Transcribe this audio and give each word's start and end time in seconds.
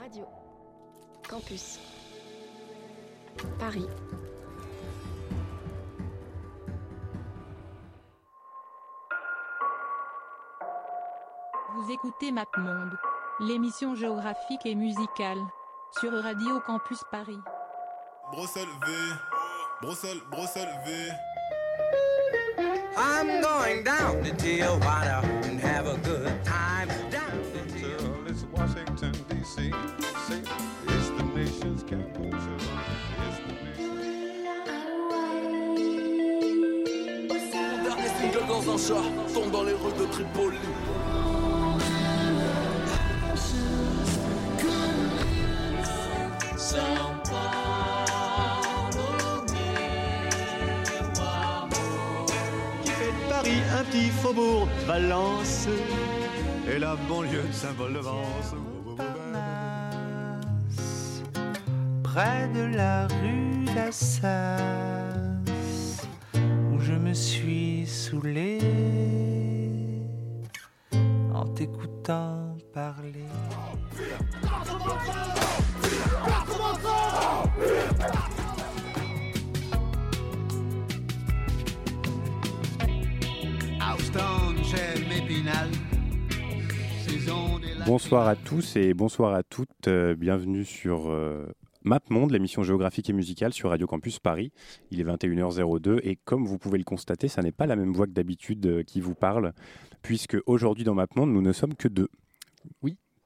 Radio. 0.00 0.26
Campus. 1.28 1.78
Paris. 3.58 3.86
Vous 11.74 11.90
écoutez 11.92 12.30
MapMonde, 12.32 12.98
l'émission 13.40 13.94
géographique 13.94 14.64
et 14.66 14.74
musicale, 14.74 15.38
sur 16.00 16.12
Radio 16.12 16.60
Campus 16.60 17.00
Paris. 17.10 17.38
Bruxelles 18.32 18.64
V, 18.86 18.92
Bruxelles, 19.82 20.20
Bruxelles 20.30 20.80
V. 20.84 21.12
I'm 22.98 23.40
going 23.40 23.84
down 23.84 24.22
to 24.24 24.34
Tijuana 24.34 25.22
and 25.44 25.60
have 25.60 25.86
a 25.86 25.96
good 25.98 26.35
chat 38.86 38.94
tombe 39.34 39.50
dans 39.50 39.64
les 39.64 39.72
rues 39.72 39.92
de 39.98 40.04
Tripoli. 40.12 40.58
qui 52.84 52.90
fait 52.90 53.12
de 53.12 53.28
Paris 53.28 53.60
un 53.78 53.84
petit 53.84 54.10
faubourg 54.10 54.66
de 54.66 54.86
Valence 54.86 55.68
et 56.68 56.78
la 56.78 56.96
banlieue 57.08 57.42
de 57.42 57.52
Saint-Paul-de-Vence. 57.52 58.54
près 62.02 62.48
de 62.54 62.74
la 62.74 63.06
rue 63.08 63.64
d'Assas, 63.74 65.05
suis 67.16 67.86
saoulé 67.86 68.58
en 71.32 71.46
t'écoutant 71.46 72.54
parler. 72.74 73.24
Bonsoir 87.86 88.26
à 88.26 88.36
tous 88.36 88.76
et 88.76 88.94
bonsoir 88.94 89.34
à 89.34 89.42
toutes. 89.42 89.88
euh, 89.88 90.14
bienvenue 90.14 90.64
sur 90.64 91.08
euh, 91.08 91.46
MapMonde, 91.86 92.32
l'émission 92.32 92.64
géographique 92.64 93.08
et 93.10 93.12
musicale 93.12 93.52
sur 93.52 93.70
Radio 93.70 93.86
Campus 93.86 94.18
Paris. 94.18 94.50
Il 94.90 95.00
est 95.00 95.04
21h02 95.04 96.00
et 96.02 96.16
comme 96.16 96.44
vous 96.44 96.58
pouvez 96.58 96.78
le 96.78 96.84
constater, 96.84 97.28
ça 97.28 97.42
n'est 97.42 97.52
pas 97.52 97.66
la 97.66 97.76
même 97.76 97.92
voix 97.92 98.06
que 98.06 98.10
d'habitude 98.10 98.66
euh, 98.66 98.82
qui 98.82 99.00
vous 99.00 99.14
parle, 99.14 99.52
puisque 100.02 100.36
aujourd'hui 100.46 100.82
dans 100.82 100.94
MapMonde, 100.94 101.30
nous 101.30 101.42
ne 101.42 101.52
sommes 101.52 101.76
que 101.76 101.86
deux. 101.86 102.08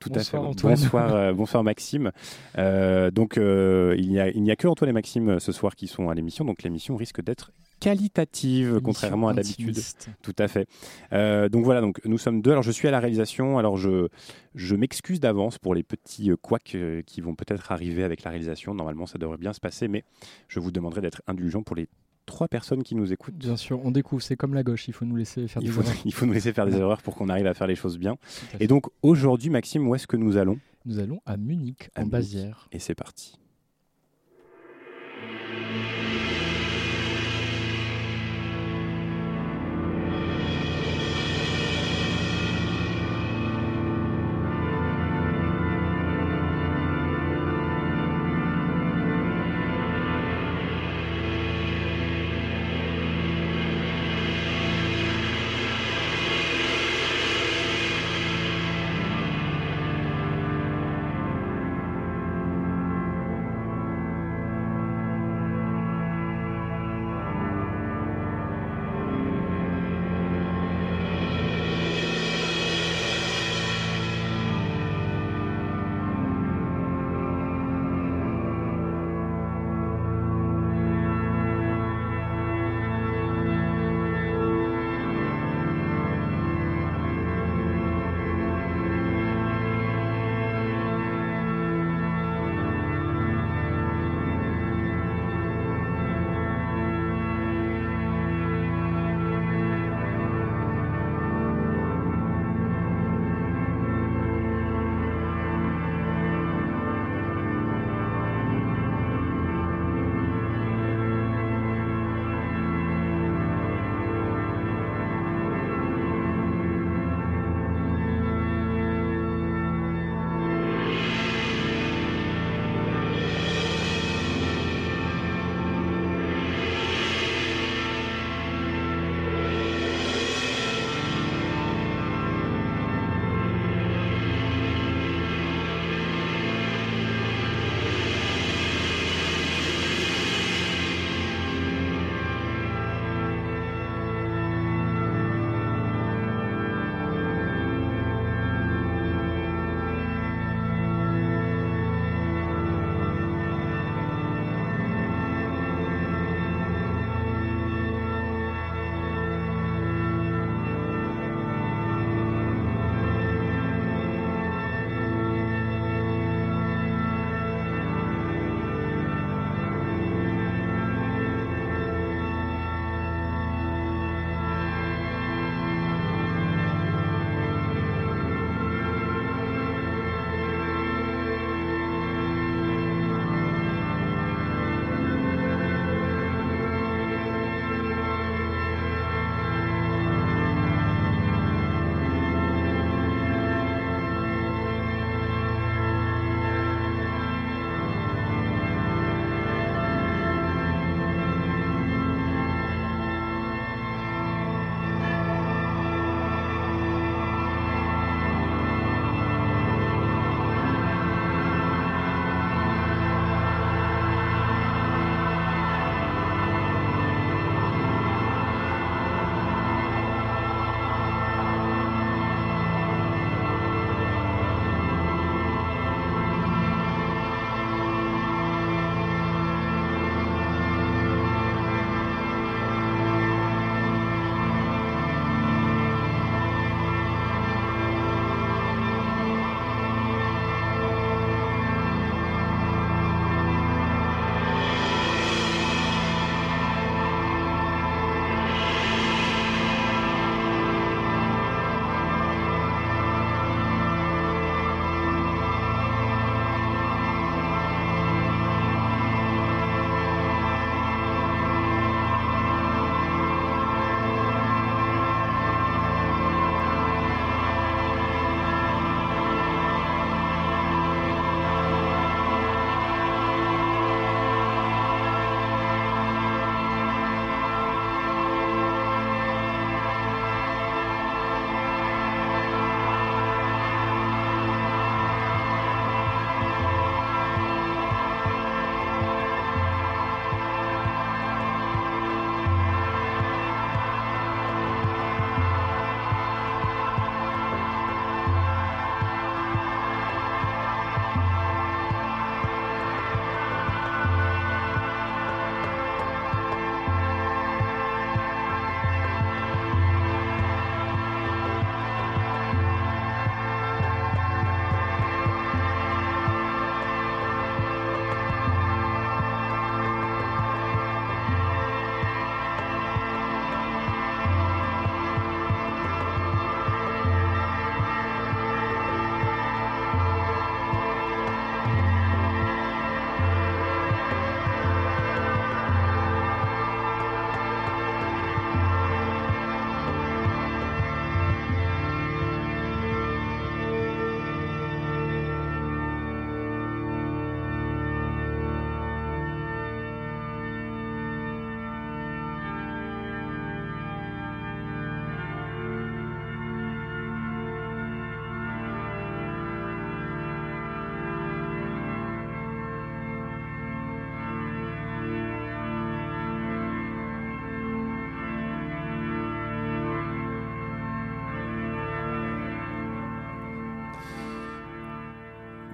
Tout 0.01 0.09
Bonsoir, 0.09 0.43
à 0.43 0.45
fait. 0.45 0.51
Antoine. 0.51 0.75
Bonsoir, 0.75 1.15
euh, 1.15 1.33
bonsoir 1.35 1.63
Maxime. 1.63 2.11
Euh, 2.57 3.11
donc 3.11 3.37
euh, 3.37 3.95
il 3.99 4.09
n'y 4.09 4.19
a, 4.19 4.31
il 4.31 4.51
a 4.51 4.57
que 4.57 4.67
Antoine 4.67 4.89
et 4.89 4.95
Maxime 4.95 5.39
ce 5.39 5.53
soir 5.53 5.77
qui 5.77 5.87
sont 5.87 6.09
à 6.09 6.15
l'émission, 6.15 6.47
donc 6.47 6.63
l'émission 6.63 6.97
risque 6.97 7.23
d'être 7.23 7.53
qualitative, 7.81 8.81
contrairement 8.83 9.29
à 9.29 9.35
d'habitude. 9.35 9.79
Tout 10.23 10.35
à 10.39 10.49
fait. 10.49 10.67
Euh, 11.13 11.49
donc 11.51 11.65
voilà, 11.65 11.83
donc 11.83 12.01
nous 12.07 12.19
sommes 12.19 12.41
deux. 12.41 12.51
Alors 12.51 12.63
je 12.63 12.71
suis 12.71 12.89
à 12.89 12.91
la 12.91 12.99
réalisation. 12.99 13.59
Alors 13.59 13.77
je, 13.77 14.09
je 14.55 14.75
m'excuse 14.75 15.21
d'avance 15.21 15.59
pour 15.59 15.75
les 15.75 15.83
petits 15.83 16.31
couacs 16.41 16.77
qui 17.07 17.21
vont 17.21 17.35
peut-être 17.35 17.71
arriver 17.71 18.03
avec 18.03 18.23
la 18.23 18.31
réalisation. 18.31 18.75
Normalement, 18.75 19.07
ça 19.07 19.19
devrait 19.19 19.39
bien 19.39 19.53
se 19.53 19.61
passer, 19.61 19.87
mais 19.89 20.05
je 20.49 20.61
vous 20.61 20.73
demanderai 20.73 21.03
d'être 21.03 21.23
indulgent 21.27 21.63
pour 21.63 21.77
les 21.77 21.89
trois 22.27 22.49
personnes 22.49 22.83
qui 22.83 22.95
nous 22.95 23.13
écoutent. 23.13 23.35
Bien 23.35 23.57
sûr, 23.57 23.85
on 23.85 23.91
découvre, 23.91 24.23
c'est 24.23 24.37
comme 24.37 24.55
la 24.55 24.63
gauche, 24.63 24.89
il 24.89 24.95
faut 24.95 25.05
nous 25.05 25.17
laisser 25.17 25.49
faire 25.49 25.63
Il 25.63 25.67
des 25.69 25.73
faut, 25.73 25.83
erreurs. 25.83 25.95
il 26.05 26.13
faut 26.15 26.27
nous 26.27 26.33
laisser 26.33 26.53
faire 26.53 26.67
des 26.67 26.77
erreurs 26.77 27.03
pour 27.03 27.15
qu'on 27.17 27.29
arrive 27.29 27.47
à 27.47 27.55
faire 27.55 27.67
les 27.67 27.75
choses 27.77 27.99
bien. 27.99 28.17
Et 28.61 28.67
donc 28.67 28.87
aujourd'hui, 29.03 29.51
Maxime, 29.51 29.87
où 29.89 29.95
est-ce 29.95 30.07
que 30.07 30.17
nous 30.17 30.37
allons? 30.37 30.59
Nous 30.87 30.99
allons 30.99 31.21
à 31.27 31.37
Munich, 31.37 31.91
À 31.95 32.01
en 32.01 32.05
Munich. 32.05 32.13
Bavière. 32.13 32.69
Et 32.73 32.79
c'est 32.79 32.95
parti. 32.95 33.35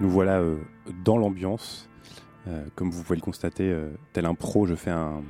Nous 0.06 0.12
voilà 0.12 0.38
euh, 0.38 0.58
dans 1.04 1.18
l'ambiance. 1.18 1.88
Euh, 2.46 2.64
comme 2.76 2.90
vous 2.90 3.02
pouvez 3.02 3.16
le 3.16 3.22
constater, 3.22 3.68
euh, 3.70 3.90
tel 4.12 4.24
un 4.24 4.34
pro, 4.34 4.66
je 4.66 4.76
fais 4.76 4.92
un, 4.92 5.22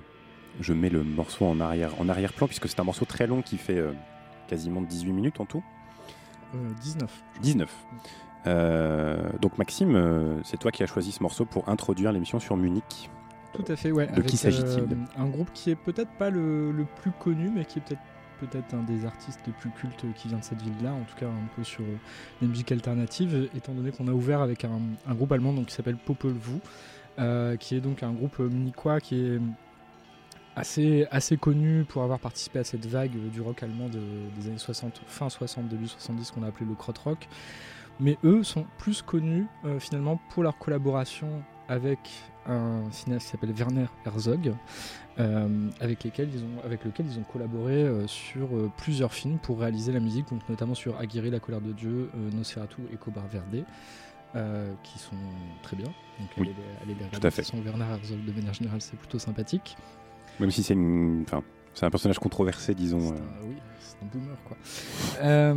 je 0.61 0.75
mets 0.75 0.91
le 0.91 1.03
morceau 1.03 1.47
en 1.47 1.61
arrière, 1.61 1.99
en 1.99 2.11
arrière-plan 2.11 2.47
puisque 2.47 2.69
c'est 2.69 2.79
un 2.79 2.85
morceau 2.85 3.07
très 3.07 3.27
long 3.27 3.41
qui 3.41 3.57
fait 3.57 3.83
quasiment 4.49 4.83
18 4.83 5.13
minutes 5.13 5.41
en 5.41 5.47
tout. 5.47 5.65
Euh, 6.55 6.59
19. 6.83 7.11
19. 7.41 7.87
Euh, 8.47 9.31
donc 9.41 9.57
Maxime, 9.57 10.41
c'est 10.45 10.59
toi 10.59 10.71
qui 10.71 10.83
as 10.83 10.87
choisi 10.87 11.11
ce 11.11 11.23
morceau 11.23 11.47
pour 11.47 11.69
introduire 11.71 12.13
l'émission 12.13 12.39
sur 12.39 12.57
Munich. 12.57 13.11
Tout 13.55 13.65
à 13.73 13.77
fait, 13.77 13.91
ouais. 13.91 14.09
De 14.09 14.21
qui 14.21 14.37
s'agit-il? 14.37 14.87
Un 15.17 15.27
groupe 15.27 15.51
qui 15.55 15.71
est 15.71 15.77
peut-être 15.77 16.13
pas 16.19 16.29
le, 16.29 16.71
le 16.71 16.85
plus 16.85 17.13
connu, 17.13 17.49
mais 17.49 17.65
qui 17.65 17.79
est 17.79 17.83
peut-être 17.83 18.03
peut-être 18.41 18.75
un 18.75 18.83
des 18.83 19.05
artistes 19.05 19.41
les 19.47 19.53
plus 19.53 19.71
cultes 19.71 20.05
qui 20.15 20.29
vient 20.29 20.39
de 20.39 20.45
cette 20.45 20.63
ville-là, 20.63 20.93
en 20.93 21.05
tout 21.05 21.17
cas 21.19 21.27
un 21.27 21.49
peu 21.55 21.65
sur 21.65 21.85
euh, 21.85 21.97
les 22.41 22.49
musiques 22.49 22.73
alternatives, 22.73 23.49
étant 23.57 23.73
donné 23.73 23.91
qu'on 23.93 24.09
a 24.09 24.13
ouvert 24.13 24.41
avec 24.41 24.65
un, 24.65 24.81
groupe 25.15 25.33
allemand 25.33 25.53
donc, 25.53 25.67
qui 25.67 25.75
s'appelle 25.75 25.97
Popol 25.97 26.33
Vuh, 26.33 26.61
euh, 27.19 27.57
qui 27.57 27.75
est 27.77 27.81
donc 27.81 28.03
un 28.03 28.13
groupe 28.13 28.39
munichois 28.39 29.01
qui 29.01 29.21
est 29.21 29.41
assez, 30.57 31.07
assez 31.11 31.37
connu 31.37 31.85
pour 31.85 32.03
avoir 32.03 32.19
participé 32.19 32.59
à 32.59 32.65
cette 32.65 32.87
vague 32.87 33.13
du 33.31 33.41
rock 33.41 33.63
allemand 33.63 33.89
de- 33.89 34.01
des 34.39 34.49
années 34.49 34.59
60, 34.59 35.03
fin 35.07 35.29
60, 35.29 35.69
début 35.69 35.87
70, 35.87 36.31
qu'on 36.31 36.43
a 36.43 36.49
appelé 36.49 36.67
le 36.67 36.75
krautrock. 36.75 37.29
Mais 38.01 38.19
eux 38.25 38.43
sont 38.43 38.67
plus 38.79 39.03
connus 39.03 39.47
euh, 39.65 39.79
finalement 39.79 40.21
pour 40.31 40.43
leur 40.43 40.59
collaboration 40.59 41.29
avec 41.69 41.99
un 42.49 42.91
cinéaste 42.91 43.27
qui 43.27 43.33
s'appelle 43.33 43.53
Werner 43.53 43.87
Herzog, 44.05 44.55
euh, 45.19 45.69
avec, 45.81 46.05
lesquels 46.05 46.31
ils 46.33 46.43
ont, 46.45 46.65
avec 46.65 46.85
lequel 46.85 47.07
ils 47.07 47.19
ont 47.19 47.25
collaboré 47.25 47.75
euh, 47.75 48.07
sur 48.07 48.55
euh, 48.55 48.71
plusieurs 48.77 49.13
films 49.13 49.39
pour 49.39 49.61
réaliser 49.61 49.93
la 49.93 50.01
musique, 50.01 50.29
donc 50.29 50.47
notamment 50.49 50.75
sur 50.75 50.99
Aguirre, 50.99 51.31
La 51.31 51.41
colère 51.41 51.61
de 51.61 51.73
Dieu, 51.73 52.11
Nosferatu 52.33 52.83
et 52.93 52.97
Cobra 52.97 53.27
Verde, 53.27 53.65
qui 54.83 54.99
sont 54.99 55.17
très 55.63 55.77
bien. 55.77 55.87
Donc 55.87 56.29
Oui, 56.39 56.49
allez, 56.49 56.55
allez 56.83 56.95
les 56.95 56.95
regarder. 56.95 57.21
tout 57.21 57.27
à 57.27 57.31
fait. 57.31 57.55
Werner 57.55 57.85
Herzog, 57.85 58.25
de 58.25 58.33
manière 58.33 58.55
générale, 58.55 58.81
c'est 58.81 58.97
plutôt 58.99 59.19
sympathique. 59.19 59.77
Même 60.39 60.51
si 60.51 60.63
c'est 60.63 60.75
une, 60.75 61.23
enfin, 61.23 61.43
c'est 61.77 61.87
un 61.87 61.91
personnage 61.91 62.19
controversé, 62.19 62.75
disons. 62.75 63.13
Euh. 63.13 63.17
un- 63.17 63.47
oui, 63.49 63.55
c'est 63.79 63.97
un 64.03 64.07
boomer 64.13 64.37
quoi. 64.45 64.57
Euh, 65.23 65.55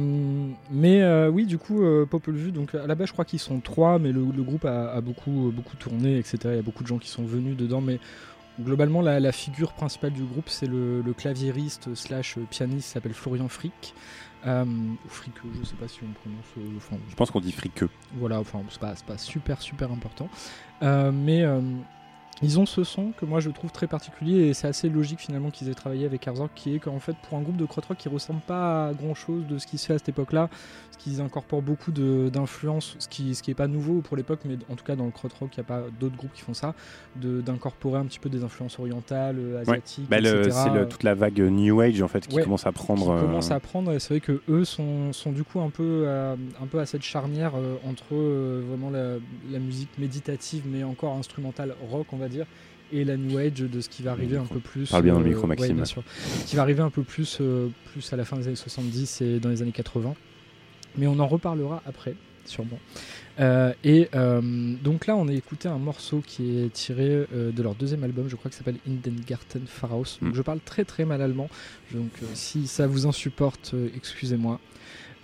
mais 0.69 1.01
euh, 1.01 1.29
oui, 1.29 1.45
du 1.45 1.57
coup, 1.57 1.81
Popol 2.09 2.35
Vuh, 2.35 2.51
donc 2.51 2.75
à 2.75 2.85
la 2.85 2.93
base, 2.95 3.07
je 3.07 3.13
crois 3.13 3.25
qu'ils 3.25 3.39
sont 3.39 3.59
trois, 3.61 3.97
mais 3.97 4.11
le, 4.11 4.23
le 4.25 4.43
groupe 4.43 4.65
a, 4.65 4.91
a 4.91 5.01
beaucoup, 5.01 5.51
beaucoup 5.55 5.75
tourné, 5.77 6.17
etc. 6.17 6.37
Il 6.45 6.55
y 6.55 6.59
a 6.59 6.61
beaucoup 6.61 6.83
de 6.83 6.87
gens 6.87 6.99
qui 6.99 7.09
sont 7.09 7.23
venus 7.25 7.57
dedans, 7.57 7.81
mais 7.81 7.99
globalement, 8.61 9.01
la, 9.01 9.19
la 9.19 9.31
figure 9.31 9.71
principale 9.73 10.11
du 10.11 10.23
groupe, 10.23 10.49
c'est 10.49 10.67
le, 10.67 11.01
le 11.01 11.13
claviériste 11.13 11.95
slash 11.95 12.37
pianiste 12.49 12.89
s'appelle 12.89 13.13
Florian 13.13 13.47
Frick. 13.47 13.95
Euh, 14.47 14.63
ou 14.63 15.09
Frick, 15.09 15.33
je 15.59 15.65
sais 15.67 15.75
pas 15.75 15.87
si 15.89 15.99
on 16.03 16.13
prononce. 16.13 16.45
euh, 16.57 16.77
enfin, 16.77 16.95
Je 17.09 17.15
pense 17.15 17.29
qu'on 17.31 17.41
dit 17.41 17.51
friqueux. 17.51 17.89
voilà, 18.17 18.39
enfin, 18.39 18.61
c'est 18.69 18.79
pas, 18.79 18.93
pas 19.05 19.17
super, 19.17 19.61
super 19.61 19.91
important. 19.91 20.29
Euh, 20.81 21.11
mais 21.13 21.43
ils 22.41 22.59
ont 22.59 22.65
ce 22.65 22.83
son 22.83 23.11
que 23.11 23.25
moi 23.25 23.39
je 23.39 23.49
trouve 23.49 23.71
très 23.71 23.87
particulier 23.87 24.47
et 24.47 24.53
c'est 24.53 24.67
assez 24.67 24.87
logique 24.89 25.19
finalement 25.19 25.49
qu'ils 25.51 25.69
aient 25.69 25.73
travaillé 25.73 26.05
avec 26.05 26.25
Herzog, 26.27 26.49
qui 26.55 26.75
est 26.75 26.79
qu'en 26.79 26.99
fait, 26.99 27.15
pour 27.27 27.37
un 27.37 27.41
groupe 27.41 27.57
de 27.57 27.65
krautrock 27.65 27.97
qui 27.97 28.09
ressemble 28.09 28.41
pas 28.41 28.87
à 28.87 28.93
grand 28.93 29.13
chose 29.15 29.45
de 29.47 29.57
ce 29.57 29.67
qui 29.67 29.77
se 29.77 29.87
fait 29.87 29.93
à 29.93 29.97
cette 29.97 30.09
époque-là, 30.09 30.47
parce 30.47 31.03
qu'ils 31.03 31.21
incorporent 31.21 31.61
beaucoup 31.61 31.91
d'influences, 31.91 32.95
ce 32.99 33.07
qui, 33.07 33.35
ce 33.35 33.43
qui 33.43 33.51
est 33.51 33.55
pas 33.55 33.67
nouveau 33.67 34.01
pour 34.01 34.15
l'époque, 34.17 34.39
mais 34.45 34.57
en 34.69 34.75
tout 34.75 34.83
cas 34.85 34.95
dans 34.95 35.05
le 35.05 35.11
krautrock, 35.11 35.49
il 35.55 35.59
n'y 35.59 35.65
a 35.65 35.67
pas 35.67 35.83
d'autres 35.99 36.15
groupes 36.15 36.33
qui 36.33 36.41
font 36.41 36.53
ça, 36.53 36.73
d'incorporer 37.15 37.99
un 37.99 38.05
petit 38.05 38.19
peu 38.19 38.29
des 38.29 38.43
influences 38.43 38.79
orientales, 38.79 39.37
euh, 39.39 39.61
asiatiques, 39.61 40.09
Bah, 40.09 40.19
le- 40.19 40.41
etc. 40.41 40.51
c'est 40.65 40.69
le- 40.73 40.87
toute 40.87 41.03
la 41.03 41.15
vague 41.15 41.39
New 41.39 41.79
Age 41.81 42.01
en 42.01 42.07
fait 42.07 42.25
qui 42.27 42.35
Ouais, 42.37 42.43
commence 42.43 42.65
à 42.65 42.71
prendre. 42.71 43.05
qui 43.05 43.11
euh, 43.11 43.21
commence 43.21 43.51
à 43.51 43.59
prendre 43.59 43.91
et 43.91 43.99
c'est 43.99 44.13
vrai 44.13 44.19
que 44.21 44.41
eux 44.49 44.65
sont, 44.65 45.13
sont 45.13 45.31
du 45.31 45.43
coup 45.43 45.59
un 45.59 45.69
peu 45.69 46.07
à, 46.09 46.31
un 46.61 46.67
peu 46.69 46.79
à 46.79 46.85
cette 46.85 47.01
charnière 47.03 47.53
euh, 47.55 47.75
entre 47.87 48.05
euh, 48.13 48.63
vraiment 48.67 48.89
la, 48.89 49.15
la 49.51 49.59
musique 49.59 49.89
méditative 49.97 50.63
mais 50.69 50.83
encore 50.83 51.15
instrumentale 51.15 51.75
rock 51.89 52.07
on 52.13 52.17
va 52.17 52.28
dire 52.29 52.45
et 52.91 53.03
la 53.03 53.17
new 53.17 53.37
age 53.37 53.53
de 53.53 53.81
ce 53.81 53.89
qui 53.89 54.01
va 54.01 54.11
arriver 54.11 54.37
un 54.37 54.45
peu 54.45 54.59
plus 54.59 54.89
Parle 54.89 55.03
bien 55.03 55.13
dans 55.13 55.19
le 55.19 55.25
euh, 55.25 55.29
micro, 55.29 55.43
ouais, 55.43 55.49
Maxime. 55.49 55.75
bien 55.75 55.85
sûr. 55.85 56.01
Ce 56.41 56.45
qui 56.45 56.55
va 56.55 56.63
arriver 56.63 56.81
un 56.81 56.89
peu 56.89 57.03
plus 57.03 57.37
euh, 57.41 57.67
plus 57.91 58.11
à 58.11 58.15
la 58.15 58.25
fin 58.25 58.37
des 58.37 58.47
années 58.47 58.55
70 58.55 59.21
et 59.21 59.39
dans 59.39 59.49
les 59.49 59.61
années 59.61 59.71
80 59.71 60.15
mais 60.97 61.05
on 61.07 61.19
en 61.19 61.27
reparlera 61.27 61.83
après 61.85 62.15
sûrement 62.45 62.79
Euh, 63.39 63.71
et 63.85 64.09
euh, 64.15 64.41
donc 64.83 65.07
là, 65.07 65.15
on 65.15 65.27
a 65.29 65.33
écouté 65.33 65.69
un 65.69 65.77
morceau 65.77 66.21
qui 66.25 66.57
est 66.59 66.73
tiré 66.73 67.25
euh, 67.33 67.51
de 67.53 67.63
leur 67.63 67.73
deuxième 67.75 68.03
album, 68.03 68.27
je 68.27 68.35
crois 68.35 68.49
que 68.51 68.57
s'appelle 68.57 68.79
In 68.85 68.95
den 69.01 69.15
Garten 69.25 69.61
Pharao. 69.65 70.03
Donc 70.21 70.33
Mm. 70.33 70.35
je 70.35 70.41
parle 70.41 70.59
très 70.59 70.83
très 70.83 71.05
mal 71.05 71.21
allemand, 71.21 71.47
donc 71.93 72.09
si 72.33 72.67
ça 72.67 72.85
vous 72.87 73.05
insupporte, 73.07 73.71
euh, 73.75 73.87
excusez-moi. 73.95 74.59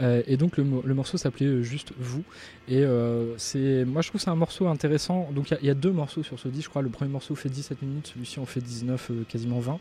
Euh, 0.02 0.22
et 0.28 0.38
donc 0.38 0.58
le, 0.58 0.66
le 0.84 0.94
morceau 0.94 1.18
s'appelait 1.18 1.46
euh, 1.46 1.62
juste 1.62 1.94
Vous. 1.98 2.24
Et 2.68 2.84
euh, 2.84 3.38
c'est, 3.38 3.86
moi 3.86 4.02
je 4.02 4.10
trouve 4.10 4.22
c'est 4.22 4.30
un 4.30 4.36
morceau 4.36 4.68
intéressant. 4.68 5.30
Donc 5.32 5.52
il 5.52 5.58
y 5.64 5.68
y, 5.68 5.70
a 5.70 5.74
deux 5.74 5.92
morceaux 5.92 6.24
sur 6.24 6.40
ce 6.40 6.48
disque, 6.48 6.66
je 6.66 6.70
crois. 6.70 6.82
Le 6.82 6.90
premier 6.90 7.12
morceau 7.12 7.36
fait 7.36 7.50
17 7.50 7.82
minutes, 7.82 8.12
celui-ci 8.14 8.40
en 8.40 8.46
fait 8.46 8.62
19, 8.62 9.12
euh, 9.12 9.24
quasiment 9.28 9.60
20. 9.60 9.80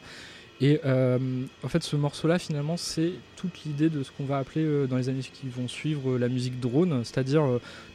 Et 0.61 0.81
euh, 0.85 1.19
en 1.65 1.69
fait, 1.69 1.83
ce 1.83 1.97
morceau-là, 1.97 2.39
finalement, 2.39 2.77
c'est 2.77 3.13
toute 3.37 3.65
l'idée 3.65 3.91
de 3.91 4.03
ce 4.03 4.11
qu'on 4.13 4.25
va 4.25 4.39
appeler 4.39 4.65
euh, 4.65 4.87
dans 4.87 4.97
les 4.97 5.09
années 5.09 5.21
qui 5.21 5.49
vont 5.49 5.67
suivre 5.67 6.13
euh, 6.13 6.19
la 6.19 6.29
musique 6.29 6.61
drone, 6.61 7.03
c'est-à-dire 7.05 7.45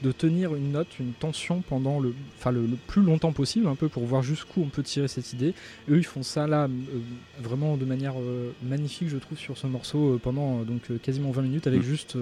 de 0.04 0.12
tenir 0.12 0.54
une 0.56 0.74
note, 0.74 1.00
une 1.00 1.14
tension 1.14 1.62
pendant 1.62 2.00
le, 2.00 2.14
enfin, 2.38 2.52
le, 2.52 2.68
le 2.68 2.76
plus 2.88 3.02
longtemps 3.02 3.32
possible, 3.32 3.68
un 3.68 3.76
peu 3.76 3.88
pour 3.88 4.04
voir 4.04 4.24
jusqu'où 4.24 4.62
on 4.62 4.68
peut 4.68 4.84
tirer 4.84 5.08
cette 5.08 5.32
idée. 5.32 5.54
Et 5.88 5.92
eux, 5.92 5.98
ils 5.98 6.06
font 6.06 6.22
ça 6.22 6.48
là, 6.48 6.68
vraiment 7.42 7.78
de 7.78 7.86
manière 7.86 8.16
magnifique, 8.64 9.08
je 9.08 9.18
trouve, 9.18 9.38
sur 9.38 9.58
ce 9.58 9.68
morceau 9.68 10.20
pendant 10.22 10.62
donc 10.64 10.82
quasiment 11.02 11.32
20 11.32 11.42
minutes, 11.44 11.68
avec 11.68 11.80
Mm. 11.80 11.84
juste 11.84 12.18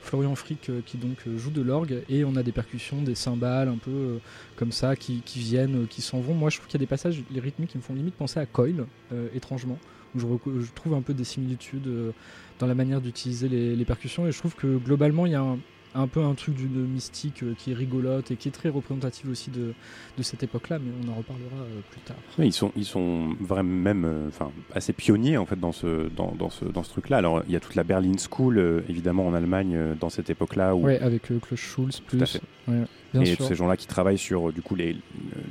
Florian 0.00 0.34
Frick 0.34 0.70
qui 0.86 0.96
donc 0.96 1.18
joue 1.36 1.50
de 1.50 1.62
l'orgue 1.62 2.02
et 2.08 2.24
on 2.24 2.34
a 2.36 2.42
des 2.42 2.52
percussions, 2.52 3.02
des 3.02 3.14
cymbales 3.14 3.68
un 3.68 3.76
peu 3.76 4.18
comme 4.56 4.72
ça 4.72 4.96
qui, 4.96 5.22
qui 5.24 5.38
viennent, 5.38 5.86
qui 5.88 6.02
s'en 6.02 6.20
vont. 6.20 6.34
Moi, 6.34 6.50
je 6.50 6.56
trouve 6.56 6.68
qu'il 6.68 6.78
y 6.78 6.82
a 6.82 6.84
des 6.84 6.86
passages, 6.86 7.22
les 7.30 7.40
rythmiques 7.40 7.70
qui 7.70 7.78
me 7.78 7.82
font 7.82 7.94
limite 7.94 8.14
penser 8.14 8.40
à 8.40 8.46
Coil, 8.46 8.86
étrangement, 9.34 9.78
où 10.14 10.18
je, 10.18 10.70
trouve 10.74 10.94
un 10.94 11.02
peu 11.02 11.14
des 11.14 11.24
similitudes 11.24 11.86
euh, 11.86 12.10
dans 12.58 12.66
la 12.66 12.74
manière 12.74 13.00
d'utiliser 13.00 13.48
les, 13.48 13.74
les 13.76 13.84
percussions. 13.84 14.26
Et 14.26 14.32
je 14.32 14.38
trouve 14.38 14.54
que 14.54 14.76
globalement, 14.78 15.26
il 15.26 15.32
y 15.32 15.34
a 15.34 15.40
un, 15.42 15.58
un 15.94 16.06
peu 16.06 16.22
un 16.22 16.34
truc 16.34 16.54
d'une 16.54 16.86
mystique 16.86 17.42
euh, 17.42 17.54
qui 17.58 17.72
est 17.72 17.74
rigolote 17.74 18.30
et 18.30 18.36
qui 18.36 18.48
est 18.48 18.52
très 18.52 18.68
représentative 18.70 19.28
aussi 19.30 19.50
de, 19.50 19.74
de 20.16 20.22
cette 20.22 20.42
époque-là, 20.42 20.78
mais 20.78 20.90
on 21.04 21.12
en 21.12 21.14
reparlera 21.16 21.56
euh, 21.62 21.80
plus 21.90 22.00
tard. 22.00 22.16
Oui, 22.38 22.46
ils 22.46 22.52
sont, 22.52 22.72
ils 22.76 22.84
sont 22.86 23.34
vraiment 23.40 23.68
même, 23.68 24.26
enfin, 24.28 24.50
assez 24.74 24.92
pionniers 24.92 25.36
en 25.36 25.44
fait 25.46 25.60
dans 25.60 25.72
ce, 25.72 26.08
dans, 26.08 26.32
dans 26.38 26.50
ce, 26.50 26.64
dans 26.64 26.82
ce 26.82 26.90
truc-là. 26.90 27.18
Alors, 27.18 27.42
il 27.46 27.52
y 27.52 27.56
a 27.56 27.60
toute 27.60 27.74
la 27.74 27.84
Berlin 27.84 28.14
School, 28.18 28.84
évidemment 28.88 29.26
en 29.26 29.34
Allemagne, 29.34 29.78
dans 30.00 30.08
cette 30.10 30.30
époque-là, 30.30 30.74
où 30.74 30.84
Ouais, 30.84 30.98
avec 31.00 31.30
euh, 31.30 31.38
Klaus 31.38 31.60
Schulz 31.60 32.00
à 32.00 32.08
plus. 32.08 32.26
fait. 32.26 32.40
Ouais, 32.68 32.84
bien 33.12 33.22
et 33.22 33.36
tous 33.36 33.42
ces 33.42 33.54
gens-là 33.56 33.76
qui 33.76 33.86
travaillent 33.88 34.16
sur 34.16 34.52
du 34.52 34.62
coup 34.62 34.76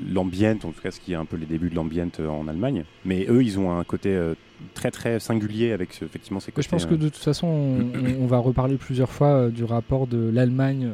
l'ambient, 0.09 0.55
en 0.63 0.71
tout 0.71 0.81
cas 0.81 0.91
ce 0.91 0.99
qui 0.99 1.11
est 1.13 1.15
un 1.15 1.25
peu 1.25 1.35
les 1.37 1.45
débuts 1.45 1.69
de 1.69 1.75
l'ambient 1.75 2.09
euh, 2.19 2.27
en 2.27 2.47
Allemagne. 2.47 2.83
Mais 3.05 3.25
eux, 3.29 3.43
ils 3.43 3.59
ont 3.59 3.77
un 3.77 3.83
côté 3.83 4.09
euh, 4.09 4.33
très 4.73 4.91
très 4.91 5.19
singulier 5.19 5.71
avec 5.71 5.93
ce- 5.93 6.05
effectivement 6.05 6.39
ces 6.39 6.51
côtés. 6.51 6.63
je 6.63 6.69
pense 6.69 6.85
que 6.85 6.95
de 6.95 7.09
toute 7.09 7.23
façon, 7.23 7.47
on, 7.47 7.79
on- 7.97 8.23
on 8.23 8.27
va 8.27 8.37
reparler 8.37 8.75
plusieurs 8.77 9.11
fois 9.11 9.27
euh, 9.27 9.49
du 9.49 9.63
rapport 9.63 10.07
de 10.07 10.29
l'Allemagne, 10.33 10.91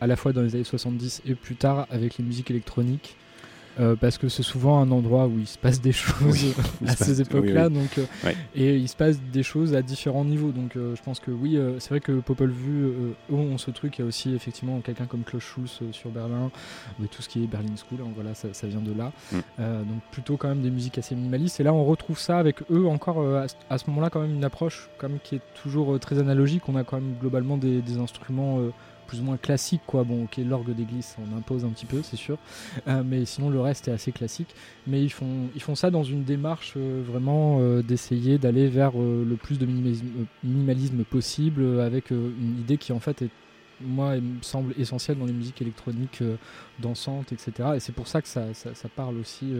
à 0.00 0.06
la 0.06 0.16
fois 0.16 0.32
dans 0.32 0.42
les 0.42 0.54
années 0.54 0.64
70 0.64 1.22
et 1.26 1.34
plus 1.34 1.56
tard, 1.56 1.86
avec 1.90 2.18
les 2.18 2.24
musiques 2.24 2.50
électroniques. 2.50 3.16
Euh, 3.80 3.96
parce 3.96 4.18
que 4.18 4.28
c'est 4.28 4.42
souvent 4.42 4.80
un 4.80 4.90
endroit 4.90 5.26
où 5.26 5.38
il 5.38 5.46
se 5.46 5.58
passe 5.58 5.80
des 5.80 5.92
choses 5.92 6.54
à 6.86 6.96
ces 6.96 7.20
époques-là, 7.20 7.68
oui, 7.68 7.74
donc 7.74 7.98
euh, 7.98 8.04
Ouais. 8.24 8.36
et 8.54 8.76
il 8.76 8.88
se 8.88 8.96
passe 8.96 9.20
des 9.32 9.42
choses 9.42 9.74
à 9.74 9.82
différents 9.82 10.24
niveaux. 10.24 10.50
Donc 10.52 10.76
euh, 10.76 10.94
je 10.96 11.02
pense 11.02 11.20
que 11.20 11.30
oui, 11.30 11.58
c'est 11.78 11.90
vrai 11.90 12.00
que 12.00 12.12
Popol 12.20 12.50
Vuh 12.50 12.84
eux 12.86 13.14
ont 13.30 13.58
ce 13.58 13.70
truc. 13.70 13.98
Il 13.98 14.02
y 14.02 14.04
a 14.04 14.08
aussi 14.08 14.34
effectivement 14.34 14.80
quelqu'un 14.80 15.06
comme 15.06 15.22
Klaus 15.24 15.42
Schulz 15.42 15.80
sur 15.92 16.10
Berlin, 16.10 16.50
mais 16.98 17.06
tout 17.08 17.22
ce 17.22 17.28
qui 17.28 17.42
est 17.42 17.46
Berlin 17.46 17.74
School, 17.76 17.98
hein, 18.02 18.10
voilà, 18.14 18.34
ça, 18.34 18.48
ça 18.52 18.66
vient 18.66 18.80
de 18.80 18.92
là. 18.92 19.12
Mm. 19.32 19.36
Donc 19.58 20.00
plutôt 20.10 20.36
quand 20.36 20.48
même 20.48 20.62
des 20.62 20.70
musiques 20.70 20.98
assez 20.98 21.14
minimalistes. 21.14 21.58
Et 21.60 21.62
là, 21.62 21.72
on 21.72 21.84
retrouve 21.84 22.18
ça 22.18 22.38
avec 22.38 22.56
eux 22.70 22.86
encore 22.86 23.20
à, 23.36 23.48
ce- 23.48 23.54
à 23.70 23.78
ce 23.78 23.84
moment-là 23.88 24.10
quand 24.10 24.20
même 24.20 24.34
une 24.34 24.44
approche 24.44 24.88
même 25.08 25.18
qui 25.22 25.36
est 25.36 25.40
toujours 25.62 25.98
très 26.00 26.18
analogique. 26.18 26.68
On 26.68 26.76
a 26.76 26.82
quand 26.84 26.96
même 27.00 27.14
globalement 27.20 27.56
des, 27.56 27.80
des 27.80 27.98
instruments 27.98 28.58
plus 29.06 29.20
ou 29.20 29.24
moins 29.24 29.36
classiques, 29.36 29.82
quoi. 29.86 30.04
Bon, 30.04 30.24
ok, 30.24 30.36
l'orgue 30.38 30.74
d'église, 30.74 31.16
on 31.18 31.36
impose 31.36 31.64
un 31.64 31.70
petit 31.70 31.86
peu, 31.86 32.02
c'est 32.02 32.16
sûr, 32.16 32.36
Euh, 32.88 33.02
mais 33.04 33.24
sinon 33.24 33.48
le 33.50 33.60
reste 33.60 33.88
est 33.88 33.92
assez 33.92 34.12
classique. 34.12 34.54
Mais 34.86 35.02
ils 35.02 35.10
font, 35.12 35.48
ils 35.54 35.62
font 35.62 35.74
ça 35.74 35.90
dans 35.90 36.04
une 36.04 36.24
démarche 36.24 36.74
euh, 36.76 37.02
vraiment 37.06 37.58
euh, 37.60 37.82
d'essayer 37.82 38.38
d'aller 38.38 38.68
vers 38.68 38.92
le 38.96 39.36
plus 39.36 39.58
de 39.58 39.66
minimalisme, 39.66 40.06
minimalisme 40.44 41.04
possible, 41.04 41.80
avec 41.80 42.10
une 42.10 42.58
idée 42.60 42.76
qui 42.78 42.92
en 42.92 43.00
fait 43.00 43.22
est 43.22 43.30
moi, 43.82 44.16
il 44.16 44.22
me 44.22 44.42
semble 44.42 44.72
essentielle 44.78 45.18
dans 45.18 45.26
les 45.26 45.34
musiques 45.34 45.60
électroniques 45.60 46.22
dansantes, 46.78 47.32
etc. 47.32 47.52
Et 47.76 47.80
c'est 47.80 47.92
pour 47.92 48.08
ça 48.08 48.22
que 48.22 48.28
ça, 48.28 48.54
ça, 48.54 48.74
ça 48.74 48.88
parle 48.88 49.18
aussi 49.18 49.52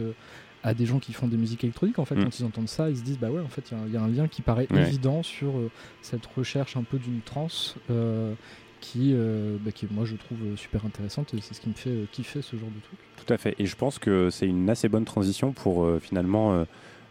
à 0.63 0.73
des 0.73 0.87
gens 0.87 0.97
qui 0.97 1.13
font 1.13 1.27
des 1.27 1.37
musiques 1.37 1.63
électroniques. 1.63 1.99
En 1.99 2.05
fait, 2.05 2.15
Mm. 2.15 2.23
quand 2.23 2.39
ils 2.39 2.43
entendent 2.45 2.67
ça, 2.67 2.89
ils 2.89 2.97
se 2.97 3.03
disent 3.03 3.19
bah 3.19 3.29
ouais, 3.29 3.41
en 3.41 3.47
fait, 3.47 3.69
il 3.71 3.77
y 3.77 3.79
a 3.79 3.83
un- 3.83 3.87
il 3.87 3.93
y, 3.93 3.97
a 3.97 4.01
un 4.01 4.07
lien 4.07 4.27
qui 4.27 4.41
paraît 4.41 4.67
Ouais. 4.71 4.81
évident 4.87 5.21
sur 5.21 5.57
euh, 5.57 5.69
cette 6.01 6.25
recherche 6.25 6.75
un 6.77 6.81
peu 6.83 6.97
d'une 6.97 7.21
transe. 7.21 7.75
euh, 7.91 8.33
qui, 8.79 9.13
euh, 9.13 9.57
bah, 9.59 9.71
qui, 9.71 9.87
moi, 9.91 10.05
je 10.05 10.15
trouve 10.15 10.37
euh, 10.43 10.55
super 10.55 10.85
intéressante 10.85 11.33
et 11.33 11.41
c'est 11.41 11.53
ce 11.53 11.61
qui 11.61 11.69
me 11.69 11.73
fait 11.73 11.89
euh, 11.89 12.05
kiffer 12.11 12.41
ce 12.41 12.55
genre 12.55 12.69
de 12.69 12.81
truc. 12.81 12.99
Tout 13.25 13.33
à 13.33 13.37
fait. 13.37 13.55
Et 13.59 13.65
je 13.65 13.75
pense 13.75 13.99
que 13.99 14.29
c'est 14.29 14.47
une 14.47 14.69
assez 14.69 14.89
bonne 14.89 15.05
transition 15.05 15.51
pour 15.51 15.83
euh, 15.83 15.99
finalement 15.99 16.65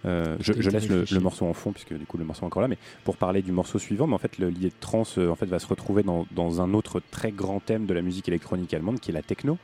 je, 0.05 0.53
laisse 0.71 0.89
le, 0.89 1.21
morceau 1.21 1.47
en 1.47 1.53
fond 1.53 1.73
puisque 1.73 1.93
du 1.93 2.07
coup 2.07 2.17
le 2.17 2.25
morceau 2.25 2.43
est 2.43 2.47
encore 2.47 2.63
là, 2.63 2.69
mais 2.69 2.79
pour 3.03 3.17
parler 3.17 3.43
du 3.43 3.51
morceau 3.51 3.79
suivant, 3.81 4.07
mais 4.07 4.15
en 4.15 4.19
fait 4.19 4.39
l'idée 4.39 4.69
de 4.69 5.19
euh, 5.19 5.31
en 5.31 5.35
fait 5.35 5.47
va 5.47 5.59
se 5.59 5.67
retrouver 5.67 6.05
dans, 6.05 6.27
dans 6.31 6.61
un 6.61 6.75
autre 6.75 7.03
très 7.11 7.33
grand 7.33 7.59
thème 7.59 7.87
de 7.87 7.95
la 7.95 8.03
musique 8.03 8.29
électronique 8.29 8.73
allemande 8.73 9.01
qui 9.01 9.11
est 9.11 9.15
la 9.15 9.23
techno. 9.23 9.59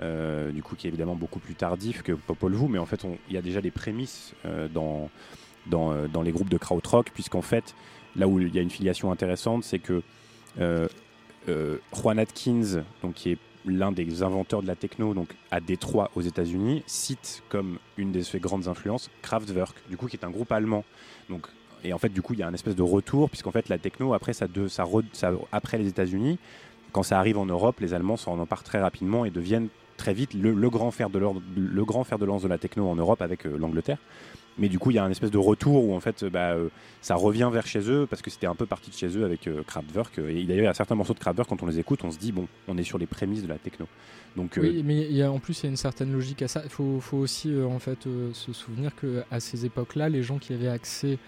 Du 0.00 0.62
coup 0.62 0.76
qui 0.76 0.86
est 0.86 0.90
évidemment 0.90 1.16
beaucoup 1.16 1.40
plus 1.40 1.54
tardif 1.54 2.02
que 2.02 2.12
Popol 2.12 2.54
Vuh, 2.54 2.68
mais 2.68 2.78
en 2.78 2.86
fait 2.86 3.04
il 3.28 3.34
y 3.34 3.36
a 3.36 3.42
déjà 3.42 3.60
des 3.60 3.70
prémices 3.70 4.32
dans, 4.72 5.10
dans, 5.66 6.08
dans 6.08 6.22
les 6.22 6.32
groupes 6.32 6.48
de 6.48 6.56
krautrock 6.56 7.10
puisqu'en 7.12 7.42
fait 7.42 7.74
là 8.16 8.26
où 8.26 8.40
il 8.40 8.54
y 8.54 8.58
a 8.58 8.62
une 8.62 8.70
filiation 8.70 9.12
intéressante, 9.12 9.64
c'est 9.64 9.78
que 9.78 10.02
euh, 10.58 10.88
Juan 11.92 12.18
Atkins, 12.18 12.84
donc 13.02 13.14
qui 13.14 13.32
est 13.32 13.38
l'un 13.66 13.92
des 13.92 14.22
inventeurs 14.22 14.62
de 14.62 14.66
la 14.66 14.74
techno, 14.76 15.12
donc 15.12 15.28
à 15.50 15.60
Détroit 15.60 16.10
aux 16.14 16.22
États-Unis, 16.22 16.82
cite 16.86 17.42
comme 17.50 17.78
une 17.98 18.10
de 18.10 18.22
ses 18.22 18.40
grandes 18.40 18.68
influences 18.68 19.10
Kraftwerk, 19.22 19.76
du 19.90 19.96
coup 19.98 20.06
qui 20.06 20.16
est 20.16 20.24
un 20.24 20.30
groupe 20.30 20.50
allemand. 20.52 20.84
Donc 21.28 21.46
et 21.84 21.92
en 21.92 21.98
fait 21.98 22.08
du 22.10 22.22
coup 22.22 22.32
il 22.34 22.40
y 22.40 22.42
a 22.42 22.48
un 22.48 22.54
espèce 22.54 22.76
de 22.76 22.82
retour 22.82 23.28
puisqu'en 23.28 23.50
fait 23.50 23.68
la 23.68 23.78
techno 23.78 24.14
après 24.14 24.32
ça, 24.32 24.46
de, 24.46 24.66
après 25.52 25.78
les 25.78 25.88
États-Unis, 25.88 26.38
quand 26.92 27.02
ça 27.02 27.18
arrive 27.18 27.38
en 27.38 27.46
Europe, 27.46 27.80
les 27.80 27.92
Allemands 27.94 28.16
s'en 28.16 28.38
emparent 28.38 28.64
très 28.64 28.80
rapidement 28.80 29.24
et 29.24 29.30
deviennent 29.30 29.68
très 29.96 30.14
vite 30.14 30.32
le, 30.32 30.52
le 30.54 30.70
grand 30.70 30.90
fer 30.90 31.10
de 31.10 31.18
l'or- 31.18 31.42
le 31.54 31.84
grand 31.84 32.04
fer 32.04 32.18
de 32.18 32.24
lance 32.24 32.42
de 32.42 32.48
la 32.48 32.58
techno 32.58 32.88
en 32.88 32.96
Europe 32.96 33.20
avec 33.20 33.46
euh, 33.46 33.58
l'Angleterre. 33.58 33.98
Mais 34.60 34.68
du 34.68 34.78
coup, 34.78 34.90
il 34.90 34.94
y 34.94 34.98
a 34.98 35.04
un 35.04 35.10
espèce 35.10 35.32
de 35.32 35.38
retour 35.38 35.84
où 35.84 35.94
en 35.94 36.00
fait, 36.00 36.24
bah, 36.26 36.52
euh, 36.52 36.68
ça 37.00 37.16
revient 37.16 37.50
vers 37.52 37.66
chez 37.66 37.90
eux 37.90 38.06
parce 38.08 38.22
que 38.22 38.30
c'était 38.30 38.46
un 38.46 38.54
peu 38.54 38.66
parti 38.66 38.90
de 38.90 38.94
chez 38.94 39.18
eux 39.18 39.24
avec 39.24 39.48
euh, 39.48 39.62
Kraftwerk. 39.66 40.18
Et 40.18 40.44
d'ailleurs, 40.44 40.64
il 40.64 40.66
y 40.66 40.66
a 40.66 40.74
certains 40.74 40.94
morceaux 40.94 41.14
de 41.14 41.18
Kraftwerk 41.18 41.48
quand 41.48 41.62
on 41.62 41.66
les 41.66 41.78
écoute, 41.78 42.00
on 42.04 42.10
se 42.10 42.18
dit 42.18 42.30
bon, 42.30 42.46
on 42.68 42.78
est 42.78 42.84
sur 42.84 42.98
les 42.98 43.06
prémices 43.06 43.42
de 43.42 43.48
la 43.48 43.58
techno. 43.58 43.86
Donc 44.36 44.58
euh, 44.58 44.62
Oui, 44.62 44.82
mais 44.84 45.10
y 45.10 45.22
a, 45.22 45.30
en 45.30 45.38
plus, 45.38 45.60
il 45.60 45.64
y 45.64 45.66
a 45.66 45.70
une 45.70 45.76
certaine 45.76 46.12
logique 46.12 46.42
à 46.42 46.48
ça. 46.48 46.62
Il 46.64 46.70
faut, 46.70 47.00
aussi 47.12 47.52
euh, 47.52 47.66
en 47.66 47.78
fait 47.78 48.06
euh, 48.06 48.32
se 48.32 48.52
souvenir 48.52 48.94
que 48.94 49.22
à 49.30 49.40
ces 49.40 49.66
époques-là, 49.66 50.08
les 50.08 50.22
gens 50.22 50.38
qui 50.38 50.52
avaient 50.52 50.68
accès 50.68 51.18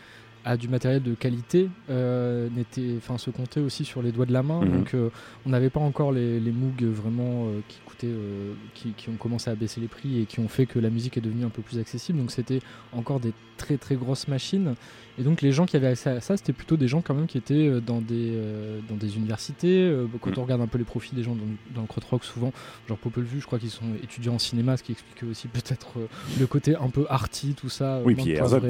à 0.44 0.56
du 0.56 0.68
matériel 0.68 1.02
de 1.02 1.14
qualité 1.14 1.68
euh, 1.88 2.48
n'étaient, 2.50 2.94
enfin, 2.96 3.18
se 3.18 3.30
comptaient 3.30 3.60
aussi 3.60 3.84
sur 3.84 4.02
les 4.02 4.12
doigts 4.12 4.26
de 4.26 4.32
la 4.32 4.42
main. 4.42 4.64
Mhm. 4.64 4.72
Donc, 4.72 4.94
euh, 4.94 5.10
on 5.46 5.50
n'avait 5.50 5.70
pas 5.70 5.80
encore 5.80 6.12
les, 6.12 6.40
les 6.40 6.50
Moog 6.50 6.82
vraiment 6.84 7.46
euh, 7.46 7.60
qui 7.68 7.78
coûtaient, 7.86 8.06
euh, 8.08 8.54
qui, 8.74 8.90
qui 8.92 9.08
ont 9.08 9.16
commencé 9.16 9.50
à 9.50 9.54
baisser 9.54 9.80
les 9.80 9.88
prix 9.88 10.20
et 10.20 10.26
qui 10.26 10.40
ont 10.40 10.48
fait 10.48 10.66
que 10.66 10.78
la 10.78 10.90
musique 10.90 11.16
est 11.16 11.20
devenue 11.20 11.44
un 11.44 11.50
peu 11.50 11.62
plus 11.62 11.78
accessible. 11.78 12.18
Donc, 12.18 12.30
c'était 12.30 12.60
encore 12.92 13.20
des 13.20 13.32
très 13.56 13.76
très 13.76 13.94
grosses 13.94 14.28
machines. 14.28 14.74
Et 15.18 15.22
donc, 15.22 15.42
les 15.42 15.52
gens 15.52 15.66
qui 15.66 15.76
avaient 15.76 15.88
accès 15.88 16.10
à 16.10 16.20
ça, 16.20 16.36
c'était 16.36 16.52
plutôt 16.52 16.76
des 16.76 16.88
gens 16.88 17.02
quand 17.02 17.14
même 17.14 17.26
qui 17.26 17.36
étaient 17.38 17.54
euh, 17.68 17.80
dans 17.80 18.00
des, 18.00 18.32
euh, 18.34 18.80
dans 18.88 18.96
des 18.96 19.16
universités. 19.16 19.82
Euh, 19.82 20.06
quand 20.20 20.30
Mhm. 20.30 20.38
on 20.38 20.42
regarde 20.42 20.60
un 20.62 20.66
peu 20.66 20.78
les 20.78 20.84
profils 20.84 21.14
des 21.14 21.22
gens 21.22 21.34
dans, 21.34 21.44
dans 21.74 21.82
le 21.82 21.86
crotrock, 21.86 22.24
souvent, 22.24 22.52
genre 22.88 22.98
Popol 22.98 23.24
Vuh, 23.24 23.40
je 23.40 23.46
crois 23.46 23.58
qu'ils 23.58 23.70
sont 23.70 23.94
étudiants 24.02 24.34
en 24.34 24.38
cinéma, 24.38 24.76
ce 24.76 24.82
qui 24.82 24.92
explique 24.92 25.22
aussi 25.30 25.48
peut-être 25.52 25.98
euh, 25.98 26.06
le 26.40 26.46
côté 26.46 26.74
un 26.76 26.88
peu 26.88 27.06
arty, 27.08 27.54
tout 27.54 27.68
ça. 27.68 28.00
Oui, 28.04 28.14
puis 28.14 28.30
Herzog, 28.32 28.64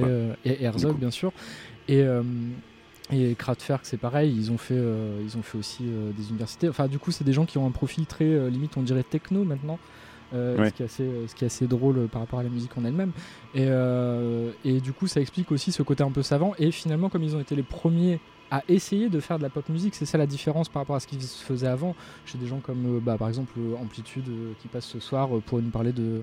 et 0.45 0.63
Herzog, 0.65 0.99
bien 0.99 1.11
sûr. 1.11 1.33
Et, 1.89 2.05
et 3.11 3.35
Kraftwerk, 3.35 3.85
c'est 3.85 3.99
pareil, 3.99 4.33
ils 4.35 4.51
ont 4.51 4.57
fait, 4.59 4.77
euh, 4.77 5.21
ils 5.23 5.37
ont 5.37 5.43
fait 5.43 5.59
aussi 5.59 5.83
euh, 5.83 6.13
des 6.17 6.31
universités. 6.31 6.69
Enfin, 6.69 6.87
du 6.89 6.99
coup, 6.99 7.11
c'est 7.11 7.25
des 7.25 7.33
gens 7.33 7.45
qui 7.45 7.59
ont 7.59 7.67
un 7.67 7.71
profil 7.71 8.07
très 8.07 8.25
euh, 8.25 8.49
limite, 8.49 8.77
on 8.77 8.83
dirait 8.83 9.03
techno 9.03 9.45
maintenant. 9.45 9.79
Euh, 10.35 10.59
Ouais. 10.59 10.69
ce, 10.71 10.75
qui 10.75 10.83
est 10.83 10.87
assez, 10.87 11.11
ce 11.29 11.35
qui 11.35 11.45
est 11.45 11.47
assez 11.47 11.67
drôle 11.67 11.99
euh, 11.99 12.07
par 12.07 12.21
rapport 12.23 12.39
à 12.39 12.43
la 12.43 12.49
musique 12.49 12.77
en 12.79 12.85
elle-même. 12.85 13.13
Et, 13.55 13.67
euh, 13.69 14.53
et 14.65 14.81
du 14.81 14.93
coup, 14.93 15.07
ça 15.07 15.21
explique 15.21 15.53
aussi 15.53 15.73
ce 15.73 15.83
côté 15.83 16.03
un 16.03 16.11
peu 16.11 16.23
savant. 16.23 16.53
Et 16.59 16.71
finalement, 16.71 17.09
comme 17.09 17.23
ils 17.23 17.37
ont 17.37 17.41
été 17.41 17.55
les 17.55 17.63
premiers 17.63 18.19
à 18.53 18.63
essayer 18.69 19.09
de 19.09 19.19
faire 19.19 19.39
de 19.39 19.43
la 19.43 19.49
pop 19.49 19.67
musique, 19.71 19.95
c'est 19.95 20.05
ça 20.05 20.19
la 20.19 20.27
différence 20.27 20.69
par 20.69 20.83
rapport 20.83 20.95
à 20.95 21.01
ce 21.01 21.07
qui 21.07 21.19
se 21.21 21.43
faisait 21.43 21.67
avant. 21.67 21.97
Chez 22.27 22.37
des 22.39 22.47
gens 22.47 22.61
comme, 22.61 22.99
euh, 22.99 23.01
bah, 23.01 23.17
par 23.19 23.29
exemple, 23.29 23.55
euh, 23.59 23.75
Amplitude 23.83 24.29
euh, 24.29 24.53
qui 24.61 24.69
passe 24.69 24.85
ce 24.85 25.01
soir 25.01 25.35
euh, 25.35 25.41
pour 25.41 25.61
nous 25.63 25.71
parler 25.71 25.93
de, 25.93 26.23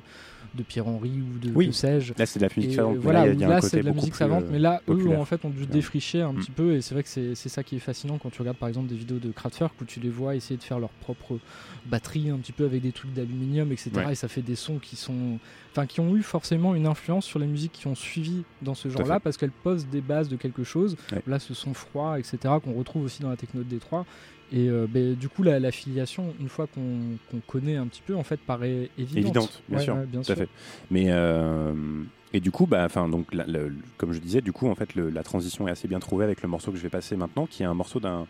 de 0.53 0.63
Pierre-Henri 0.63 1.09
ou 1.21 1.39
de 1.39 1.51
Oui. 1.55 1.67
que 1.69 1.71
sais-je. 1.73 2.13
là, 2.17 2.25
c'est 2.27 2.37
de 2.39 2.45
la 2.45 2.49
musique 2.55 2.75
savante. 2.75 2.91
euh, 2.93 2.97
mais 2.97 3.03
voilà, 3.03 3.25
là, 3.33 3.61
c'est 3.61 3.79
de 3.81 3.85
la 3.85 3.93
musique 3.93 4.13
savante, 4.15 4.43
euh, 4.43 4.49
mais 4.51 4.59
là, 4.59 4.81
eux 4.87 4.95
populaire. 4.95 5.19
en 5.19 5.25
fait 5.25 5.43
ont 5.43 5.49
dû 5.49 5.65
défricher 5.65 6.21
un 6.21 6.33
Mm. 6.33 6.35
petit 6.37 6.51
peu, 6.51 6.75
et 6.75 6.81
c'est 6.81 6.93
vrai 6.93 7.01
que 7.03 7.09
c'est 7.09 7.33
c'est 7.33 7.49
ça 7.49 7.63
qui 7.63 7.75
est 7.77 7.79
fascinant 7.79 8.19
quand 8.19 8.29
tu 8.29 8.39
regardes 8.43 8.57
par 8.57 8.69
exemple 8.69 8.87
des 8.87 8.95
vidéos 8.95 9.17
de 9.19 9.31
Kraftwerk 9.31 9.73
où 9.81 9.85
tu 9.85 9.99
les 9.99 10.09
vois 10.09 10.35
essayer 10.35 10.57
de 10.57 10.63
faire 10.63 10.79
leur 10.79 10.91
propre 10.91 11.39
batterie 11.87 12.29
un 12.29 12.37
petit 12.37 12.51
peu 12.51 12.65
avec 12.65 12.81
des 12.83 12.91
trucs 12.91 13.11
d'aluminium, 13.13 13.71
etc. 13.71 13.89
Ouais. 13.95 14.11
Et 14.11 14.15
ça 14.15 14.27
fait 14.27 14.41
des 14.43 14.55
sons 14.55 14.77
qui 14.79 14.95
sont, 14.95 15.39
enfin, 15.71 15.85
qui 15.85 15.99
ont 15.99 16.15
eu 16.15 16.23
forcément 16.23 16.75
une 16.75 16.85
influence 16.87 17.25
sur 17.25 17.39
les 17.39 17.47
musiques 17.47 17.71
qui 17.73 17.87
ont 17.87 17.95
suivi 17.95 18.43
dans 18.61 18.75
ce 18.75 18.89
genre-là 18.89 19.19
parce 19.19 19.37
qu'elles 19.37 19.51
posent 19.51 19.87
des 19.87 20.01
bases 20.01 20.29
de 20.29 20.35
quelque 20.35 20.63
chose. 20.63 20.95
Ouais. 21.11 21.21
Là, 21.27 21.39
ce 21.39 21.53
son 21.53 21.73
froid, 21.73 22.17
etc. 22.19 22.37
qu'on 22.63 22.73
retrouve 22.73 23.03
aussi 23.03 23.21
dans 23.21 23.29
la 23.29 23.37
techno 23.37 23.63
de 23.63 23.69
Détroit. 23.69 24.05
Et 24.51 24.67
euh, 24.67 24.87
ben, 24.89 25.13
du 25.13 25.29
coup, 25.29 25.43
la, 25.43 25.59
la 25.59 25.71
filiation, 25.71 26.33
une 26.39 26.49
fois 26.49 26.65
qu'on 26.65 27.39
connaît 27.45 27.75
un 27.75 27.85
petit 27.85 28.01
peu, 28.03 28.15
en 28.15 28.23
fait, 28.23 28.39
paraît 28.39 28.89
évidente. 28.97 29.17
évidente, 29.25 29.63
bien 29.69 29.77
Ouais, 29.77 29.83
sûr, 29.83 29.95
ouais, 29.95 30.05
bien 30.07 30.21
tout 30.21 30.31
à 30.31 30.35
fait. 30.35 30.49
Mais 30.89 31.05
euh, 31.09 31.73
et 32.33 32.39
du 32.39 32.49
coup, 32.49 32.65
bah, 32.65 32.83
enfin, 32.85 33.07
donc, 33.09 33.31
la- 33.31 33.45
comme 33.97 34.11
je 34.11 34.19
disais, 34.19 34.41
du 34.41 34.51
coup, 34.51 34.67
en 34.67 34.73
fait, 34.73 34.95
le- 34.95 35.11
la 35.11 35.21
transition 35.21 35.67
est 35.67 35.71
assez 35.71 35.87
bien 35.87 35.99
trouvée 35.99 36.23
avec 36.25 36.41
le 36.41 36.49
morceau 36.49 36.71
que 36.71 36.77
je 36.77 36.83
vais 36.83 36.89
passer 36.89 37.15
maintenant, 37.15 37.45
qui 37.45 37.61
est 37.61 37.67
un 37.67 37.75
morceau 37.75 37.99
d'un 37.99 38.25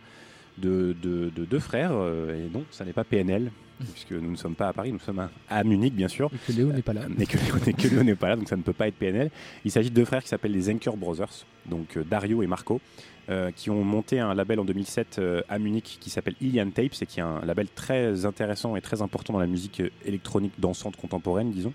de, 0.57 0.95
de- 1.01 1.29
de 1.35 1.45
deux 1.45 1.59
frères, 1.59 1.91
euh, 1.93 2.47
et 2.47 2.49
non, 2.53 2.63
ça 2.71 2.83
n'est 2.85 2.93
pas 2.93 3.03
PNL, 3.03 3.51
puisque 3.93 4.11
nous 4.11 4.31
ne 4.31 4.35
sommes 4.35 4.55
pas 4.55 4.67
à 4.69 4.73
Paris, 4.73 4.91
nous 4.91 4.99
sommes 4.99 5.19
à, 5.19 5.29
à 5.49 5.63
Munich, 5.63 5.93
bien 5.93 6.07
sûr. 6.09 6.29
Et 6.33 6.51
que 6.51 6.57
Léo 6.57 6.71
n'est 6.71 6.81
pas 6.81 6.93
là. 6.93 7.01
Mais 7.17 7.25
que, 7.25 7.87
Léo 7.87 8.03
n'est 8.03 8.15
pas 8.15 8.29
là, 8.29 8.35
donc 8.35 8.49
ça 8.49 8.57
ne 8.57 8.61
peut 8.61 8.73
pas 8.73 8.87
être 8.87 8.95
PNL. 8.95 9.31
Il 9.65 9.71
s'agit 9.71 9.89
de 9.89 9.95
deux 9.95 10.05
frères 10.05 10.21
qui 10.23 10.29
s'appellent 10.29 10.51
les 10.51 10.61
Zenker 10.63 10.95
Brothers, 10.97 11.45
donc 11.65 11.95
euh, 11.97 12.03
Dario 12.03 12.43
et 12.43 12.47
Marco, 12.47 12.81
euh, 13.29 13.51
qui 13.55 13.69
ont 13.69 13.83
monté 13.83 14.19
un 14.19 14.33
label 14.33 14.59
en 14.59 14.65
2007 14.65 15.17
euh, 15.19 15.41
à 15.49 15.59
Munich 15.59 15.97
qui 16.01 16.09
s'appelle 16.09 16.33
Ilian 16.41 16.69
Tapes 16.71 16.93
et 17.01 17.05
qui 17.05 17.19
est 17.19 17.23
un 17.23 17.39
label 17.45 17.67
très 17.69 18.25
intéressant 18.25 18.75
et 18.75 18.81
très 18.81 19.01
important 19.03 19.33
dans 19.33 19.39
la 19.39 19.45
musique 19.47 19.83
électronique 20.03 20.53
dansante 20.57 20.95
contemporaine, 20.97 21.51
disons. 21.51 21.73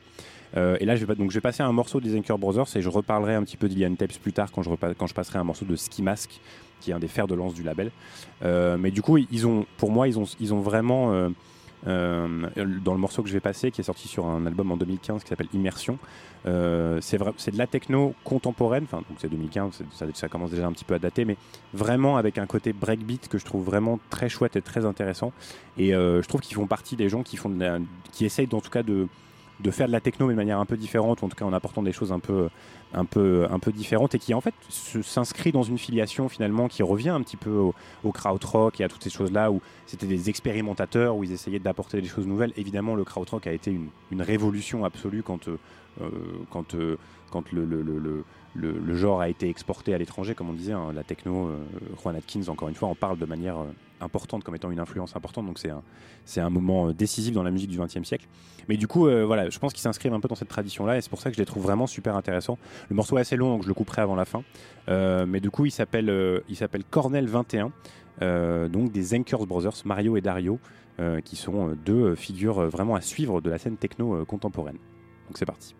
Et 0.56 0.84
là, 0.84 0.94
je 0.94 1.04
vais, 1.04 1.16
donc, 1.16 1.30
je 1.32 1.34
vais 1.34 1.40
passer 1.40 1.64
un 1.64 1.72
morceau 1.72 2.00
des 2.00 2.10
Zenker 2.10 2.38
Brothers 2.38 2.76
et 2.76 2.80
je 2.80 2.88
reparlerai 2.88 3.34
un 3.34 3.42
petit 3.42 3.56
peu 3.56 3.68
d'Ilian 3.68 3.92
Tapes 3.96 4.12
plus 4.22 4.32
tard 4.32 4.52
quand 4.52 4.62
je, 4.62 4.70
quand 4.96 5.06
je 5.08 5.14
passerai 5.14 5.40
un 5.40 5.42
morceau 5.44 5.64
de 5.64 5.74
Ski 5.74 6.00
Mask, 6.00 6.30
qui 6.80 6.90
est 6.90 6.94
un 6.94 6.98
des 6.98 7.08
fers 7.08 7.26
de 7.26 7.34
lance 7.34 7.54
du 7.54 7.62
label. 7.62 7.90
Euh, 8.44 8.76
mais 8.78 8.90
du 8.90 9.02
coup, 9.02 9.16
ils 9.18 9.46
ont, 9.46 9.66
pour 9.78 9.90
moi, 9.90 10.08
ils 10.08 10.18
ont, 10.18 10.24
ils 10.40 10.52
ont 10.54 10.60
vraiment. 10.60 11.12
euh, 11.12 11.28
euh, 11.86 12.46
dans 12.82 12.94
le 12.94 12.98
morceau 12.98 13.22
que 13.22 13.28
je 13.28 13.34
vais 13.34 13.40
passer, 13.40 13.70
qui 13.70 13.82
est 13.82 13.84
sorti 13.84 14.08
sur 14.08 14.24
un 14.24 14.46
album 14.46 14.72
en 14.72 14.78
2015 14.78 15.22
qui 15.22 15.28
s'appelle 15.28 15.48
Immersion. 15.52 15.98
Euh, 16.46 16.98
c'est 17.02 17.18
de 17.18 17.58
la 17.58 17.66
techno 17.66 18.14
contemporaine, 18.24 18.84
enfin 18.84 18.98
donc 18.98 19.18
c'est 19.18 19.28
2015, 19.28 19.82
c'est- 19.92 20.16
ça, 20.16 20.28
commence 20.28 20.50
déjà 20.50 20.66
un 20.66 20.72
petit 20.72 20.86
peu 20.86 20.94
à 20.94 20.98
dater, 20.98 21.26
mais 21.26 21.36
vraiment 21.74 22.16
avec 22.16 22.38
un 22.38 22.46
côté 22.46 22.72
breakbeat 22.72 23.28
que 23.28 23.36
je 23.36 23.44
trouve 23.44 23.64
vraiment 23.64 23.98
très 24.08 24.30
chouette 24.30 24.56
et 24.56 24.62
très 24.62 24.86
intéressant. 24.86 25.32
Et 25.76 25.90
je 25.90 26.26
trouve 26.26 26.40
qu'ils 26.40 26.54
font 26.56 26.66
partie 26.66 26.96
des 26.96 27.10
gens 27.10 27.22
qui 27.22 27.36
font 27.36 27.52
qui 28.12 28.24
essayent 28.24 28.48
en 28.52 28.60
tout 28.62 28.70
cas 28.70 28.82
de 28.82 29.06
de 29.60 29.70
faire 29.70 29.86
de 29.86 29.92
la 29.92 30.00
techno 30.00 30.26
mais 30.26 30.32
de 30.32 30.36
manière 30.36 30.58
un 30.58 30.64
peu 30.64 30.76
différente 30.76 31.22
en 31.22 31.28
tout 31.28 31.36
cas 31.36 31.44
en 31.44 31.52
apportant 31.52 31.82
des 31.82 31.92
choses 31.92 32.12
un 32.12 32.18
peu 32.18 32.48
un 32.92 33.04
peu 33.04 33.46
un 33.50 33.58
peu 33.58 33.72
différentes 33.72 34.14
et 34.14 34.18
qui 34.18 34.34
en 34.34 34.40
fait 34.40 34.54
s'inscrit 34.68 35.52
dans 35.52 35.62
une 35.62 35.78
filiation 35.78 36.28
finalement 36.28 36.68
qui 36.68 36.82
revient 36.82 37.10
un 37.10 37.22
petit 37.22 37.36
peu 37.36 37.50
au, 37.50 37.74
au 38.02 38.12
krautrock 38.12 38.80
et 38.80 38.84
à 38.84 38.88
toutes 38.88 39.02
ces 39.02 39.10
choses 39.10 39.30
là 39.30 39.52
où 39.52 39.60
c'était 39.86 40.06
des 40.06 40.28
expérimentateurs 40.28 41.16
où 41.16 41.24
ils 41.24 41.32
essayaient 41.32 41.58
d'apporter 41.58 42.00
des 42.00 42.08
choses 42.08 42.26
nouvelles. 42.26 42.52
Évidemment 42.56 42.94
le 42.94 43.04
krautrock 43.04 43.46
a 43.46 43.52
été 43.52 43.70
une, 43.70 44.22
révolution 44.22 44.84
absolue 44.84 45.22
quand 45.22 45.48
euh, 45.48 45.58
euh, 46.00 46.96
le, 48.54 48.94
genre 48.94 49.20
a 49.20 49.28
été 49.28 49.48
exporté 49.48 49.94
à 49.94 49.98
l'étranger, 49.98 50.34
comme 50.34 50.50
on 50.50 50.54
disait, 50.54 50.72
hein, 50.72 50.92
la 50.94 51.02
techno, 51.02 51.48
euh, 51.48 51.58
Juan 52.00 52.16
Atkins, 52.16 52.48
encore 52.48 52.68
une 52.68 52.74
fois, 52.74 52.88
en 52.88 52.94
parle 52.94 53.18
de 53.18 53.26
manière 53.26 53.56
importante, 54.00 54.44
comme 54.44 54.54
étant 54.54 54.70
une 54.70 54.80
influence 54.80 55.16
importante, 55.16 55.46
donc 55.46 55.58
c'est 56.24 56.40
un, 56.40 56.50
moment 56.50 56.88
euh, 56.88 56.92
décisif 56.92 57.34
dans 57.34 57.42
la 57.42 57.50
musique 57.50 57.70
du 57.70 57.78
XXe 57.78 58.02
siècle. 58.02 58.26
Mais 58.68 58.76
du 58.76 58.86
coup, 58.86 59.06
euh, 59.06 59.24
voilà, 59.24 59.50
je 59.50 59.58
pense 59.58 59.72
qu'ils 59.72 59.82
s'inscrivent 59.82 60.12
un 60.14 60.20
peu 60.20 60.28
dans 60.28 60.34
cette 60.34 60.48
tradition-là, 60.48 60.96
et 60.98 61.00
c'est 61.00 61.10
pour 61.10 61.20
ça 61.20 61.30
que 61.30 61.36
je 61.36 61.40
les 61.40 61.46
trouve 61.46 61.62
vraiment 61.62 61.86
super 61.86 62.16
intéressants. 62.16 62.58
Le 62.88 62.96
morceau 62.96 63.18
est 63.18 63.22
assez 63.22 63.36
long, 63.36 63.50
donc 63.50 63.62
je 63.62 63.68
le 63.68 63.74
couperai 63.74 64.02
avant 64.02 64.16
la 64.16 64.24
fin. 64.24 64.42
Euh, 64.88 65.26
mais 65.26 65.40
du 65.40 65.50
coup, 65.50 65.66
il 65.66 65.70
s'appelle 65.70 66.42
il 66.48 66.56
s'appelle 66.56 66.84
Cornell 66.84 67.26
21, 67.26 67.72
euh, 68.22 68.68
donc 68.68 68.92
des 68.92 69.02
Zenkers 69.02 69.46
Brothers, 69.46 69.82
Mario 69.84 70.16
et 70.16 70.20
Dario, 70.20 70.58
qui 71.24 71.34
sont 71.34 71.76
deux 71.84 72.14
figures 72.14 72.60
vraiment 72.68 72.94
à 72.94 73.00
suivre 73.00 73.40
de 73.40 73.50
la 73.50 73.58
scène 73.58 73.76
techno 73.76 74.24
contemporaine. 74.24 74.78
Donc 75.26 75.38
c'est 75.38 75.44
parti. 75.44 75.74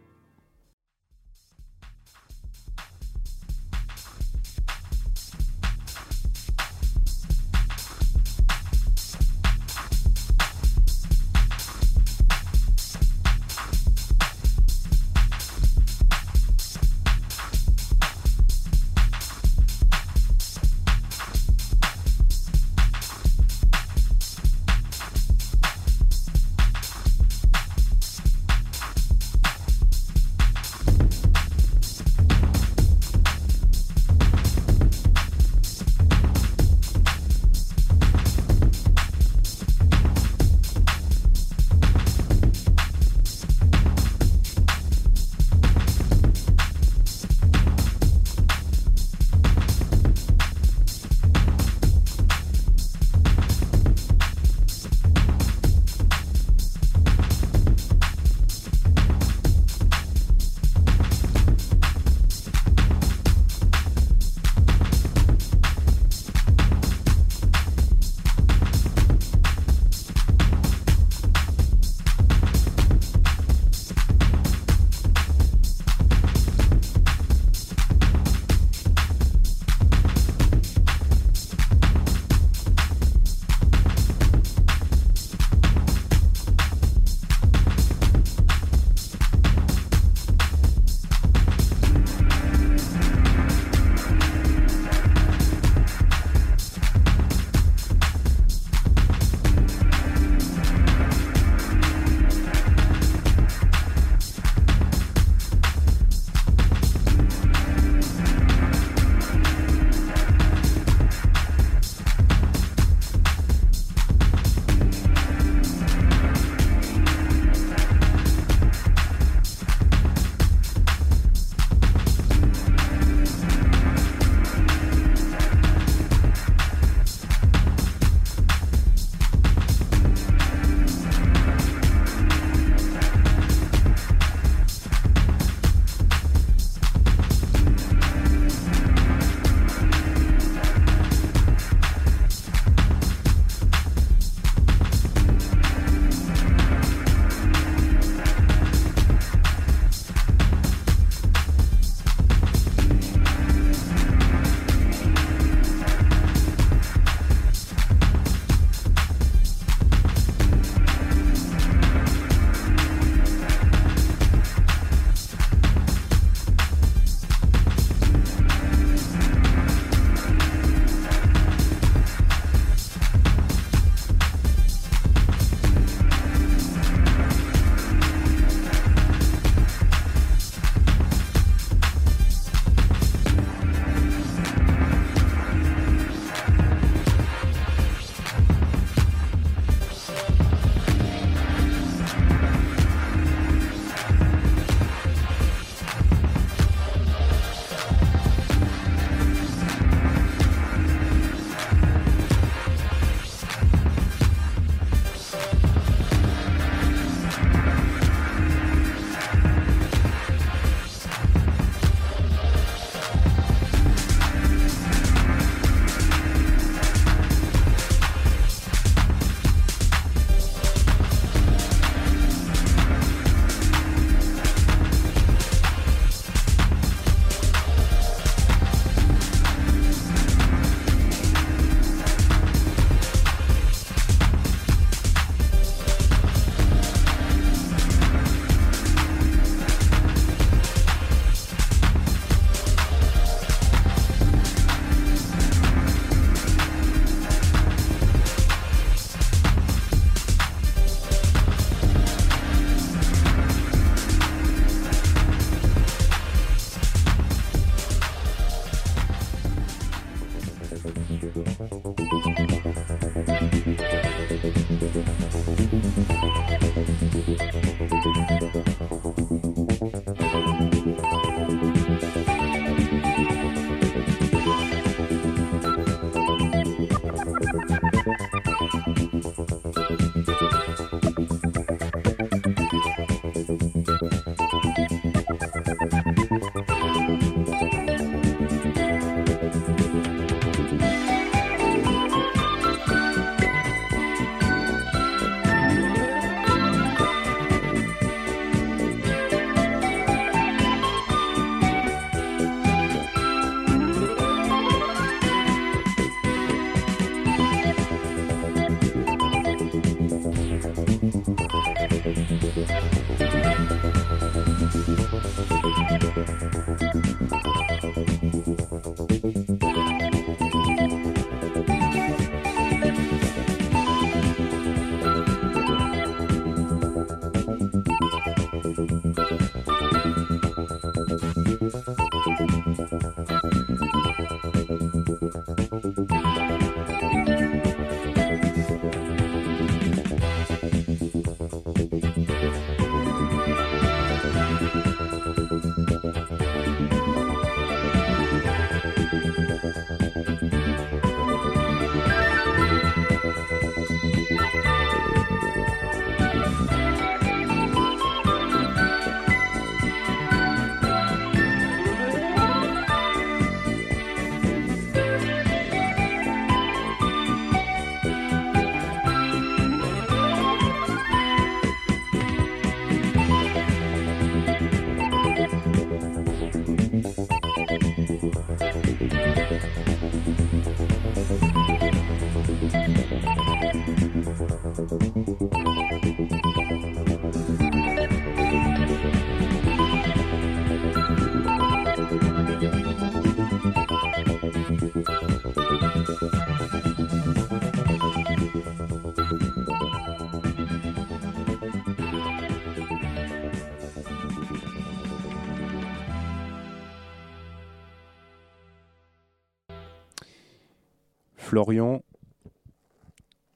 Florian, 411.54 412.02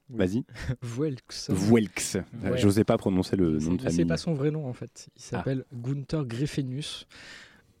Oui. 0.09 0.17
vas-y. 0.17 0.43
Vuelx. 0.81 1.49
Vuelx. 1.51 2.15
Ouais. 2.43 2.57
J'osais 2.57 2.85
pas 2.85 2.97
prononcer 2.97 3.35
le 3.35 3.51
nom 3.53 3.59
C'est- 3.59 3.69
de 3.71 3.77
C'est 3.81 3.89
famille. 3.91 4.05
pas 4.05 4.17
son 4.17 4.33
vrai 4.33 4.51
nom 4.51 4.67
en 4.67 4.73
fait. 4.73 5.09
Il 5.17 5.21
s'appelle 5.21 5.65
Gunther 5.73 6.25
Greffenius. 6.25 7.07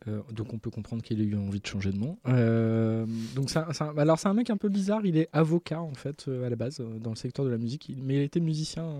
Euh, 0.07 0.21
donc 0.31 0.53
on 0.53 0.59
peut 0.59 0.69
comprendre 0.69 1.03
qu'il 1.03 1.19
a 1.21 1.23
eu 1.23 1.35
envie 1.35 1.59
de 1.61 1.65
changer 1.65 1.91
de 1.91 1.97
nom. 1.97 2.17
Euh, 2.27 3.05
donc 3.35 3.49
c'est 3.49 3.59
c'est 3.71 3.83
alors 3.97 4.17
c'est 4.19 4.27
un 4.27 4.33
mec 4.33 4.49
un 4.49 4.57
peu 4.57 4.67
bizarre. 4.69 5.05
Il 5.05 5.17
est 5.17 5.29
avocat 5.33 5.81
en 5.81 5.93
fait 5.93 6.25
euh, 6.27 6.45
à 6.45 6.49
la 6.49 6.55
base 6.57 6.81
dans 7.01 7.09
le 7.11 7.15
secteur 7.15 7.43
de 7.45 7.49
la 7.49 7.57
musique, 7.57 7.91
mais 8.01 8.15
il 8.17 8.21
était 8.21 8.39
musicien 8.41 8.93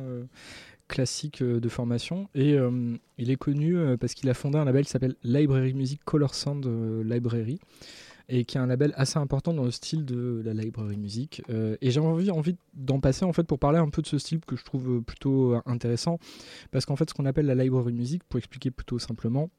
classique 0.88 1.44
de 1.44 1.70
formation 1.70 2.28
et 2.34 2.56
il 3.18 3.30
est 3.30 3.36
connu 3.36 3.78
parce 4.00 4.14
qu'il 4.14 4.30
a 4.30 4.34
fondé 4.34 4.58
un 4.58 4.66
label 4.66 4.86
qui 4.86 4.92
s'appelle 4.92 5.16
Library 5.24 5.74
Music 5.74 6.02
Color 6.06 6.34
Sound 6.34 6.66
Library 7.06 7.60
et 8.30 8.46
qui 8.46 8.58
est 8.58 8.60
un 8.60 8.68
label 8.68 8.94
assez 8.96 9.18
important 9.18 9.54
dans 9.54 9.64
le 9.64 9.72
style 9.72 10.06
de 10.06 10.42
la 10.46 10.54
library 10.54 10.98
music. 10.98 11.42
Euh, 11.50 11.76
et 11.82 11.92
j'ai 11.92 12.00
envie, 12.00 12.56
d'en 12.74 13.00
passer 13.00 13.26
en 13.26 13.34
fait 13.34 13.44
pour 13.44 13.60
parler 13.60 13.80
un 13.80 13.90
peu 13.90 14.02
de 14.02 14.08
ce 14.08 14.18
style 14.18 14.40
que 14.40 14.56
je 14.56 14.64
trouve 14.64 15.02
plutôt 15.02 15.56
intéressant, 15.66 16.20
parce 16.72 16.86
qu'en 16.86 16.96
fait 16.96 17.10
ce 17.10 17.14
qu'on 17.14 17.26
appelle 17.26 17.48
la 17.48 17.56
library 17.56 17.94
music, 17.94 18.24
pour 18.24 18.38
expliquer 18.38 18.72
plutôt 18.72 19.00
simplement, 19.00 19.50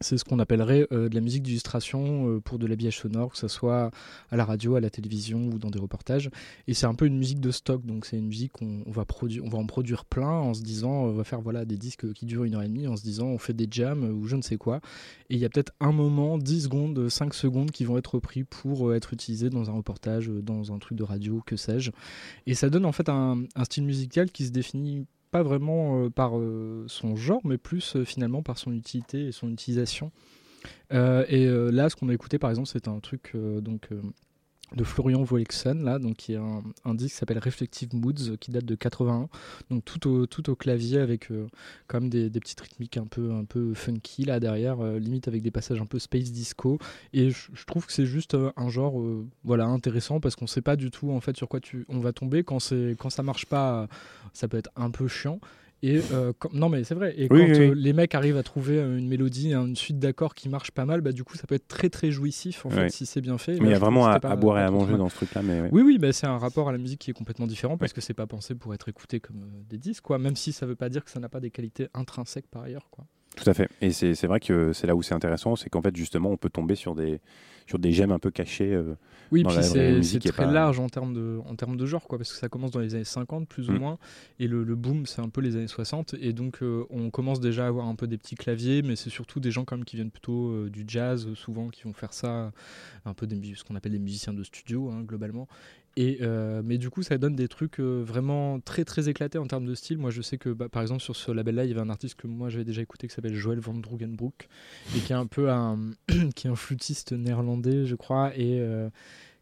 c'est 0.00 0.18
ce 0.18 0.24
qu'on 0.24 0.38
appellerait 0.38 0.86
euh, 0.92 1.08
de 1.08 1.14
la 1.14 1.20
musique 1.20 1.42
d'illustration 1.42 2.28
euh, 2.28 2.40
pour 2.40 2.58
de 2.58 2.66
l'habillage 2.66 2.98
sonore, 2.98 3.32
que 3.32 3.38
ce 3.38 3.48
soit 3.48 3.90
à 4.30 4.36
la 4.36 4.44
radio, 4.44 4.76
à 4.76 4.80
la 4.80 4.90
télévision 4.90 5.46
ou 5.46 5.58
dans 5.58 5.70
des 5.70 5.78
reportages. 5.78 6.30
Et 6.66 6.74
c'est 6.74 6.86
un 6.86 6.94
peu 6.94 7.06
une 7.06 7.18
musique 7.18 7.40
de 7.40 7.50
stock, 7.50 7.84
donc 7.84 8.06
c'est 8.06 8.18
une 8.18 8.26
musique 8.26 8.52
qu'on 8.52 8.82
on 8.86 8.90
va, 8.90 9.04
on 9.42 9.48
va 9.48 9.58
en 9.58 9.66
produire 9.66 10.04
plein 10.04 10.28
en 10.28 10.54
se 10.54 10.62
disant, 10.62 10.90
on 10.90 11.12
va 11.12 11.24
faire 11.24 11.40
voilà, 11.40 11.64
des 11.64 11.76
disques 11.76 12.12
qui 12.12 12.26
durent 12.26 12.44
une 12.44 12.54
heure 12.54 12.62
et 12.62 12.68
demie, 12.68 12.86
en 12.86 12.96
se 12.96 13.02
disant 13.02 13.26
on 13.26 13.38
fait 13.38 13.54
des 13.54 13.68
jams 13.70 14.04
ou 14.04 14.26
je 14.26 14.36
ne 14.36 14.42
sais 14.42 14.56
quoi. 14.56 14.80
Et 15.30 15.34
il 15.34 15.40
y 15.40 15.44
a 15.44 15.48
peut-être 15.48 15.72
un 15.80 15.92
moment, 15.92 16.38
10 16.38 16.64
secondes, 16.64 17.08
5 17.08 17.34
secondes 17.34 17.70
qui 17.70 17.84
vont 17.84 17.96
être 17.96 18.14
repris 18.14 18.44
pour 18.44 18.90
euh, 18.90 18.94
être 18.94 19.12
utilisés 19.12 19.50
dans 19.50 19.70
un 19.70 19.74
reportage, 19.74 20.28
dans 20.28 20.72
un 20.72 20.78
truc 20.78 20.98
de 20.98 21.04
radio, 21.04 21.42
que 21.46 21.56
sais-je. 21.56 21.90
Et 22.46 22.54
ça 22.54 22.68
donne 22.70 22.84
en 22.84 22.92
fait 22.92 23.08
un 23.08 23.46
style 23.64 23.84
musical 23.84 24.30
qui 24.30 24.44
se 24.44 24.50
définit 24.50 25.06
pas 25.30 25.42
vraiment 25.42 26.04
euh, 26.04 26.10
par 26.10 26.38
euh, 26.38 26.84
son 26.88 27.16
genre, 27.16 27.40
mais 27.44 27.58
plus 27.58 27.96
euh, 27.96 28.04
finalement 28.04 28.42
par 28.42 28.58
son 28.58 28.72
utilité 28.72 29.26
et 29.26 29.32
son 29.32 29.50
utilisation. 29.50 30.10
Et 30.90 31.46
là, 31.46 31.88
ce 31.88 31.94
qu'on 31.94 32.08
a 32.08 32.14
écouté 32.14 32.40
par 32.40 32.50
exemple, 32.50 32.66
c'était 32.66 32.88
un 32.88 32.98
truc 32.98 33.36
donc 33.36 33.88
de 34.76 34.84
Florian 34.84 35.22
Volexen, 35.24 35.82
là, 35.82 35.98
donc 35.98 36.16
qui 36.16 36.34
est 36.34 36.36
un, 36.36 36.94
disque 36.94 37.14
qui 37.14 37.18
s'appelle 37.18 37.38
Reflective 37.38 37.94
Moods, 37.94 38.36
qui 38.38 38.50
date 38.50 38.66
de 38.66 38.74
81, 38.74 39.28
donc 39.70 39.84
tout 39.84 40.08
au, 40.08 40.26
tout 40.26 40.48
au 40.50 40.54
clavier 40.54 40.98
avec 40.98 41.30
euh, 41.30 41.48
des, 42.00 42.28
des 42.30 42.40
petites 42.40 42.60
rythmiques 42.60 42.98
un 42.98 43.06
peu, 43.06 43.32
un 43.32 43.44
peu 43.44 43.74
funky 43.74 44.24
là 44.24 44.38
derrière, 44.38 44.80
euh, 44.80 44.98
limite 44.98 45.28
avec 45.28 45.42
des 45.42 45.50
passages 45.50 45.80
un 45.80 45.86
peu 45.86 45.98
space 45.98 46.30
disco. 46.30 46.78
Et 47.12 47.30
je, 47.30 47.64
trouve 47.66 47.86
que 47.86 47.92
c'est 47.92 48.06
juste 48.06 48.34
euh, 48.34 48.52
un 48.56 48.68
genre 48.68 49.02
voilà, 49.44 49.64
intéressant 49.66 50.20
parce 50.20 50.36
qu'on 50.36 50.46
sait 50.46 50.62
pas 50.62 50.76
du 50.76 50.90
tout 50.90 51.10
en 51.10 51.20
fait 51.20 51.36
sur 51.36 51.48
quoi 51.48 51.60
tu, 51.60 51.86
on 51.88 51.98
va 51.98 52.12
tomber. 52.12 52.44
Quand, 52.44 52.60
c'est- 52.60 52.96
quand 52.98 53.10
ça 53.10 53.22
marche 53.22 53.46
pas, 53.46 53.88
ça 54.32 54.46
peut 54.46 54.58
être 54.58 54.70
un 54.76 54.90
peu 54.90 55.08
chiant. 55.08 55.40
Et 55.82 56.00
euh, 56.12 56.32
quand- 56.38 56.52
non 56.54 56.68
mais 56.68 56.84
c'est 56.84 56.94
vrai. 56.94 57.14
Et 57.18 57.28
Oui, 57.30 57.40
quand 57.40 57.44
oui, 57.46 57.50
euh, 57.60 57.70
oui. 57.74 57.80
les 57.82 57.92
mecs 57.92 58.14
arrivent 58.14 58.38
à 58.38 58.42
trouver 58.42 58.78
euh, 58.78 58.96
une 58.98 59.08
mélodie, 59.08 59.52
une 59.52 59.76
suite 59.76 59.98
d'accords 59.98 60.34
qui 60.34 60.48
marche 60.48 60.70
pas 60.70 60.86
mal, 60.86 61.02
bah 61.02 61.12
du 61.12 61.22
coup 61.22 61.36
ça 61.36 61.46
peut 61.46 61.54
être 61.54 61.68
très 61.68 61.90
très 61.90 62.10
jouissif 62.10 62.64
en 62.64 62.70
fait 62.70 62.88
si 62.88 63.04
c'est 63.06 63.20
bien 63.20 63.36
fait. 63.38 63.60
Mais 63.60 63.68
il 63.68 63.72
y 63.72 63.74
a 63.74 63.78
vraiment 63.78 64.06
à, 64.06 64.18
boire 64.36 64.58
et 64.58 64.62
à 64.62 64.70
manger 64.70 64.96
dans 64.96 65.08
ce 65.08 65.16
truc-là. 65.16 65.42
Mais 65.42 65.60
ouais. 65.60 65.68
Oui, 65.72 65.82
oui, 65.82 65.98
bah, 65.98 66.12
c'est 66.12 66.26
un 66.26 66.38
rapport 66.38 66.68
à 66.68 66.72
la 66.72 66.78
musique 66.78 67.00
qui 67.00 67.10
est 67.10 67.14
complètement 67.14 67.46
différent 67.46 67.76
parce 67.76 67.92
que 67.92 68.00
c'est 68.00 68.14
pas 68.14 68.26
pensé 68.26 68.54
pour 68.54 68.72
être 68.74 68.88
écouté 68.88 69.20
comme 69.20 69.50
des 69.68 69.78
disques, 69.78 70.02
quoi. 70.02 70.18
Même 70.18 70.36
si 70.36 70.52
ça 70.52 70.64
veut 70.66 70.76
pas 70.76 70.88
dire 70.88 71.04
que 71.04 71.10
ça 71.10 71.20
n'a 71.20 71.28
pas 71.28 71.40
des 71.40 71.50
qualités 71.50 71.88
intrinsèques 71.94 72.48
par 72.50 72.62
ailleurs, 72.62 72.88
quoi. 72.90 73.04
Tout 73.36 73.48
à 73.50 73.52
fait. 73.52 73.68
Et 73.82 73.92
c'est 73.92 74.26
vrai 74.26 74.40
que 74.40 74.72
c'est 74.72 74.86
là 74.86 74.96
où 74.96 75.02
c'est 75.02 75.12
intéressant, 75.14 75.56
c'est 75.56 75.68
qu'en 75.68 75.82
fait, 75.82 75.94
justement, 75.94 76.30
on 76.30 76.38
peut 76.38 76.48
tomber 76.48 76.74
sur 76.74 76.94
des, 76.94 77.20
sur 77.66 77.78
des 77.78 77.92
gemmes 77.92 78.12
un 78.12 78.18
peu 78.18 78.30
cachés. 78.30 78.72
euh, 78.72 78.94
Oui, 79.32 79.42
dans 79.42 79.50
puis 79.50 79.58
c'est 80.04 80.18
très 80.32 80.44
pas- 80.46 80.52
large 80.52 80.78
en 80.80 80.88
termes, 80.88 81.12
de, 81.14 81.40
en 81.46 81.54
termes 81.56 81.76
de 81.76 81.84
genre, 81.86 82.06
quoi, 82.06 82.18
parce 82.18 82.32
que 82.32 82.38
ça 82.38 82.48
commence 82.48 82.70
dans 82.70 82.80
les 82.80 82.94
années 82.94 83.04
50 83.04 83.48
plus 83.48 83.68
ou 83.68 83.72
Mm. 83.72 83.78
moins, 83.78 83.98
et 84.38 84.46
le, 84.46 84.62
le 84.64 84.74
boom 84.76 85.06
c'est 85.06 85.20
un 85.20 85.28
peu 85.28 85.40
les 85.40 85.56
années 85.56 85.66
60, 85.68 86.14
et 86.20 86.32
donc 86.32 86.62
euh, 86.62 86.84
on 86.90 87.10
commence 87.10 87.40
déjà 87.40 87.64
à 87.64 87.68
avoir 87.68 87.86
un 87.88 87.94
peu 87.94 88.06
des 88.06 88.18
petits 88.18 88.34
claviers, 88.36 88.82
mais 88.82 88.94
c'est 88.96 89.10
surtout 89.10 89.40
des 89.40 89.50
gens 89.50 89.64
quand 89.64 89.76
même 89.76 89.84
qui 89.84 89.96
viennent 89.96 90.10
plutôt 90.10 90.50
euh, 90.50 90.70
du 90.70 90.84
jazz, 90.86 91.32
souvent 91.34 91.68
qui 91.68 91.82
vont 91.84 91.92
faire 91.92 92.12
ça, 92.12 92.52
un 93.04 93.14
peu 93.14 93.26
des, 93.26 93.54
ce 93.54 93.64
qu'on 93.64 93.74
appelle 93.76 93.92
des 93.92 93.98
musiciens 93.98 94.32
de 94.32 94.42
studio 94.44 94.90
hein, 94.90 95.02
globalement. 95.02 95.48
Euh, 95.98 96.60
mais 96.62 96.76
du 96.76 96.90
coup, 96.90 97.02
ça 97.02 97.16
donne 97.16 97.36
des 97.36 97.48
trucs 97.48 97.80
euh, 97.80 98.02
vraiment 98.02 98.60
très 98.60 98.84
très 98.84 99.08
éclatés 99.08 99.38
en 99.38 99.46
termes 99.46 99.64
de 99.64 99.74
style. 99.74 99.98
Moi, 99.98 100.10
je 100.10 100.20
sais 100.20 100.36
que 100.36 100.50
bah, 100.50 100.68
par 100.68 100.82
exemple 100.82 101.02
sur 101.02 101.16
ce 101.16 101.30
label-là, 101.30 101.64
il 101.64 101.68
y 101.68 101.72
avait 101.72 101.80
un 101.80 101.88
artiste 101.88 102.16
que 102.16 102.26
moi 102.26 102.50
j'avais 102.50 102.64
déjà 102.64 102.82
écouté 102.82 103.08
qui 103.08 103.14
s'appelle 103.14 103.34
Joël 103.34 103.60
van 103.60 103.74
Drugenbroek 103.74 104.48
et 104.94 105.00
qui 105.00 105.12
est 105.12 105.16
un 105.16 105.26
peu 105.26 105.50
un 105.50 105.92
qui 106.34 106.46
est 106.46 106.50
un 106.50 106.56
flûtiste 106.56 107.12
néerlandais, 107.12 107.86
je 107.86 107.94
crois, 107.94 108.36
et 108.36 108.60
euh, 108.60 108.90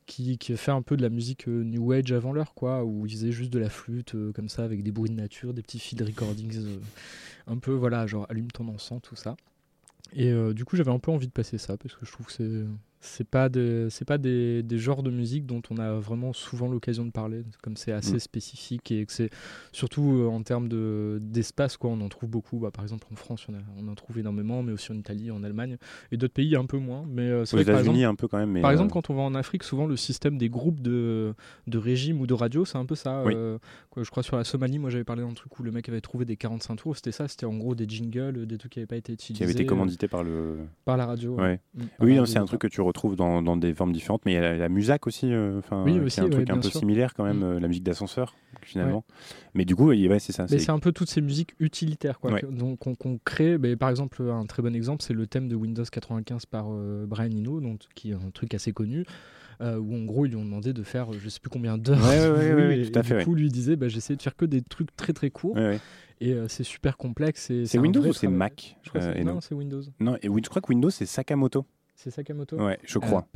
qui, 0.07 0.39
qui 0.39 0.57
fait 0.57 0.71
un 0.71 0.83
peu 0.83 0.97
de 0.97 1.03
la 1.03 1.09
musique 1.09 1.49
new 1.49 1.91
age 1.91 2.13
avant 2.13 2.33
l'heure, 2.33 2.55
quoi, 2.55 2.85
où 2.85 3.05
il 3.07 3.13
faisait 3.13 3.33
juste 3.33 3.53
de 3.53 3.59
la 3.59 3.71
flûte 3.71 4.15
comme 4.35 4.49
ça 4.49 4.63
avec 4.63 4.83
des 4.85 4.93
bruits 4.93 5.11
de 5.11 5.17
nature, 5.17 5.55
des 5.55 5.63
petits 5.63 5.81
field 5.81 6.07
recordings, 6.07 6.79
un 7.49 7.59
peu 7.59 7.73
voilà, 7.73 8.07
genre 8.07 8.27
allume 8.29 8.51
ton 8.53 8.69
encens, 8.69 9.01
tout 9.03 9.17
ça. 9.17 9.37
Et 10.15 10.33
du 10.53 10.65
coup, 10.65 10.77
j'avais 10.77 10.93
un 10.93 10.99
peu 11.01 11.11
envie 11.11 11.27
de 11.27 11.33
passer 11.33 11.59
ça 11.59 11.77
parce 11.77 11.95
que 11.95 12.07
je 12.07 12.13
trouve 12.13 12.27
que 12.27 12.33
c'est 12.33 12.65
c'est 13.07 13.29
pas 13.29 13.49
c'est 13.91 14.05
pas 14.07 14.19
des, 14.19 14.63
des 14.63 14.79
genres 14.79 15.03
de 15.03 15.11
musique 15.11 15.45
dont 15.47 15.61
on 15.71 15.77
a 15.79 15.93
vraiment 15.95 16.33
souvent 16.33 16.69
l'occasion 16.69 17.05
de 17.05 17.11
parler 17.11 17.43
comme 17.63 17.77
c'est 17.77 17.93
assez 17.93 18.15
Mm. 18.15 18.19
spécifique 18.21 18.91
et 18.93 19.05
que 19.07 19.13
c'est 19.13 19.31
surtout 19.73 20.11
euh, 20.19 20.27
en 20.29 20.43
termes 20.43 20.69
de 20.69 21.19
d'espace 21.21 21.77
quoi 21.77 21.91
on 21.91 22.01
en 22.01 22.09
trouve 22.09 22.31
beaucoup 22.31 22.59
bah, 22.59 22.71
par 22.71 22.83
exemple 22.85 23.07
en 23.13 23.17
France 23.17 23.47
on, 23.49 23.55
a- 23.55 23.59
on 23.79 23.89
en 23.89 23.95
trouve 23.95 24.19
énormément 24.19 24.63
mais 24.63 24.73
aussi 24.73 24.91
en 24.93 24.95
Italie 24.97 25.31
en 25.31 25.45
Allemagne 25.45 25.77
et 26.13 26.17
d'autres 26.17 26.33
pays 26.35 26.57
un 26.57 26.65
peu 26.67 26.79
moins 26.79 27.05
mais 27.09 27.23
euh, 27.29 27.43
aux 27.43 27.59
États-Unis, 27.59 28.05
un 28.05 28.15
peu 28.15 28.27
quand 28.29 28.39
même. 28.39 28.51
Mais, 28.51 28.61
par 28.63 28.71
exemple, 28.71 28.91
euh, 28.91 28.95
quand 28.95 29.11
on 29.11 29.15
va 29.15 29.23
en 29.23 29.35
Afrique, 29.35 29.63
souvent 29.65 29.87
le 29.87 29.97
système 29.97 30.39
des 30.39 30.49
groupes 30.49 30.81
de, 30.81 31.35
de 31.67 31.79
régime 31.79 32.21
ou 32.21 32.27
de 32.27 32.35
radio, 32.35 32.65
c'est 32.65 32.79
un 32.79 32.87
peu 32.87 32.95
ça. 32.95 33.23
Oui. 33.25 33.33
euh, 33.37 33.59
quoi, 33.91 34.03
je 34.03 34.11
crois 34.11 34.23
sur 34.23 34.37
la 34.37 34.45
Somalie, 34.45 34.79
moi 34.79 34.91
j'avais 34.91 35.05
parlé 35.05 35.23
d'un 35.23 35.33
truc 35.35 35.59
où 35.59 35.63
le 35.63 35.71
mec 35.73 35.89
avait 35.89 36.01
trouvé 36.01 36.25
des 36.25 36.37
45 36.37 36.77
tours. 36.77 36.97
C'était 36.97 37.13
ça, 37.13 37.29
c'était 37.29 37.47
en 37.47 37.57
gros 37.57 37.75
des 37.75 37.87
jingles, 37.89 38.47
des 38.47 38.59
trucs 38.59 38.73
qui 38.73 38.79
n'avaient 38.79 38.87
pas 38.87 38.97
été 38.97 39.13
utilisés. 39.13 39.37
qui 39.39 39.43
avait 39.45 39.53
été 39.53 39.65
euh, 39.65 39.67
commandité 39.67 40.09
par 40.09 40.23
le. 40.25 40.59
par 40.85 40.97
la 40.97 41.07
radio. 41.07 41.35
Ouais. 41.37 41.61
Mm, 41.75 41.81
par 41.99 42.07
Oui, 42.07 42.19
c'est 42.27 42.39
un 42.39 42.47
truc 42.47 42.61
que 42.63 42.67
tu 42.69 42.81
retrouves 42.95 43.17
dans, 43.17 43.43
dans 43.43 43.57
des 43.57 43.75
formes 43.75 43.93
différentes, 43.93 44.23
mais 44.25 44.33
il 44.33 44.35
y 44.37 44.39
a 44.39 44.41
la, 44.43 44.57
la 44.57 44.69
Musac 44.69 45.07
aussi, 45.07 45.33
euh, 45.33 45.59
enfin, 45.59 45.83
Oui, 45.85 45.99
aussi, 46.01 46.21
un 46.21 46.25
ouais, 46.25 46.31
truc 46.31 46.51
un 46.51 46.59
peu 46.59 46.69
sûr. 46.69 46.79
similaire 46.81 47.13
quand 47.15 47.25
même, 47.25 47.39
Mm. 47.41 47.43
euh, 47.43 47.61
la 47.61 47.69
musique 47.69 47.83
d'ascenseur 47.83 48.35
finalement. 48.63 49.05
Mais 49.55 49.65
du 49.65 49.75
coup, 49.77 49.89
ouais, 49.89 50.19
c'est 50.21 50.33
ça. 50.33 50.47
Mais 50.51 50.59
c'est- 50.59 50.71
un 50.71 50.79
peu 50.79 50.93
toutes 50.93 51.11
ces 51.11 51.21
musiques 51.21 51.55
utilitaires 51.61 52.19
quoi, 52.21 52.41
donc 52.41 52.79
qu'on 52.79 52.95
qu'on 52.95 53.19
crée. 53.25 53.59
Mais 53.59 53.77
par 53.77 53.91
exemple, 53.91 54.23
un 54.31 54.47
très 54.47 54.63
bon 54.63 54.75
exemple, 54.75 55.03
c'est 55.03 55.13
le 55.15 55.27
thème 55.27 55.49
de 55.49 55.57
Windows 55.57 55.85
95 55.91 56.47
par 56.47 56.67
euh, 56.71 57.05
Brian 57.07 57.31
Eno, 57.33 57.61
donc, 57.61 57.81
qui 57.95 58.11
est 58.13 58.15
un 58.15 58.31
truc 58.33 58.55
assez 58.55 58.73
connu. 58.73 59.05
euh, 59.61 59.79
où 59.79 59.95
en 59.95 60.05
gros 60.05 60.27
ils 60.27 60.31
lui 60.31 60.37
ont 60.37 60.45
demandé 60.45 60.73
de 60.73 60.83
faire 60.83 61.13
je 61.13 61.29
sais 61.29 61.39
plus 61.39 61.49
combien 61.49 61.79
d'heures 61.79 62.03
Ouais, 62.03 62.55
ouais, 62.55 62.79
et, 62.81 62.91
tout 62.91 62.99
à 62.99 63.03
et 63.03 63.05
fait, 63.05 63.19
du 63.19 63.25
coup 63.25 63.37
lui 63.37 63.49
disait 63.51 63.77
bah, 63.77 63.87
j'essaie 63.87 64.17
de 64.17 64.21
faire 64.23 64.35
que 64.35 64.45
des 64.45 64.63
trucs 64.63 64.95
très 64.97 65.13
très 65.13 65.31
courts 65.31 65.57
et 66.21 66.33
euh, 66.33 66.49
c'est 66.49 66.65
super 66.65 66.97
complexe 66.97 67.53
C'est 67.65 67.79
Windows 67.79 68.05
ou 68.05 68.13
c'est. 68.13 68.27
Mac 68.27 68.77
je 68.83 68.89
crois 68.91 69.01
euh, 69.03 69.23
non 69.23 69.41
c'est 69.41 69.55
Windows 69.55 69.83
Non, 70.01 70.17
et 70.23 70.27
je 70.29 70.49
crois 70.49 70.61
que 70.61 70.69
Windows 70.71 70.91
c'est 70.91 71.07
Sakamoto. 71.07 71.65
C'est 71.95 72.11
Sakamoto 72.11 72.57
Ouais, 72.57 72.79
je 72.85 72.99
crois. 72.99 73.27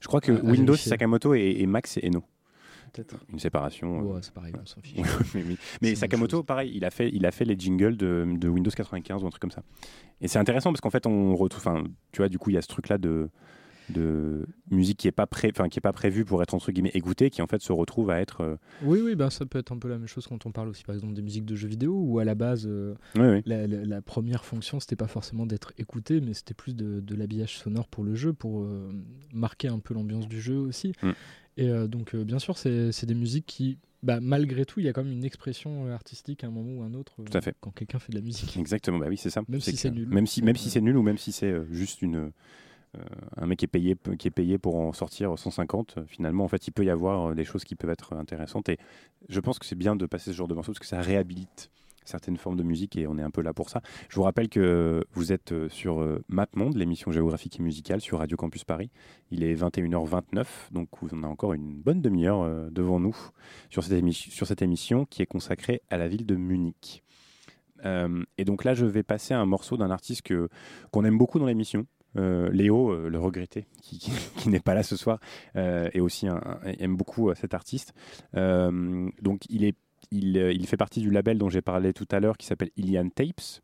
Je 0.00 0.06
crois 0.08 0.20
que 0.20 0.32
à 0.32 0.34
Windows, 0.34 0.72
vérifier. 0.72 0.90
Sakamoto 0.90 1.34
et, 1.34 1.56
et 1.58 1.66
Mac, 1.66 1.86
c'est 1.86 2.04
Eno. 2.06 2.22
Peut-être. 2.92 3.16
Une 3.32 3.38
séparation. 3.40 4.00
euh, 4.00 4.14
Ouais, 4.14 4.20
c'est 4.22 4.32
pareil, 4.32 4.52
on 4.60 4.66
s'en 4.66 4.80
fiche. 4.80 5.00
Mais, 5.82 5.88
C'est 5.90 5.94
Sakamoto, 5.96 6.42
pareil, 6.44 6.70
il 6.74 6.84
a 6.84 6.90
fait, 6.90 7.10
il 7.12 7.26
a 7.26 7.30
fait 7.32 7.44
les 7.44 7.58
jingles 7.58 7.96
de, 7.96 8.24
de 8.36 8.48
Windows 8.48 8.70
95 8.70 9.22
ou 9.24 9.26
un 9.26 9.30
truc 9.30 9.40
comme 9.40 9.50
ça. 9.50 9.62
Et 10.20 10.28
c'est 10.28 10.38
intéressant 10.38 10.70
parce 10.70 10.80
qu'en 10.80 10.90
fait, 10.90 11.06
on 11.06 11.34
retrouve, 11.34 11.66
enfin, 11.66 11.84
tu 12.12 12.18
vois, 12.18 12.28
du 12.28 12.38
coup, 12.38 12.50
il 12.50 12.54
y 12.54 12.56
a 12.58 12.62
ce 12.62 12.68
truc-là 12.68 12.98
de, 12.98 13.30
de 13.90 14.46
musique 14.70 14.98
qui 14.98 15.08
est 15.08 15.12
pas 15.12 15.26
pré, 15.26 15.50
enfin, 15.54 15.68
qui 15.68 15.78
est 15.78 15.82
pas 15.82 15.92
prévue 15.92 16.24
pour 16.24 16.42
être 16.42 16.54
entre 16.54 16.72
guillemets 16.72 16.90
écoutée, 16.94 17.30
qui 17.30 17.42
en 17.42 17.46
fait 17.46 17.60
se 17.60 17.72
retrouve 17.72 18.10
à 18.10 18.20
être. 18.20 18.40
euh, 18.40 18.56
Oui, 18.82 19.00
oui, 19.02 19.14
ben, 19.14 19.28
ça 19.30 19.44
peut 19.46 19.58
être 19.58 19.72
un 19.72 19.78
peu 19.78 19.88
la 19.88 19.98
même 19.98 20.06
chose 20.08 20.26
quand 20.26 20.46
on 20.46 20.52
parle 20.52 20.68
aussi 20.68 20.84
par 20.84 20.94
exemple 20.94 21.14
des 21.14 21.22
musiques 21.22 21.44
de 21.44 21.54
jeux 21.54 21.68
vidéo 21.68 21.92
où 21.94 22.18
à 22.18 22.24
la 22.24 22.34
base 22.34 22.66
euh, 22.66 22.94
Oui, 23.16 23.26
oui. 23.28 23.42
la, 23.46 23.66
la- 23.66 23.84
la 23.84 24.02
première 24.02 24.44
fonction 24.44 24.80
c'était 24.80 24.96
pas 24.96 25.06
forcément 25.06 25.44
d'être 25.46 25.72
écouté 25.78 26.20
mais 26.20 26.32
c'était 26.34 26.54
plus 26.54 26.74
de, 26.74 27.00
de 27.00 27.14
l'habillage 27.14 27.58
sonore 27.58 27.88
pour 27.88 28.04
le 28.04 28.14
jeu 28.14 28.32
pour 28.32 28.62
euh, 28.62 28.90
marquer 29.32 29.68
un 29.68 29.78
peu 29.80 29.92
l'ambiance 29.94 30.28
du 30.28 30.40
jeu 30.40 30.56
aussi. 30.56 30.92
Mm. 31.02 31.10
Et 31.56 31.68
donc 31.88 32.16
bien 32.16 32.38
sûr 32.40 32.58
c'est 32.58 33.04
des 33.06 33.14
musiques 33.14 33.46
qui 33.46 33.78
bah, 34.02 34.18
malgré 34.20 34.64
tout 34.64 34.80
il 34.80 34.86
y 34.86 34.88
a 34.88 34.92
quand 34.92 35.04
même 35.04 35.12
une 35.12 35.24
expression 35.24 35.86
artistique 35.92 36.42
à 36.42 36.48
un 36.48 36.50
moment 36.50 36.80
ou 36.80 36.82
à 36.82 36.86
un 36.86 36.94
autre 36.94 37.14
euh, 37.20 37.24
Tout 37.24 37.36
à 37.38 37.40
fait. 37.40 37.54
quand 37.60 37.70
quelqu'un 37.70 37.98
fait 37.98 38.12
de 38.12 38.18
la 38.18 38.22
musique. 38.24 38.56
Exactement, 38.56 38.98
bah 38.98 39.06
oui, 39.08 39.16
c'est 39.16 39.30
ça. 39.30 39.42
Même 39.48 39.60
si 39.60 39.76
c'est 39.76 39.90
nul. 39.90 40.08
Même 40.08 40.26
si, 40.26 40.42
même 40.42 40.56
si 40.56 40.68
c'est 40.68 40.80
nul 40.80 40.96
ou 40.96 41.02
même 41.02 41.16
si 41.16 41.32
c'est 41.32 41.50
euh, 41.52 41.64
juste 41.70 42.02
une. 42.02 42.32
Euh, 42.94 43.02
un 43.36 43.46
mec 43.46 43.58
qui 43.58 43.64
est, 43.64 43.68
payé, 43.68 43.96
qui 44.18 44.28
est 44.28 44.30
payé 44.30 44.58
pour 44.58 44.76
en 44.76 44.92
sortir 44.92 45.38
150, 45.38 45.94
euh, 45.96 46.04
finalement, 46.06 46.44
en 46.44 46.48
fait, 46.48 46.66
il 46.66 46.72
peut 46.72 46.84
y 46.84 46.90
avoir 46.90 47.30
euh, 47.30 47.34
des 47.34 47.44
choses 47.44 47.64
qui 47.64 47.74
peuvent 47.74 47.90
être 47.90 48.14
intéressantes. 48.14 48.68
Et 48.68 48.78
je 49.28 49.40
pense 49.40 49.58
que 49.58 49.66
c'est 49.66 49.74
bien 49.74 49.96
de 49.96 50.06
passer 50.06 50.32
ce 50.32 50.36
genre 50.36 50.48
de 50.48 50.54
morceaux 50.54 50.72
parce 50.72 50.80
que 50.80 50.86
ça 50.86 51.00
réhabilite 51.00 51.70
certaines 52.04 52.36
formes 52.36 52.56
de 52.56 52.62
musique 52.62 52.96
et 52.96 53.06
on 53.06 53.16
est 53.16 53.22
un 53.22 53.30
peu 53.30 53.40
là 53.40 53.54
pour 53.54 53.70
ça. 53.70 53.80
Je 54.10 54.16
vous 54.16 54.24
rappelle 54.24 54.50
que 54.50 55.06
vous 55.14 55.32
êtes 55.32 55.54
sur 55.68 56.06
MapMonde, 56.28 56.76
l'émission 56.76 57.10
géographique 57.12 57.58
et 57.58 57.62
musicale 57.62 58.02
sur 58.02 58.18
Radio 58.18 58.36
Campus 58.36 58.62
Paris. 58.62 58.90
Il 59.30 59.42
est 59.42 59.54
21h29, 59.54 60.44
donc 60.70 60.90
on 61.02 61.22
a 61.22 61.26
encore 61.26 61.54
une 61.54 61.80
bonne 61.80 62.02
demi-heure 62.02 62.70
devant 62.70 63.00
nous 63.00 63.16
sur 63.70 63.82
cette, 63.82 64.60
émission 64.60 65.06
qui 65.06 65.22
est 65.22 65.26
consacrée 65.26 65.80
à 65.88 65.96
la 65.96 66.06
ville 66.06 66.26
de 66.26 66.36
Munich. 66.36 67.02
Et 67.82 68.44
donc 68.44 68.64
là, 68.64 68.74
je 68.74 68.84
vais 68.84 69.02
passer 69.02 69.32
un 69.32 69.46
morceau 69.46 69.78
d'un 69.78 69.90
artiste 69.90 70.30
qu'on 70.90 71.04
aime 71.06 71.16
beaucoup 71.16 71.38
dans 71.38 71.46
l'émission. 71.46 71.86
Euh, 72.16 72.48
Léo, 72.50 72.90
euh, 72.92 73.08
le 73.08 73.18
regretté, 73.18 73.66
qui, 73.82 74.48
n'est 74.48 74.60
pas 74.60 74.74
là 74.74 74.82
ce 74.82 74.96
soir, 74.96 75.18
euh, 75.56 75.88
et 75.92 76.00
aussi 76.00 76.28
un- 76.28 76.36
un- 76.36 76.60
aime 76.78 76.96
beaucoup 76.96 77.28
euh, 77.30 77.34
cet 77.34 77.54
artiste. 77.54 77.92
Euh, 78.36 79.10
donc 79.20 79.42
il, 79.48 79.64
est, 79.64 79.76
il, 80.10 80.38
euh, 80.38 80.52
il 80.52 80.66
fait 80.66 80.76
partie 80.76 81.00
du 81.00 81.10
label 81.10 81.38
dont 81.38 81.48
j'ai 81.48 81.62
parlé 81.62 81.92
tout 81.92 82.06
à 82.10 82.20
l'heure, 82.20 82.36
qui 82.36 82.46
s'appelle 82.46 82.70
Ilian 82.76 83.08
Tapes. 83.08 83.60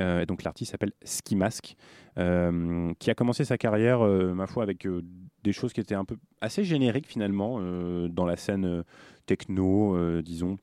Euh, 0.00 0.24
donc 0.24 0.44
l'artiste 0.44 0.72
s'appelle 0.72 0.92
Ski 1.04 1.36
Mask, 1.36 1.76
euh, 2.16 2.90
qui 2.98 3.10
a 3.10 3.14
commencé 3.14 3.44
sa 3.44 3.58
carrière, 3.58 4.00
euh, 4.00 4.32
ma 4.32 4.46
foi, 4.46 4.62
avec 4.62 4.86
euh, 4.86 5.02
des 5.44 5.52
choses 5.52 5.74
qui 5.74 5.80
étaient 5.80 5.94
un 5.94 6.06
peu 6.06 6.16
assez 6.40 6.64
génériques 6.64 7.06
finalement 7.06 7.58
euh, 7.60 8.08
dans 8.08 8.24
la 8.24 8.36
scène 8.36 8.64
euh, 8.64 8.82
techno, 9.26 9.94
euh, 9.94 10.22
disons, 10.22 10.56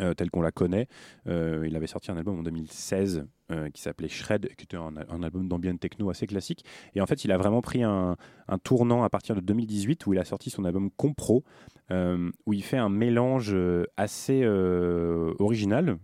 euh, 0.00 0.12
telle 0.14 0.30
qu'on 0.32 0.42
la 0.42 0.50
connaît. 0.50 0.88
Euh, 1.28 1.64
il 1.68 1.76
avait 1.76 1.86
sorti 1.86 2.10
un 2.10 2.16
album 2.16 2.40
en 2.40 2.42
2016 2.42 3.26
euh, 3.50 3.70
qui 3.70 3.80
s'appelait 3.80 4.10
Shred, 4.10 4.54
qui 4.58 4.64
était 4.64 4.76
un, 4.76 5.22
album 5.22 5.48
d'ambient 5.48 5.74
techno 5.74 6.10
assez 6.10 6.26
classique. 6.26 6.66
Et 6.94 7.00
en 7.00 7.06
fait, 7.06 7.24
il 7.24 7.32
a 7.32 7.38
vraiment 7.38 7.62
pris 7.62 7.82
un, 7.82 8.14
tournant 8.62 9.04
à 9.04 9.08
partir 9.08 9.34
de 9.34 9.40
2018 9.40 10.06
où 10.06 10.12
il 10.12 10.18
a 10.18 10.26
sorti 10.26 10.50
son 10.50 10.66
album 10.66 10.90
Compro, 10.90 11.44
euh, 11.90 12.30
où 12.44 12.52
il 12.52 12.62
fait 12.62 12.76
un 12.76 12.90
mélange 12.90 13.54
euh, 13.54 13.86
assez 13.96 14.46
original. 15.38 15.96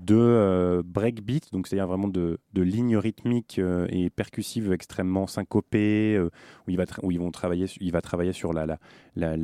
de 0.00 0.82
breakbeat, 0.82 1.52
donc 1.52 1.66
c'est-à-dire 1.66 1.86
vraiment 1.86 2.08
de, 2.08 2.38
lignes 2.56 2.96
rythmiques 2.96 3.60
et 3.90 4.08
percussives 4.08 4.72
extrêmement 4.72 5.26
syncopées, 5.26 6.18
où, 6.18 6.70
il 6.70 6.78
va 6.78 6.84
ils 7.10 7.20
vont 7.20 7.30
travailler, 7.32 7.66
il 7.80 7.92
va 7.92 8.00
travailler 8.00 8.32
sur 8.32 8.54
la, 8.54 8.78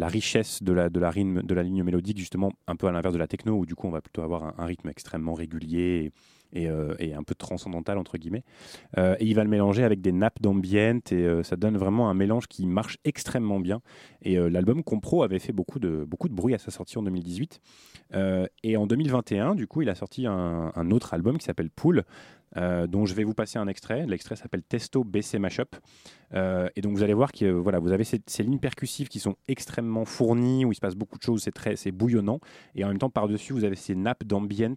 richesse 0.08 0.62
de 0.62 0.72
la, 0.72 0.88
ligne 1.12 1.82
mélodique, 1.82 2.16
justement 2.16 2.52
un 2.66 2.76
peu 2.76 2.86
à 2.86 2.92
l'inverse 2.92 3.12
de 3.12 3.18
la 3.18 3.26
techno, 3.26 3.58
où 3.58 3.66
du 3.66 3.74
coup 3.74 3.86
on 3.86 3.90
va 3.90 4.00
plutôt 4.00 4.22
avoir 4.22 4.58
un, 4.58 4.64
rythme 4.64 4.88
extrêmement 4.88 5.34
régulier 5.34 6.10
et, 6.52 6.68
euh, 6.68 6.94
et 6.98 7.14
un 7.14 7.22
peu 7.22 7.34
transcendantal, 7.34 7.98
entre 7.98 8.18
guillemets. 8.18 8.44
Euh, 8.98 9.16
et 9.18 9.26
il 9.26 9.34
va 9.34 9.44
le 9.44 9.50
mélanger 9.50 9.84
avec 9.84 10.00
des 10.00 10.12
nappes 10.12 10.40
d'ambient, 10.40 11.00
et 11.10 11.14
euh, 11.14 11.42
ça 11.42 11.56
donne 11.56 11.76
vraiment 11.76 12.10
un 12.10 12.14
mélange 12.14 12.46
qui 12.46 12.66
marche 12.66 12.98
extrêmement 13.04 13.60
bien. 13.60 13.80
Et 14.22 14.36
l'album 14.36 14.82
Compro 14.82 15.22
avait 15.22 15.38
fait 15.38 15.52
beaucoup 15.52 15.78
de, 15.78 16.04
beaucoup 16.06 16.28
de 16.28 16.34
bruit 16.34 16.54
à 16.54 16.58
sa 16.58 16.70
sortie 16.70 16.98
en 16.98 17.02
2018. 17.02 17.60
Euh, 18.14 18.46
et 18.62 18.76
en 18.76 18.86
2021, 18.86 19.54
du 19.54 19.66
coup, 19.66 19.82
il 19.82 19.88
a 19.88 19.94
sorti 19.94 20.26
un, 20.26 20.90
autre 20.90 21.14
album 21.14 21.38
qui 21.38 21.44
s'appelle 21.44 21.70
Pool, 21.70 22.04
euh, 22.56 22.86
dont 22.86 23.06
je 23.06 23.14
vais 23.14 23.24
vous 23.24 23.34
passer 23.34 23.58
un 23.58 23.68
extrait. 23.68 24.06
L'extrait 24.06 24.36
s'appelle 24.36 24.62
Testo 24.62 25.04
BC 25.04 25.38
Mashup. 25.38 25.76
Et 26.32 26.80
donc 26.80 26.92
vous 26.92 27.02
allez 27.02 27.14
voir 27.14 27.32
que 27.32 27.46
voilà, 27.46 27.78
vous 27.78 27.92
avez 27.92 28.04
ces, 28.04 28.42
lignes 28.42 28.58
percussives 28.58 29.08
qui 29.08 29.20
sont 29.20 29.36
extrêmement 29.48 30.04
fournies, 30.04 30.64
où 30.64 30.72
il 30.72 30.74
se 30.74 30.80
passe 30.80 30.96
beaucoup 30.96 31.18
de 31.18 31.22
choses, 31.22 31.42
c'est 31.42 31.76
c'est 31.76 31.92
bouillonnant. 31.92 32.40
Et 32.74 32.84
en 32.84 32.88
même 32.88 32.98
temps, 32.98 33.10
par-dessus, 33.10 33.52
vous 33.52 33.64
avez 33.64 33.76
ces 33.76 33.94
nappes 33.94 34.24
d'ambient. 34.24 34.74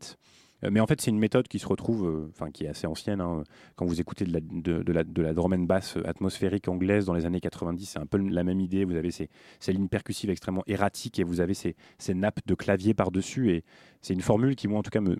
Euh, 0.63 0.69
mais 0.71 0.79
en 0.79 0.87
fait, 0.87 1.01
c'est 1.01 1.11
une 1.11 1.19
méthode 1.19 1.47
qui 1.47 1.59
se 1.59 1.67
retrouve, 1.67 2.05
euh, 2.07 2.27
enfin 2.29 2.51
qui 2.51 2.65
est 2.65 2.69
assez 2.69 2.87
ancienne. 2.87 3.21
hein. 3.21 3.43
Quand 3.75 3.85
vous 3.85 3.99
écoutez 4.01 4.25
de 4.25 4.33
la, 4.33 4.39
de, 4.41 4.91
la, 4.91 5.03
de 5.03 5.21
la 5.21 5.33
drum 5.33 5.53
and 5.53 5.59
bass 5.63 5.97
atmosphérique 6.05 6.67
anglaise 6.67 7.05
dans 7.05 7.13
les 7.13 7.25
années 7.25 7.39
90, 7.41 7.85
c'est 7.85 7.99
un 7.99 8.05
peu 8.05 8.17
la 8.17 8.43
même 8.43 8.59
idée. 8.59 8.85
Vous 8.85 8.95
avez 8.95 9.11
ces, 9.11 9.29
ces 9.59 9.73
lignes 9.73 9.87
percussives 9.89 10.29
extrêmement 10.29 10.63
erratiques 10.67 11.19
et 11.19 11.23
vous 11.23 11.39
avez 11.41 11.53
ces, 11.53 11.75
ces 11.97 12.13
nappes 12.13 12.39
de 12.45 12.55
clavier 12.55 12.93
par-dessus. 12.93 13.51
Et 13.51 13.63
c'est 14.01 14.13
une 14.13 14.21
formule 14.21 14.55
qui, 14.55 14.67
moi, 14.67 14.79
en 14.79 14.83
tout 14.83 14.91
cas, 14.91 15.01
me, 15.01 15.15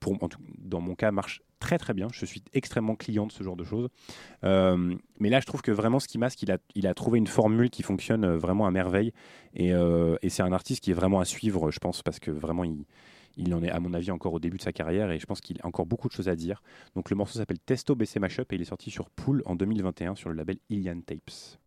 pour, 0.00 0.22
en 0.22 0.28
tout- 0.28 0.40
dans 0.58 0.80
mon 0.80 0.94
cas, 0.94 1.10
marche 1.12 1.42
très 1.58 1.78
très 1.78 1.94
bien. 1.94 2.08
Je 2.12 2.26
suis 2.26 2.42
extrêmement 2.52 2.94
client 2.96 3.26
de 3.26 3.32
ce 3.32 3.42
genre 3.42 3.56
de 3.56 3.64
choses. 3.64 3.88
Euh, 4.44 4.94
mais 5.18 5.30
là, 5.30 5.40
je 5.40 5.46
trouve 5.46 5.62
que 5.62 5.70
vraiment, 5.72 5.98
Ski 6.00 6.18
Mask, 6.18 6.42
il 6.42 6.50
a, 6.52 6.58
il 6.74 6.86
a 6.86 6.94
trouvé 6.94 7.18
une 7.18 7.26
formule 7.26 7.70
qui 7.70 7.82
fonctionne 7.82 8.24
euh, 8.24 8.36
vraiment 8.36 8.66
à 8.66 8.70
merveille. 8.70 9.12
Et, 9.54 9.72
euh, 9.72 10.16
et 10.22 10.28
c'est 10.28 10.42
un 10.42 10.52
artiste 10.52 10.82
qui 10.84 10.90
est 10.90 10.94
vraiment 10.94 11.20
à 11.20 11.24
suivre, 11.24 11.70
je 11.70 11.78
pense, 11.78 12.02
parce 12.02 12.20
que 12.20 12.30
vraiment, 12.30 12.64
il, 12.64 12.84
il 13.36 13.54
en 13.54 13.62
est, 13.62 13.70
à 13.70 13.80
mon 13.80 13.92
avis, 13.94 14.10
encore 14.10 14.32
au 14.32 14.38
début 14.38 14.56
de 14.56 14.62
sa 14.62 14.72
carrière. 14.72 15.10
Et 15.10 15.18
je 15.18 15.26
pense 15.26 15.40
qu'il 15.40 15.60
a 15.62 15.66
encore 15.66 15.86
beaucoup 15.86 16.08
de 16.08 16.12
choses 16.12 16.28
à 16.28 16.36
dire. 16.36 16.62
Donc, 16.94 17.10
le 17.10 17.16
morceau 17.16 17.38
s'appelle 17.38 17.58
Testo 17.58 17.94
BC 17.94 18.18
Mashup 18.18 18.52
et 18.52 18.56
il 18.56 18.62
est 18.62 18.66
sorti 18.66 18.90
sur 18.90 19.10
Pool 19.10 19.42
en 19.46 19.54
2021 19.54 20.14
sur 20.14 20.30
le 20.30 20.36
label 20.36 20.58
Ilian 20.70 21.00
Tapes. 21.00 21.58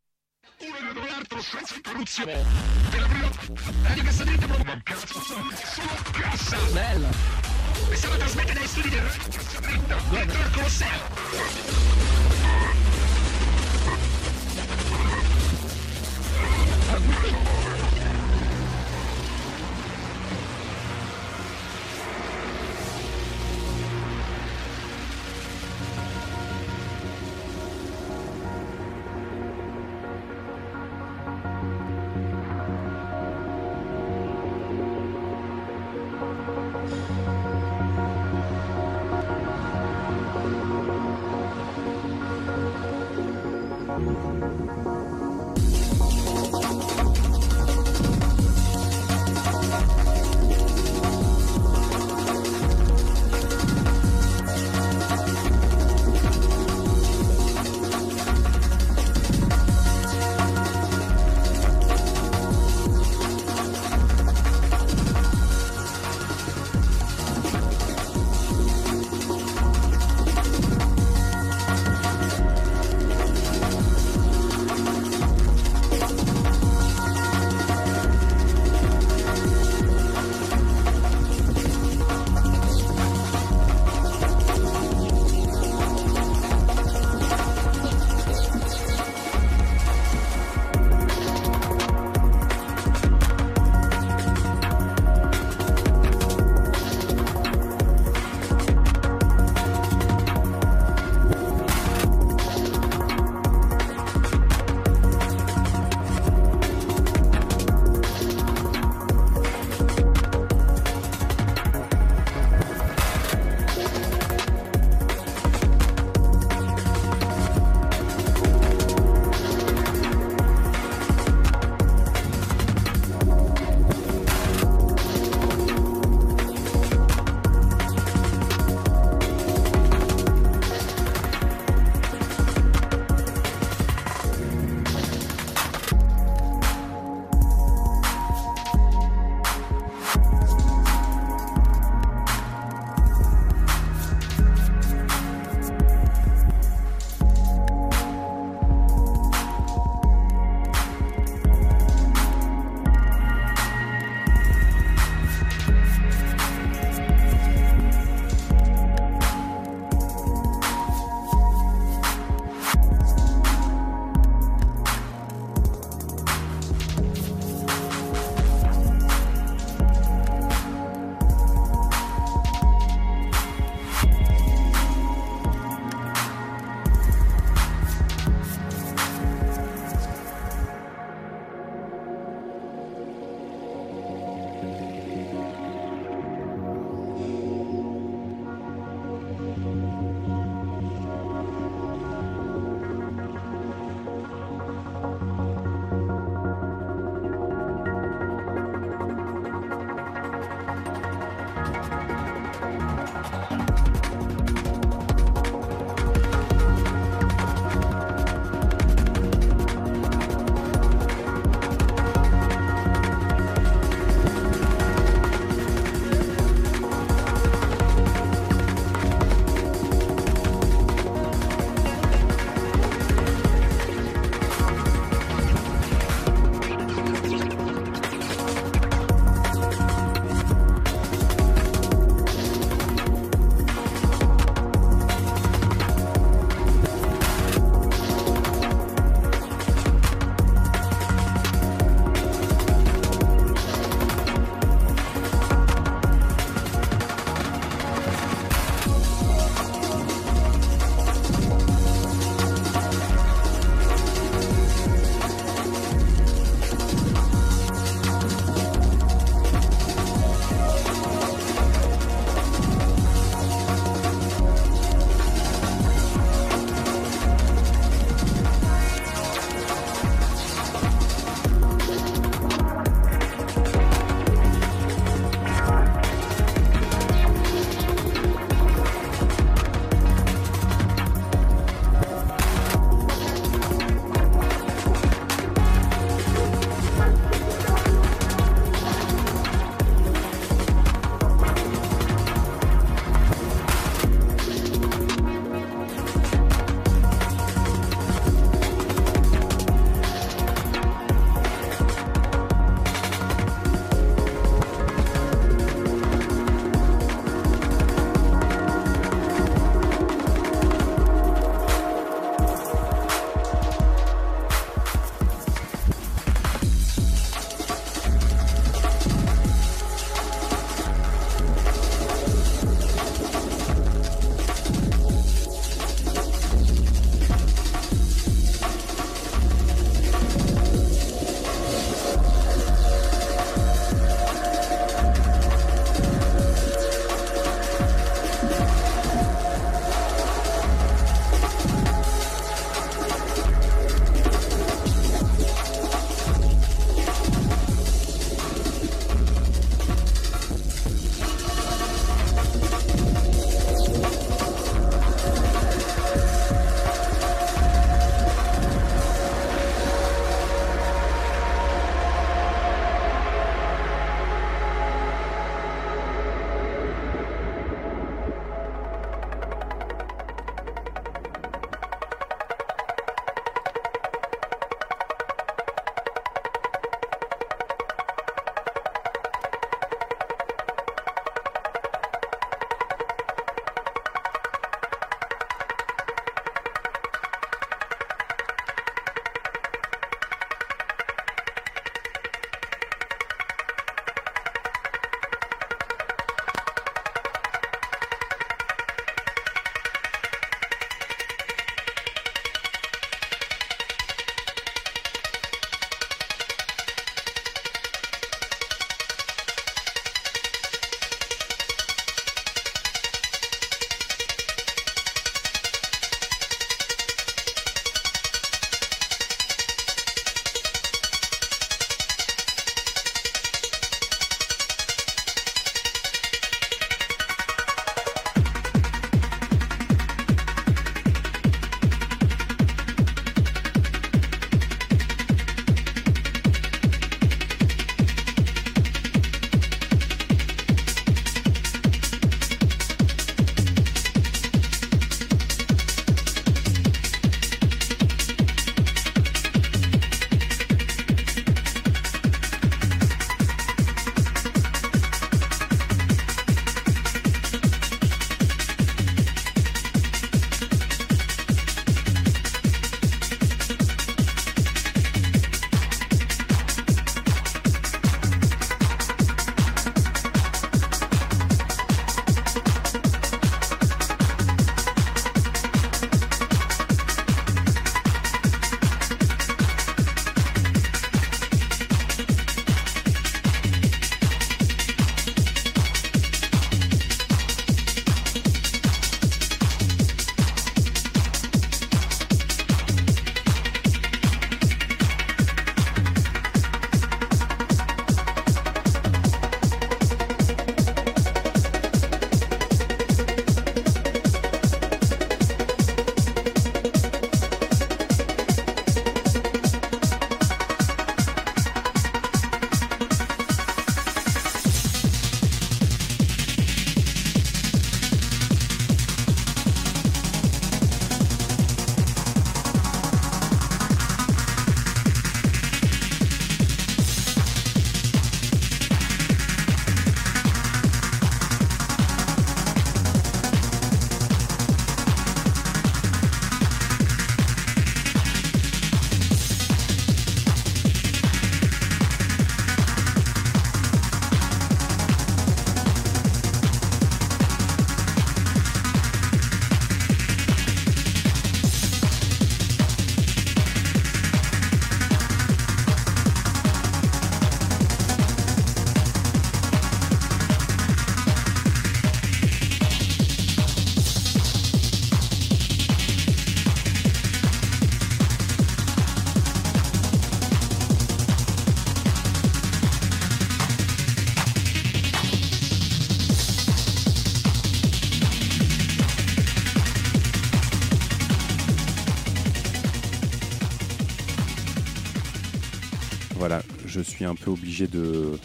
Je 586.99 587.09
suis 587.09 587.25
un 587.25 587.35
peu 587.35 587.51
obligé 587.51 587.87
de, 587.87 588.37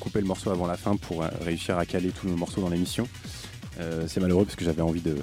couper 0.00 0.20
le 0.20 0.26
morceau 0.26 0.50
avant 0.50 0.66
la 0.66 0.76
fin 0.76 0.96
pour 0.96 1.22
euh, 1.22 1.28
réussir 1.42 1.78
à 1.78 1.86
caler 1.86 2.10
tous 2.10 2.26
nos 2.26 2.36
morceaux 2.36 2.60
dans 2.60 2.70
l'émission. 2.70 3.06
Euh, 3.78 4.06
c'est 4.08 4.20
malheureux 4.20 4.44
parce 4.44 4.56
que 4.56 4.64
j'avais 4.64 4.82
envie 4.82 5.02
de, 5.02 5.16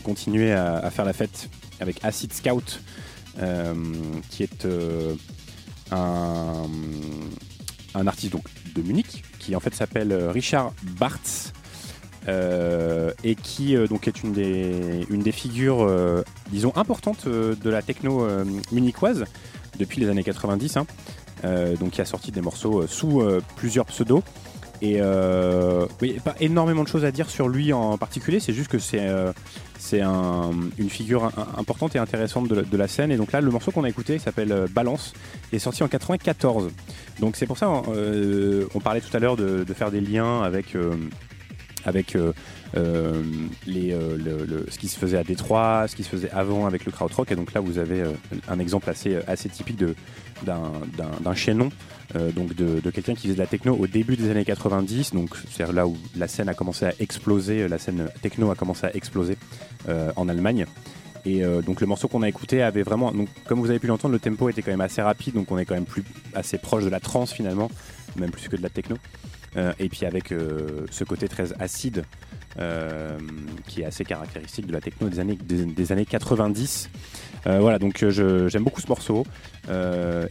continuer 0.00 0.52
à, 0.52 0.90
faire 0.90 1.04
la 1.04 1.12
fête 1.12 1.48
avec 1.78 2.04
Acid 2.04 2.32
Scout, 2.32 2.82
euh, 3.38 3.74
qui 4.28 4.42
est 4.42 4.66
un, 5.92 6.66
artiste 7.94 8.32
donc, 8.32 8.44
de 8.74 8.82
Munich, 8.82 9.22
qui 9.38 9.54
en 9.54 9.60
fait 9.60 9.74
s'appelle 9.74 10.12
Richard 10.12 10.72
Bartz. 10.98 11.52
et 12.28 13.34
qui 13.36 13.76
donc 13.88 14.08
est 14.08 14.22
une 14.24 14.32
des, 14.32 15.32
figures, 15.32 15.88
disons, 16.50 16.72
importantes 16.74 17.28
de 17.28 17.70
la 17.70 17.82
techno 17.82 18.26
munichoise 18.72 19.24
depuis 19.78 20.00
les 20.00 20.08
années 20.08 20.24
90. 20.24 20.76
hein. 20.76 20.86
Euh, 21.44 21.76
donc 21.76 21.90
qui 21.92 22.00
a 22.00 22.04
sorti 22.04 22.30
des 22.32 22.40
morceaux 22.42 22.82
euh, 22.82 22.86
sous 22.86 23.20
euh, 23.20 23.40
plusieurs 23.56 23.86
pseudos. 23.86 24.22
Et 24.82 24.98
pas 26.24 26.34
énormément 26.40 26.82
de 26.84 26.88
choses 26.88 27.04
à 27.04 27.12
dire 27.12 27.28
sur 27.28 27.48
lui 27.48 27.70
en 27.74 27.98
particulier, 27.98 28.40
c'est 28.40 28.54
juste 28.54 28.70
que 28.70 28.78
c'est 28.78 29.06
c'est 29.78 30.00
un- 30.00 30.52
une 30.78 30.88
figure 30.88 31.30
importante 31.58 31.94
et 31.96 31.98
intéressante 31.98 32.48
de 32.48 32.76
la, 32.78 32.88
scène. 32.88 33.12
Et 33.12 33.18
donc 33.18 33.30
là, 33.32 33.42
le 33.42 33.50
morceau 33.50 33.72
qu'on 33.72 33.84
a 33.84 33.90
écouté 33.90 34.14
il 34.14 34.20
s'appelle 34.20 34.64
Balance 34.74 35.12
et 35.52 35.56
est 35.56 35.58
sorti 35.58 35.82
en 35.82 35.88
94. 35.88 36.70
Donc 37.18 37.36
c'est 37.36 37.44
pour 37.46 37.58
ça, 37.58 37.70
euh, 37.94 38.64
on 38.74 38.80
parlait 38.80 39.02
tout 39.02 39.14
à 39.14 39.18
l'heure 39.20 39.36
de, 39.36 39.66
faire 39.74 39.90
des 39.90 40.00
liens 40.00 40.40
avec, 40.40 40.74
ce 40.74 40.96
qui 44.78 44.88
se 44.88 44.98
faisait 44.98 45.18
à 45.18 45.24
Détroit, 45.24 45.84
ce 45.88 45.96
qui 45.96 46.04
se 46.04 46.08
faisait 46.08 46.30
avant 46.30 46.64
avec 46.66 46.86
le 46.86 46.92
krautrock. 46.92 47.30
Et 47.32 47.36
donc 47.36 47.52
là, 47.52 47.60
vous 47.60 47.76
avez 47.76 48.02
un 48.48 48.58
exemple 48.58 48.88
assez 48.88 49.48
typique 49.50 49.76
de- 49.76 49.94
d'un 50.44 51.34
chaînon 51.34 51.70
euh, 52.16 52.32
donc 52.32 52.54
de, 52.54 52.90
quelqu'un 52.90 53.14
qui 53.14 53.22
faisait 53.22 53.34
de 53.34 53.38
la 53.38 53.46
techno 53.46 53.76
au 53.76 53.86
début 53.86 54.16
des 54.16 54.30
années 54.30 54.44
90, 54.44 55.12
donc 55.12 55.30
c'est 55.50 55.70
là 55.72 55.86
où 55.86 55.96
la 56.16 56.26
scène 56.26 56.48
a 56.48 56.54
commencé 56.54 56.84
à 56.84 56.92
exploser, 56.98 57.68
la 57.68 57.78
scène 57.78 58.08
techno 58.20 58.50
a 58.50 58.56
commencé 58.56 58.86
à 58.86 58.96
exploser 58.96 59.36
euh, 59.88 60.10
en 60.16 60.28
Allemagne. 60.28 60.66
Et 61.24 61.44
euh, 61.44 61.60
donc 61.62 61.80
le 61.80 61.86
morceau 61.86 62.08
qu'on 62.08 62.22
a 62.22 62.28
écouté 62.28 62.62
avait 62.62 62.82
vraiment, 62.82 63.12
comme 63.46 63.60
vous 63.60 63.70
avez 63.70 63.78
pu 63.78 63.86
l'entendre, 63.86 64.12
le 64.12 64.20
tempo 64.20 64.48
était 64.48 64.62
quand 64.62 64.70
même 64.70 64.80
assez 64.80 65.02
rapide, 65.02 65.34
donc 65.34 65.50
on 65.50 65.58
est 65.58 65.64
quand 65.64 65.74
même 65.74 65.84
plus 65.84 66.04
assez 66.34 66.58
proche 66.58 66.84
de 66.84 66.88
la 66.88 67.00
trance 67.00 67.32
finalement, 67.32 67.70
même 68.16 68.30
plus 68.30 68.48
que 68.48 68.56
de 68.56 68.62
la 68.62 68.70
techno. 68.70 68.96
Euh, 69.56 69.72
et 69.78 69.88
puis 69.88 70.06
avec 70.06 70.32
euh, 70.32 70.86
ce 70.90 71.04
côté 71.04 71.28
très 71.28 71.52
acide 71.60 72.04
euh, 72.58 73.18
qui 73.66 73.82
est 73.82 73.84
assez 73.84 74.04
caractéristique 74.04 74.66
de 74.66 74.72
la 74.72 74.80
techno 74.80 75.08
des 75.08 75.20
années, 75.20 75.38
des, 75.42 75.64
des 75.64 75.92
années 75.92 76.06
90. 76.06 76.90
Euh, 77.46 77.58
voilà, 77.60 77.78
donc 77.78 78.02
euh, 78.02 78.48
j'aime 78.48 78.64
beaucoup 78.64 78.80
ce 78.80 78.88
morceau. 78.88 79.24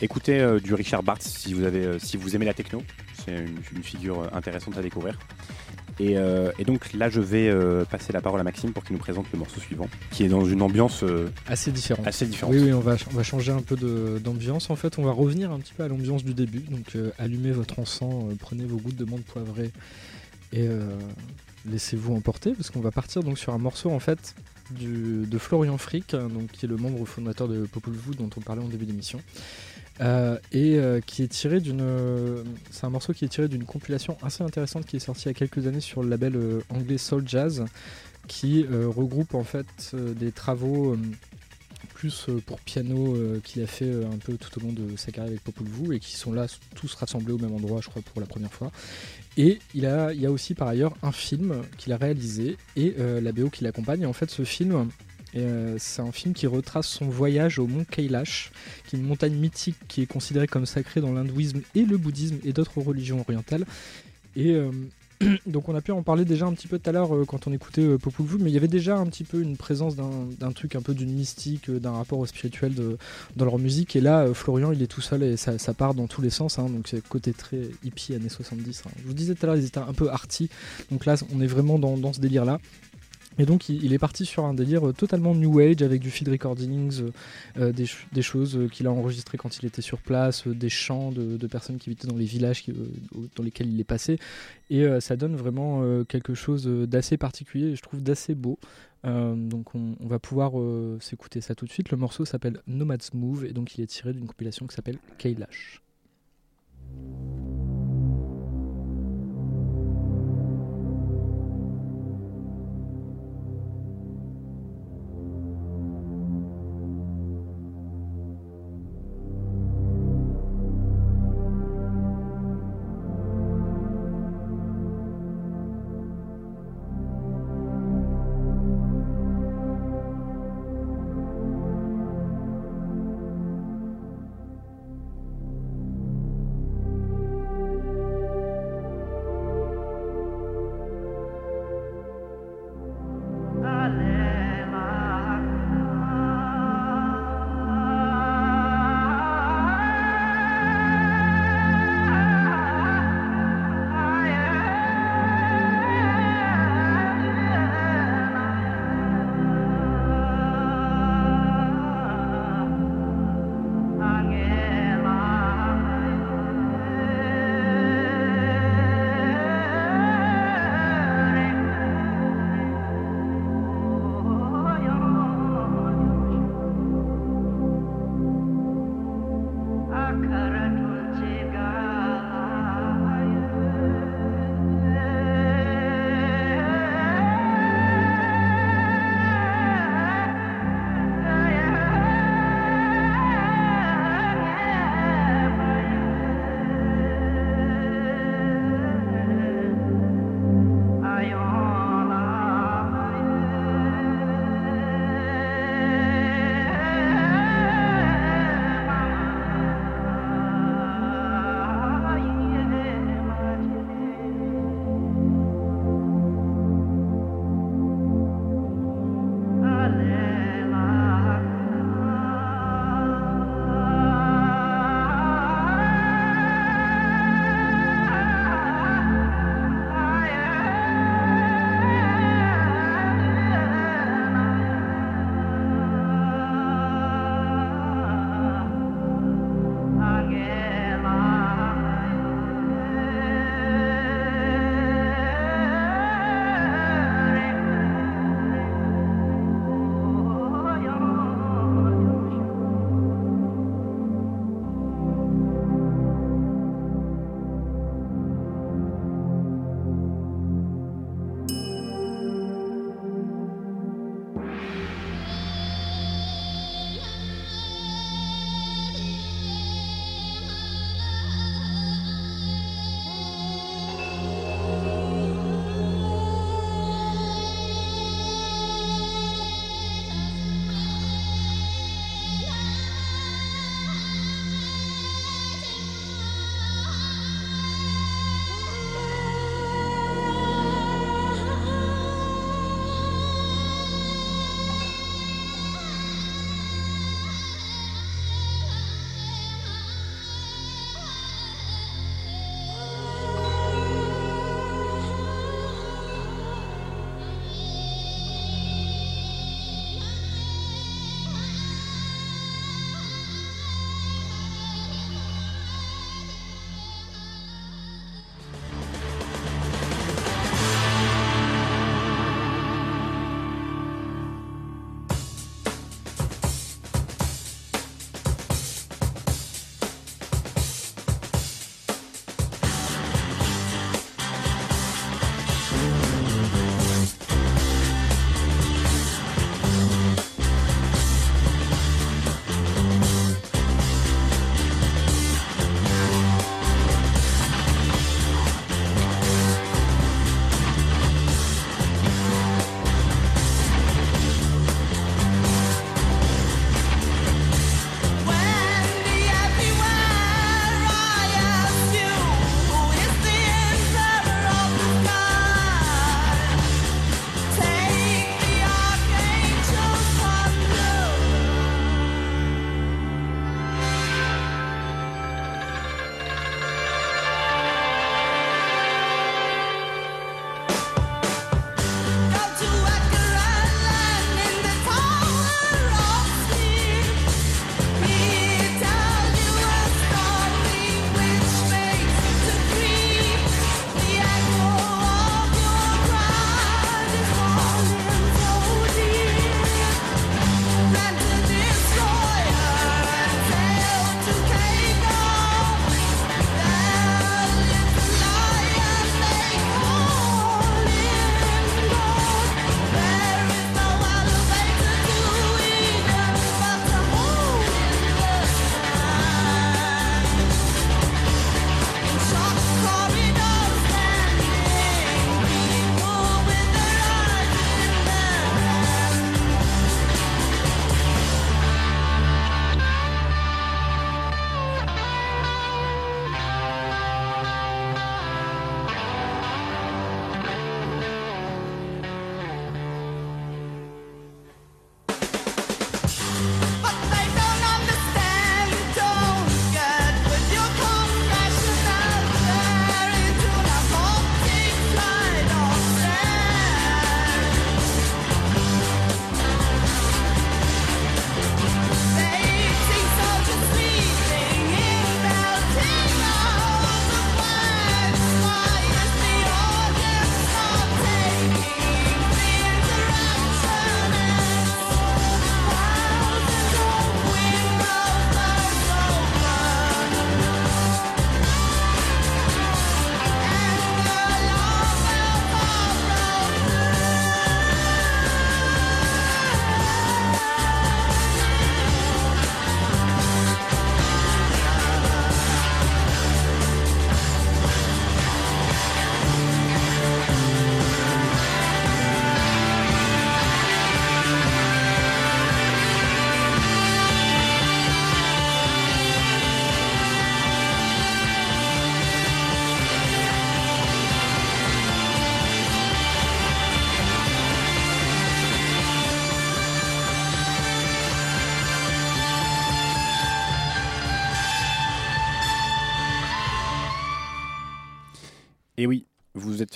Écoutez 0.01 0.57
du 0.63 0.73
Richard 0.73 1.03
Bartz 1.03 1.25
si 1.27 1.53
vous, 1.53 1.63
avez, 1.63 1.97
si 1.99 2.17
vous 2.17 2.35
aimez 2.35 2.45
la 2.45 2.53
techno. 2.53 2.83
C'est 3.25 3.31
une, 3.35 3.57
une 3.75 3.83
figure 3.83 4.29
intéressante 4.33 4.77
à 4.77 4.81
découvrir. 4.81 5.17
Et, 5.99 6.17
euh, 6.17 6.51
et 6.57 6.63
donc 6.63 6.93
là, 6.93 7.09
je 7.09 7.19
vais 7.19 7.49
euh, 7.49 7.83
passer 7.83 8.13
la 8.13 8.21
parole 8.21 8.39
à 8.39 8.43
Maxime 8.43 8.71
pour 8.71 8.85
qu'il 8.85 8.93
nous 8.95 9.01
présente 9.01 9.25
le 9.33 9.39
morceau 9.39 9.59
suivant, 9.59 9.89
qui 10.11 10.23
est 10.23 10.29
dans 10.29 10.45
une 10.45 10.61
ambiance 10.61 11.03
euh, 11.03 11.29
Assez 11.45 11.71
différent. 11.71 12.01
assez 12.05 12.25
différente. 12.25 12.55
Oui, 12.55 12.61
oui, 12.63 12.71
on 12.73 12.79
va, 12.79 12.95
on 13.11 13.15
va 13.15 13.23
changer 13.23 13.51
un 13.51 13.61
peu 13.61 13.75
d'ambiance. 14.19 14.69
En 14.69 14.77
fait, 14.77 14.97
on 14.97 15.03
va 15.03 15.11
revenir 15.11 15.51
un 15.51 15.59
petit 15.59 15.73
peu 15.73 15.83
à 15.83 15.89
l'ambiance 15.89 16.23
du 16.23 16.33
début. 16.33 16.59
Donc, 16.59 16.95
allumez 17.17 17.51
votre 17.51 17.79
encens, 17.79 18.33
prenez 18.39 18.63
vos 18.63 18.77
gouttes 18.77 18.95
de 18.95 19.03
menthe 19.03 19.25
poivrée 19.25 19.71
et 20.51 20.67
euh, 20.67 20.79
laissez-vous 21.71 22.15
emporter 22.15 22.53
parce 22.53 22.69
qu'on 22.69 22.81
va 22.81 22.91
partir 22.91 23.21
sur 23.35 23.53
un 23.53 23.57
morceau 23.57 23.91
en 23.91 23.99
fait 23.99 24.35
de 24.71 25.37
Florian 25.37 25.77
Frick, 25.77 26.13
hein, 26.13 26.29
qui 26.53 26.65
est 26.65 26.69
le 26.69 26.77
membre 26.77 27.03
fondateur 27.05 27.47
de 27.47 27.65
Popol 27.65 27.93
Vuh 27.93 28.15
dont 28.15 28.29
on 28.37 28.41
parlait 28.41 28.61
en 28.61 28.67
début 28.67 28.85
d'émission. 28.85 29.19
Euh, 30.01 30.37
et 30.53 30.77
euh, 30.77 31.01
qui 31.01 31.23
est 31.23 31.27
tiré 31.27 31.59
d'une. 31.59 31.81
euh, 31.81 32.43
c'est 32.71 32.85
un 32.85 32.89
morceau 32.89 33.11
qui 33.11 33.25
est 33.25 33.29
tiré 33.29 33.49
d'une 33.49 33.65
compilation 33.65 34.17
assez 34.21 34.43
intéressante 34.43 34.85
qui 34.85 34.95
est 34.95 34.99
sortie 34.99 35.23
il 35.23 35.27
y 35.27 35.31
a 35.31 35.33
quelques 35.33 35.67
années 35.67 35.81
sur 35.81 36.03
le 36.03 36.09
label 36.09 36.39
anglais 36.69 36.97
Soul 36.97 37.27
Jazz, 37.27 37.65
qui 38.27 38.65
regroupe 38.65 39.35
en 39.35 39.43
fait 39.43 39.93
des 39.93 40.31
travaux 40.31 40.97
plus 41.93 42.27
pour 42.45 42.59
piano 42.61 43.17
qu'il 43.43 43.61
a 43.61 43.67
fait 43.67 43.91
un 44.05 44.17
peu 44.17 44.37
tout 44.37 44.57
au 44.57 44.61
long 44.61 44.71
de 44.71 44.95
sa 44.95 45.11
carrière 45.11 45.31
avec 45.31 45.43
Popol 45.43 45.67
Vuh 45.67 45.95
et 45.95 45.99
qui 45.99 46.15
sont 46.15 46.31
là 46.31 46.47
tous 46.75 46.93
rassemblés 46.93 47.33
au 47.33 47.37
même 47.37 47.53
endroit, 47.53 47.81
je 47.81 47.89
crois, 47.89 48.01
pour 48.01 48.21
la 48.21 48.27
première 48.27 48.53
fois. 48.53 48.71
Et 49.39 49.57
il, 49.73 49.85
a, 49.85 50.13
y 50.13 50.25
a 50.25 50.31
aussi 50.31 50.53
par 50.53 50.67
ailleurs 50.67 50.93
un 51.01 51.13
film 51.13 51.61
qu'il 51.77 51.93
a 51.93 51.97
réalisé 51.97 52.57
et 52.75 52.95
euh, 52.99 53.21
la 53.21 53.31
BO 53.31 53.49
qui 53.49 53.63
l'accompagne. 53.63 54.05
En 54.05 54.11
fait, 54.11 54.29
ce 54.29 54.43
film, 54.43 54.89
euh, 55.37 55.77
c'est 55.79 56.01
un 56.01 56.11
film 56.11 56.33
qui 56.33 56.45
retrace 56.45 56.89
son 56.89 57.07
voyage 57.07 57.57
au 57.57 57.65
mont 57.65 57.85
Kailash, 57.85 58.51
qui 58.85 58.97
est 58.97 58.99
une 58.99 59.05
montagne 59.05 59.35
mythique 59.35 59.77
qui 59.87 60.01
est 60.01 60.07
considérée 60.07 60.47
comme 60.47 60.65
sacrée 60.65 60.99
dans 60.99 61.13
l'hindouisme 61.13 61.61
et 61.73 61.85
le 61.85 61.97
bouddhisme 61.97 62.35
et 62.43 62.51
d'autres 62.51 62.81
religions 62.81 63.21
orientales. 63.21 63.65
Et 64.35 64.51
euh, 64.51 64.71
donc 65.45 65.67
on 65.67 65.75
a 65.75 65.81
pu 65.81 65.91
en 65.91 66.01
parler 66.01 66.23
déjà 66.23 66.45
un 66.45 66.53
petit 66.53 66.67
peu 66.67 66.79
tout 66.79 66.89
à 66.89 66.93
l'heure 66.93 67.13
euh, 67.13 67.25
quand 67.25 67.47
on 67.47 67.51
écoutait 67.51 67.81
euh, 67.81 67.97
mais 68.39 68.49
il 68.49 68.53
y 68.53 68.57
avait 68.57 68.67
déjà 68.69 68.97
un 68.97 69.05
petit 69.05 69.23
peu 69.23 69.41
une 69.41 69.57
présence 69.57 69.95
d'un 69.95 70.51
truc 70.51 70.75
un 70.75 70.81
peu 70.81 70.93
d'une 70.93 71.11
mystique, 71.11 71.69
euh, 71.69 71.79
d'un 71.79 71.91
rapport 71.91 72.19
au 72.19 72.25
spirituel 72.25 72.73
dans 73.35 73.45
leur 73.45 73.59
musique. 73.59 73.95
Et 73.95 74.01
là, 74.01 74.21
euh, 74.21 74.33
Florian, 74.33 74.71
il 74.71 74.81
est 74.81 74.87
tout 74.87 75.01
seul 75.01 75.23
et 75.23 75.37
ça, 75.37 75.57
part 75.73 75.93
dans 75.93 76.07
tous 76.07 76.21
les 76.21 76.29
sens. 76.29 76.59
hein, 76.59 76.69
donc 76.69 76.87
c'est 76.87 77.05
côté 77.07 77.33
très 77.33 77.61
hippie 77.83 78.13
années 78.15 78.29
70. 78.29 78.83
hein. 78.85 78.91
Je 79.01 79.07
vous 79.07 79.13
disais 79.13 79.35
tout 79.35 79.43
à 79.43 79.47
l'heure, 79.47 79.57
ils 79.57 79.65
étaient 79.65 79.79
un 79.79 79.93
peu 79.93 80.09
arty. 80.09 80.49
Donc 80.91 81.05
là, 81.05 81.15
on 81.33 81.41
est 81.41 81.47
vraiment 81.47 81.79
dans, 81.79 81.97
dans 81.97 82.13
ce 82.13 82.19
délire-là. 82.19 82.59
Et 83.39 83.45
donc 83.45 83.69
il, 83.69 83.93
est 83.93 83.97
parti 83.99 84.25
sur 84.25 84.43
un 84.43 84.53
délire 84.53 84.89
euh, 84.89 84.93
totalement 84.93 85.33
new 85.33 85.59
age 85.59 85.81
avec 85.81 86.01
du 86.01 86.11
field 86.11 86.29
recordings, 86.29 87.01
euh, 87.01 87.11
euh, 87.57 87.71
des, 87.71 87.85
ch- 87.85 88.05
des 88.11 88.21
choses 88.21 88.59
qu'il 88.71 88.85
a 88.85 88.91
enregistrées 88.91 89.37
quand 89.37 89.57
il 89.57 89.65
était 89.65 89.81
sur 89.81 89.99
place, 89.99 90.45
des 90.45 90.69
chants 90.69 91.11
de, 91.11 91.47
personnes 91.47 91.77
qui 91.77 91.89
habitaient 91.89 92.07
dans 92.07 92.17
les 92.17 92.25
villages 92.25 92.65
dans 93.35 93.43
lesquels 93.43 93.71
il 93.71 93.79
est 93.79 93.85
passé. 93.85 94.19
Et 94.69 94.85
ça 94.99 95.15
donne 95.15 95.35
vraiment 95.35 96.03
quelque 96.05 96.35
chose 96.35 96.65
d'assez 96.65 97.17
particulier 97.17 97.69
et 97.69 97.75
je 97.75 97.81
trouve 97.81 98.03
d'assez 98.03 98.35
beau. 98.35 98.59
Donc 99.03 99.73
on, 99.73 99.95
va 100.01 100.19
pouvoir 100.19 100.51
s'écouter 100.99 101.41
ça 101.41 101.55
tout 101.55 101.65
de 101.65 101.71
suite. 101.71 101.89
Le 101.89 101.97
morceau 101.97 102.25
s'appelle 102.25 102.61
Nomad's 102.67 103.13
Move 103.13 103.45
et 103.45 103.53
donc 103.53 103.77
il 103.77 103.81
est 103.81 103.87
tiré 103.87 104.13
d'une 104.13 104.27
compilation 104.27 104.67
qui 104.67 104.75
s'appelle 104.75 104.99
Kailash. 105.17 105.81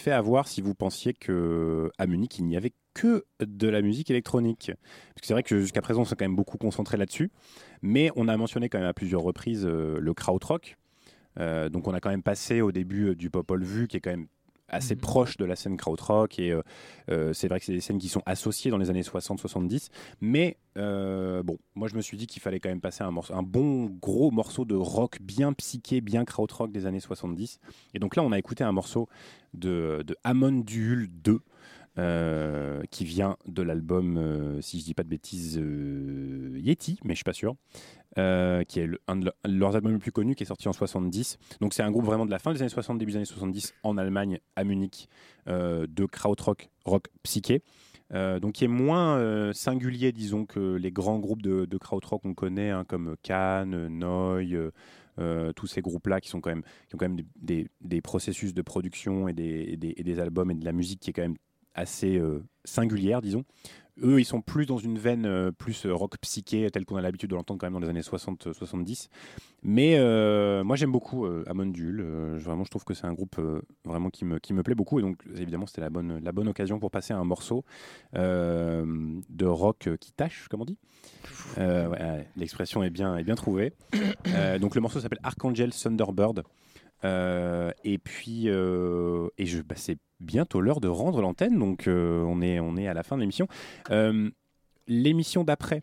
Fait 0.03 0.11
avoir 0.11 0.47
si 0.47 0.61
vous 0.61 0.75
pensiez 0.75 1.13
que 1.13 1.89
à 1.97 2.05
Munich 2.05 2.37
il 2.37 2.45
n'y 2.45 2.57
avait 2.57 2.73
que 2.93 3.25
de 3.39 3.67
la 3.67 3.81
musique 3.81 4.11
électronique. 4.11 4.71
Parce 4.75 5.21
que 5.21 5.27
c'est 5.27 5.33
vrai 5.33 5.43
que 5.43 5.59
jusqu'à 5.59 5.81
présent 5.81 6.01
on 6.01 6.05
s'est 6.05 6.15
quand 6.15 6.25
même 6.25 6.35
beaucoup 6.35 6.57
concentré 6.57 6.97
là-dessus, 6.97 7.31
mais 7.81 8.11
on 8.15 8.27
a 8.27 8.37
mentionné 8.37 8.69
quand 8.69 8.79
même 8.79 8.87
à 8.87 8.93
plusieurs 8.93 9.21
reprises 9.21 9.65
euh, 9.65 9.99
le 9.99 10.13
krautrock. 10.13 10.77
Euh, 11.39 11.69
donc 11.69 11.87
on 11.87 11.93
a 11.93 11.99
quand 11.99 12.11
même 12.11 12.21
passé 12.21 12.61
au 12.61 12.71
début 12.71 13.09
euh, 13.09 13.15
du 13.15 13.31
Popol 13.31 13.63
Vuh 13.63 13.87
qui 13.87 13.97
est 13.97 14.01
quand 14.01 14.11
même 14.11 14.27
assez 14.73 14.95
Mhm. 14.95 15.01
proche 15.01 15.37
de 15.37 15.45
la 15.45 15.55
scène 15.55 15.77
krautrock 15.77 16.39
et 16.39 16.51
euh, 16.51 16.61
euh, 17.09 17.33
c'est 17.33 17.47
vrai 17.47 17.59
que 17.59 17.65
c'est 17.65 17.73
des 17.73 17.81
scènes 17.81 17.99
qui 17.99 18.09
sont 18.09 18.23
associées 18.25 18.71
dans 18.71 18.77
les 18.77 18.89
années 18.89 19.01
60-70 19.03 19.89
mais 20.21 20.57
euh, 20.77 21.43
bon 21.43 21.57
moi 21.75 21.87
je 21.87 21.95
me 21.95 22.01
suis 22.01 22.17
dit 22.17 22.27
qu'il 22.27 22.41
fallait 22.41 22.59
quand 22.59 22.69
même 22.69 22.81
passer 22.81 23.03
un, 23.03 23.11
morceau, 23.11 23.33
un 23.35 23.43
bon 23.43 23.85
gros 23.85 24.31
morceau 24.31 24.65
de 24.65 24.75
rock 24.75 25.19
bien 25.21 25.53
psyché 25.53 26.01
bien 26.01 26.25
krautrock 26.25 26.71
des 26.71 26.85
années 26.85 26.99
70 26.99 27.59
et 27.93 27.99
donc 27.99 28.15
là 28.15 28.23
on 28.23 28.31
a 28.31 28.39
écouté 28.39 28.63
un 28.63 28.71
morceau 28.71 29.07
de, 29.53 30.03
de 30.05 30.15
Amon 30.23 30.51
Duhul 30.61 31.09
2 31.23 31.41
euh, 31.97 32.81
qui 32.89 33.05
vient 33.05 33.37
de 33.47 33.61
l'album, 33.61 34.17
euh, 34.17 34.61
si 34.61 34.79
je 34.79 34.85
dis 34.85 34.93
pas 34.93 35.03
de 35.03 35.09
bêtises, 35.09 35.59
euh, 35.61 36.57
Yeti, 36.59 36.99
mais 37.03 37.13
je 37.13 37.17
suis 37.17 37.23
pas 37.23 37.33
sûr, 37.33 37.55
qui 38.15 38.19
est 38.79 38.87
le- 38.87 38.99
un 39.07 39.15
de 39.15 39.25
leur- 39.25 39.33
leurs 39.45 39.75
albums 39.75 39.93
les 39.93 39.99
plus 39.99 40.11
connus, 40.11 40.35
qui 40.35 40.43
est 40.43 40.47
sorti 40.47 40.67
en 40.67 40.73
70. 40.73 41.37
Donc 41.61 41.73
c'est 41.73 41.83
un 41.83 41.91
groupe 41.91 42.05
vraiment 42.05 42.25
de 42.25 42.31
la 42.31 42.39
fin 42.39 42.53
des 42.53 42.61
années 42.61 42.69
60, 42.69 42.97
début 42.97 43.11
des 43.11 43.17
années 43.17 43.25
70 43.25 43.73
en 43.83 43.97
Allemagne, 43.97 44.39
à 44.55 44.63
Munich, 44.63 45.07
de 45.47 46.05
krautrock, 46.05 46.69
rock 46.85 47.07
psyché. 47.23 47.63
Donc 48.11 48.53
qui 48.53 48.65
est 48.65 48.67
moins 48.67 49.51
singulier, 49.53 50.11
disons, 50.11 50.45
que 50.45 50.75
les 50.75 50.91
grands 50.91 51.17
groupes 51.19 51.41
de, 51.41 51.65
de 51.65 51.77
krautrock 51.77 52.21
qu'on 52.21 52.35
connaît, 52.35 52.69
hein, 52.69 52.85
comme 52.87 53.15
Cannes, 53.23 53.89
euh, 55.19 55.53
tous 55.53 55.67
ces 55.67 55.81
groupes-là 55.81 56.19
qui 56.21 56.29
sont 56.29 56.41
quand 56.41 56.49
même 56.49 56.63
qui 56.87 56.95
ont 56.95 56.97
quand 56.97 57.07
même 57.07 57.21
des, 57.35 58.01
processus 58.01 58.53
de 58.53 58.61
production 58.63 59.27
et 59.27 59.33
des 59.33 60.19
albums 60.19 60.49
et 60.51 60.55
de 60.55 60.65
la 60.65 60.71
musique 60.71 60.99
qui 60.99 61.11
est 61.11 61.13
quand 61.13 61.21
même 61.21 61.37
assez 61.75 62.17
euh, 62.17 62.43
singulière, 62.65 63.21
disons. 63.21 63.43
Eux, 64.01 64.19
ils 64.19 64.25
sont 64.25 64.41
plus 64.41 64.65
dans 64.65 64.79
une 64.79 64.97
veine 64.97 65.25
euh, 65.27 65.51
plus 65.51 65.85
euh, 65.85 65.93
rock 65.93 66.17
psyché, 66.19 66.69
telle 66.71 66.83
qu'on 66.83 66.95
a 66.95 67.01
l'habitude 67.01 67.29
de 67.29 67.35
l'entendre 67.35 67.59
quand 67.59 67.67
même 67.67 67.73
dans 67.73 67.79
les 67.79 67.89
années 67.89 68.01
60-70. 68.01 69.09
Mais 69.61 69.97
moi, 70.63 70.75
j'aime 70.75 70.91
beaucoup 70.91 71.25
euh, 71.25 71.43
Amon 71.47 71.71
vraiment, 72.37 72.63
je 72.63 72.69
trouve 72.69 72.83
que 72.83 72.95
c'est 72.95 73.05
un 73.05 73.13
groupe 73.13 73.39
vraiment 73.85 74.09
qui 74.09 74.25
me, 74.25 74.39
qui 74.39 74.53
me 74.53 74.63
plaît 74.63 74.75
beaucoup. 74.75 74.99
Et 74.99 75.03
donc, 75.03 75.17
évidemment, 75.35 75.67
c'était 75.67 75.81
la 75.81 75.91
bonne, 75.91 76.19
la 76.23 76.31
bonne 76.31 76.47
occasion 76.47 76.79
pour 76.79 76.89
passer 76.89 77.13
à 77.13 77.17
un 77.17 77.23
morceau 77.23 77.63
de 78.13 79.45
rock 79.45 79.89
qui 79.99 80.11
tâche, 80.11 80.47
comme 80.49 80.61
on 80.61 80.65
dit. 80.65 80.77
L'expression 82.35 82.83
est 82.83 82.89
bien, 82.89 83.15
est 83.17 83.23
bien 83.23 83.35
trouvée. 83.35 83.73
Donc, 84.59 84.75
le 84.75 84.81
morceau 84.81 84.99
s'appelle 84.99 85.21
Archangel 85.23 85.71
Thunderbird. 85.71 86.43
Euh, 87.03 87.71
et 87.83 87.97
puis, 87.97 88.43
euh, 88.47 89.27
et 89.37 89.45
je, 89.45 89.61
bah, 89.61 89.75
c'est 89.77 89.97
bientôt 90.19 90.61
l'heure 90.61 90.79
de 90.79 90.87
rendre 90.87 91.21
l'antenne, 91.21 91.59
donc 91.59 91.87
euh, 91.87 92.23
on, 92.23 92.41
est, 92.41 92.59
on 92.59 92.77
est 92.77 92.87
à 92.87 92.93
la 92.93 93.03
fin 93.03 93.15
de 93.17 93.21
l'émission. 93.21 93.47
L'émission 94.87 95.43
d'après, 95.43 95.81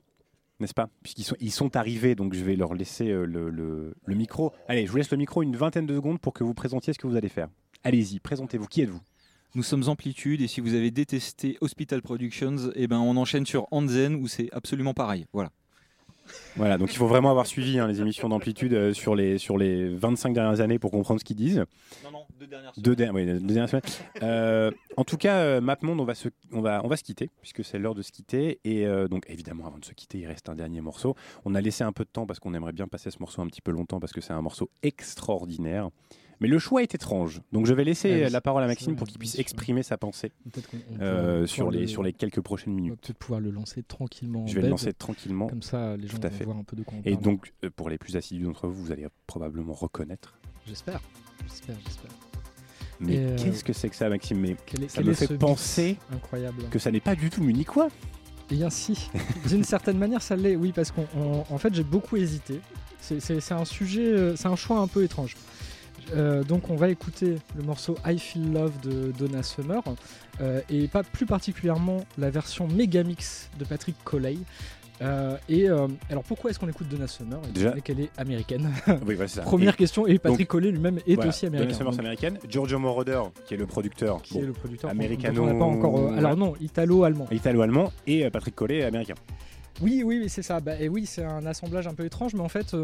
n'est-ce 0.60 0.74
pas? 0.74 0.88
Puisqu'ils 1.02 1.24
sont, 1.24 1.36
ils 1.40 1.50
sont 1.50 1.74
arrivés, 1.76 2.14
donc 2.14 2.34
je 2.34 2.44
vais 2.44 2.54
leur 2.56 2.74
laisser 2.74 3.06
le, 3.06 3.24
le- 3.50 3.94
le 4.04 4.14
micro. 4.14 4.52
Allez, 4.68 4.84
je 4.86 4.90
vous 4.90 4.98
laisse 4.98 5.10
le 5.10 5.16
micro 5.16 5.42
une 5.42 5.56
vingtaine 5.56 5.86
de 5.86 5.94
secondes 5.94 6.20
pour 6.20 6.34
que 6.34 6.44
vous 6.44 6.52
présentiez 6.54 6.92
ce 6.92 6.98
que 6.98 7.06
vous 7.06 7.16
allez 7.16 7.30
faire. 7.30 7.48
Allez-y, 7.82 8.20
présentez-vous. 8.20 8.66
Qui 8.66 8.82
êtes-vous? 8.82 9.00
Nous 9.54 9.62
sommes 9.62 9.88
Amplitude 9.88 10.42
et 10.42 10.46
si 10.48 10.60
vous 10.60 10.74
avez 10.74 10.90
détesté 10.90 11.56
Hospital 11.60 12.02
Productions, 12.02 12.70
eh 12.74 12.86
ben 12.86 12.98
on 12.98 13.16
enchaîne 13.16 13.46
sur 13.46 13.66
Anzen 13.72 14.14
où 14.16 14.28
c'est 14.28 14.48
absolument 14.52 14.94
pareil. 14.94 15.26
Voilà. 15.32 15.50
Voilà, 16.56 16.78
donc 16.78 16.92
il 16.92 16.96
faut 16.96 17.06
vraiment 17.06 17.30
avoir 17.30 17.46
suivi 17.46 17.78
hein, 17.78 17.86
les 17.88 18.00
émissions 18.00 18.28
d'amplitude 18.28 18.72
euh, 18.74 18.92
sur, 18.92 19.14
les, 19.14 19.38
sur 19.38 19.56
les 19.58 19.88
25 19.88 20.32
dernières 20.32 20.60
années 20.60 20.78
pour 20.78 20.90
comprendre 20.90 21.18
ce 21.20 21.24
qu'ils 21.24 21.36
disent. 21.36 21.64
Non, 22.04 22.10
non, 22.12 22.24
deux 22.38 22.46
dernières 22.46 22.72
Deux, 22.76 22.94
der- 22.96 23.14
oui, 23.14 23.26
deux 23.26 23.38
dernières 23.40 23.68
semaines. 23.68 23.82
Euh, 24.22 24.70
en 24.96 25.04
tout 25.04 25.16
cas, 25.16 25.36
euh, 25.38 25.60
MapMonde, 25.60 26.00
on 26.00 26.04
va, 26.04 26.14
se, 26.14 26.28
on, 26.52 26.60
va, 26.60 26.82
on 26.84 26.88
va 26.88 26.96
se 26.96 27.02
quitter, 27.04 27.30
puisque 27.40 27.64
c'est 27.64 27.78
l'heure 27.78 27.94
de 27.94 28.02
se 28.02 28.12
quitter. 28.12 28.60
Et 28.64 28.86
euh, 28.86 29.08
donc, 29.08 29.24
évidemment, 29.28 29.66
avant 29.66 29.78
de 29.78 29.84
se 29.84 29.92
quitter, 29.92 30.18
il 30.18 30.26
reste 30.26 30.48
un 30.48 30.54
dernier 30.54 30.80
morceau. 30.80 31.16
On 31.44 31.54
a 31.54 31.60
laissé 31.60 31.82
un 31.84 31.92
peu 31.92 32.04
de 32.04 32.10
temps 32.10 32.26
parce 32.26 32.38
qu'on 32.40 32.54
aimerait 32.54 32.72
bien 32.72 32.86
passer 32.88 33.10
ce 33.10 33.18
morceau 33.20 33.42
un 33.42 33.46
petit 33.46 33.62
peu 33.62 33.70
longtemps, 33.72 33.98
parce 34.00 34.12
que 34.12 34.20
c'est 34.20 34.32
un 34.32 34.42
morceau 34.42 34.70
extraordinaire. 34.82 35.88
Mais 36.40 36.48
le 36.48 36.58
choix 36.58 36.82
est 36.82 36.94
étrange. 36.94 37.42
Donc, 37.52 37.66
je 37.66 37.74
vais 37.74 37.84
laisser 37.84 38.24
oui, 38.24 38.30
la 38.30 38.40
parole 38.40 38.62
à 38.62 38.66
Maxime 38.66 38.96
pour 38.96 39.06
qu'il 39.06 39.18
puisse 39.18 39.38
exprimer 39.38 39.82
sa 39.82 39.98
pensée 39.98 40.32
euh, 41.00 41.46
sur, 41.46 41.70
les, 41.70 41.80
le- 41.80 41.86
sur 41.86 42.02
les 42.02 42.12
quelques 42.14 42.40
prochaines 42.40 42.72
On 42.72 42.76
va 42.76 42.82
minutes. 42.82 43.00
peut-être 43.02 43.18
pouvoir 43.18 43.40
le 43.40 43.50
lancer 43.50 43.82
tranquillement. 43.82 44.44
en 44.44 44.46
Je 44.46 44.54
vais 44.56 44.62
le 44.62 44.68
lancer 44.68 44.92
tranquillement. 44.94 45.48
Comme 45.48 45.62
ça, 45.62 45.96
les 45.98 46.06
gens 46.08 46.16
Tout 46.18 46.26
à 46.26 46.30
vont 46.30 46.36
fait. 46.36 46.44
voir 46.44 46.56
un 46.56 46.64
peu 46.64 46.76
de 46.76 46.82
quoi 46.82 46.94
on 46.98 47.02
Et 47.06 47.12
parle. 47.12 47.22
donc, 47.22 47.52
euh, 47.64 47.70
pour 47.74 47.90
les 47.90 47.98
plus 47.98 48.16
assidus 48.16 48.44
d'entre 48.44 48.68
vous, 48.68 48.84
vous 48.84 48.92
allez 48.92 49.06
probablement 49.26 49.74
reconnaître. 49.74 50.38
J'espère. 50.66 51.00
J'espère, 51.48 51.76
j'espère. 51.84 52.10
Mais 53.00 53.14
Et, 53.14 53.18
euh, 53.18 53.36
qu'est-ce 53.36 53.64
que 53.64 53.72
c'est 53.72 53.88
que 53.90 53.96
ça, 53.96 54.08
Maxime? 54.08 54.38
Mais 54.40 54.50
est- 54.82 54.88
ça 54.88 55.02
me 55.02 55.12
fait 55.12 55.36
penser 55.38 55.96
Incroyable? 56.12 56.64
que 56.70 56.78
ça 56.78 56.90
n'est 56.90 57.00
pas 57.00 57.14
du 57.14 57.28
tout 57.30 57.42
munichois. 57.42 57.88
Eh 58.50 58.56
bien 58.56 58.68
si, 58.68 59.08
d'une 59.48 59.62
certaine 59.64 59.96
manière 59.96 60.20
ça 60.22 60.36
l'est, 60.36 60.56
oui, 60.56 60.72
parce 60.72 60.90
qu'en 60.90 61.04
en 61.48 61.58
fait 61.58 61.72
j'ai 61.74 61.84
beaucoup 61.84 62.16
hésité. 62.16 62.60
C'est- 63.00 63.52
un 63.52 63.64
sujet, 63.64 64.04
euh, 64.04 64.36
c'est 64.36 64.48
un 64.48 64.56
choix 64.56 64.80
un 64.80 64.86
peu 64.88 65.02
étrange. 65.04 65.36
Euh, 66.14 66.42
donc 66.44 66.70
on 66.70 66.76
va 66.76 66.88
écouter 66.88 67.36
le 67.56 67.62
morceau 67.62 67.96
I 68.06 68.18
Feel 68.18 68.52
Love 68.52 68.72
de 68.82 69.12
Donna 69.18 69.42
Summer 69.42 69.82
euh, 70.40 70.60
et 70.70 70.88
pas 70.88 71.02
plus 71.02 71.26
particulièrement 71.26 71.98
la 72.18 72.30
version 72.30 72.66
Megamix 72.68 73.50
de 73.58 73.64
Patrick 73.64 73.96
Coley. 74.04 74.38
Euh, 75.02 75.38
et 75.48 75.66
alors 75.68 76.22
pourquoi 76.28 76.50
est-ce 76.50 76.58
qu'on 76.58 76.68
écoute 76.68 76.88
Donna 76.88 77.06
Summer 77.06 77.40
Déjà- 77.54 77.72
qu'elle 77.80 78.00
est 78.00 78.10
américaine? 78.18 78.70
Oui, 79.06 79.16
ça. 79.28 79.42
Première 79.42 79.72
Et 79.74 79.76
question 79.78 80.06
et 80.06 80.18
Patrick 80.18 80.46
Coley 80.48 80.70
lui-même 80.70 80.98
est 81.06 81.14
voilà, 81.14 81.30
aussi 81.30 81.46
Donna 81.46 81.58
américain. 81.58 81.78
Summer, 81.78 81.92
c'est 81.92 81.96
Donc, 81.98 82.04
américaine. 82.06 82.38
Giorgio 82.48 82.78
Moroder, 82.78 83.22
qui 83.46 83.54
est 83.54 83.56
le 83.56 83.66
producteur, 83.66 84.20
qui 84.20 84.34
bon, 84.34 84.40
est 84.42 84.46
le 84.46 84.52
producteur 84.52 84.90
américano- 84.90 85.58
pas 85.58 85.64
encore. 85.64 86.12
alors 86.12 86.36
non, 86.36 86.54
italo-allemand. 86.60 87.28
italo-allemand, 87.30 87.92
et 88.06 88.28
Patrick 88.30 88.54
Collet, 88.54 88.84
américain. 88.84 89.14
Oui, 89.80 90.02
oui, 90.04 90.18
oui, 90.22 90.28
c'est 90.28 90.42
ça. 90.42 90.60
Bah, 90.60 90.78
et 90.78 90.90
oui, 90.90 91.06
c'est 91.06 91.24
un 91.24 91.46
assemblage 91.46 91.86
un 91.86 91.94
peu 91.94 92.04
étrange, 92.04 92.34
mais 92.34 92.40
en 92.42 92.50
fait, 92.50 92.74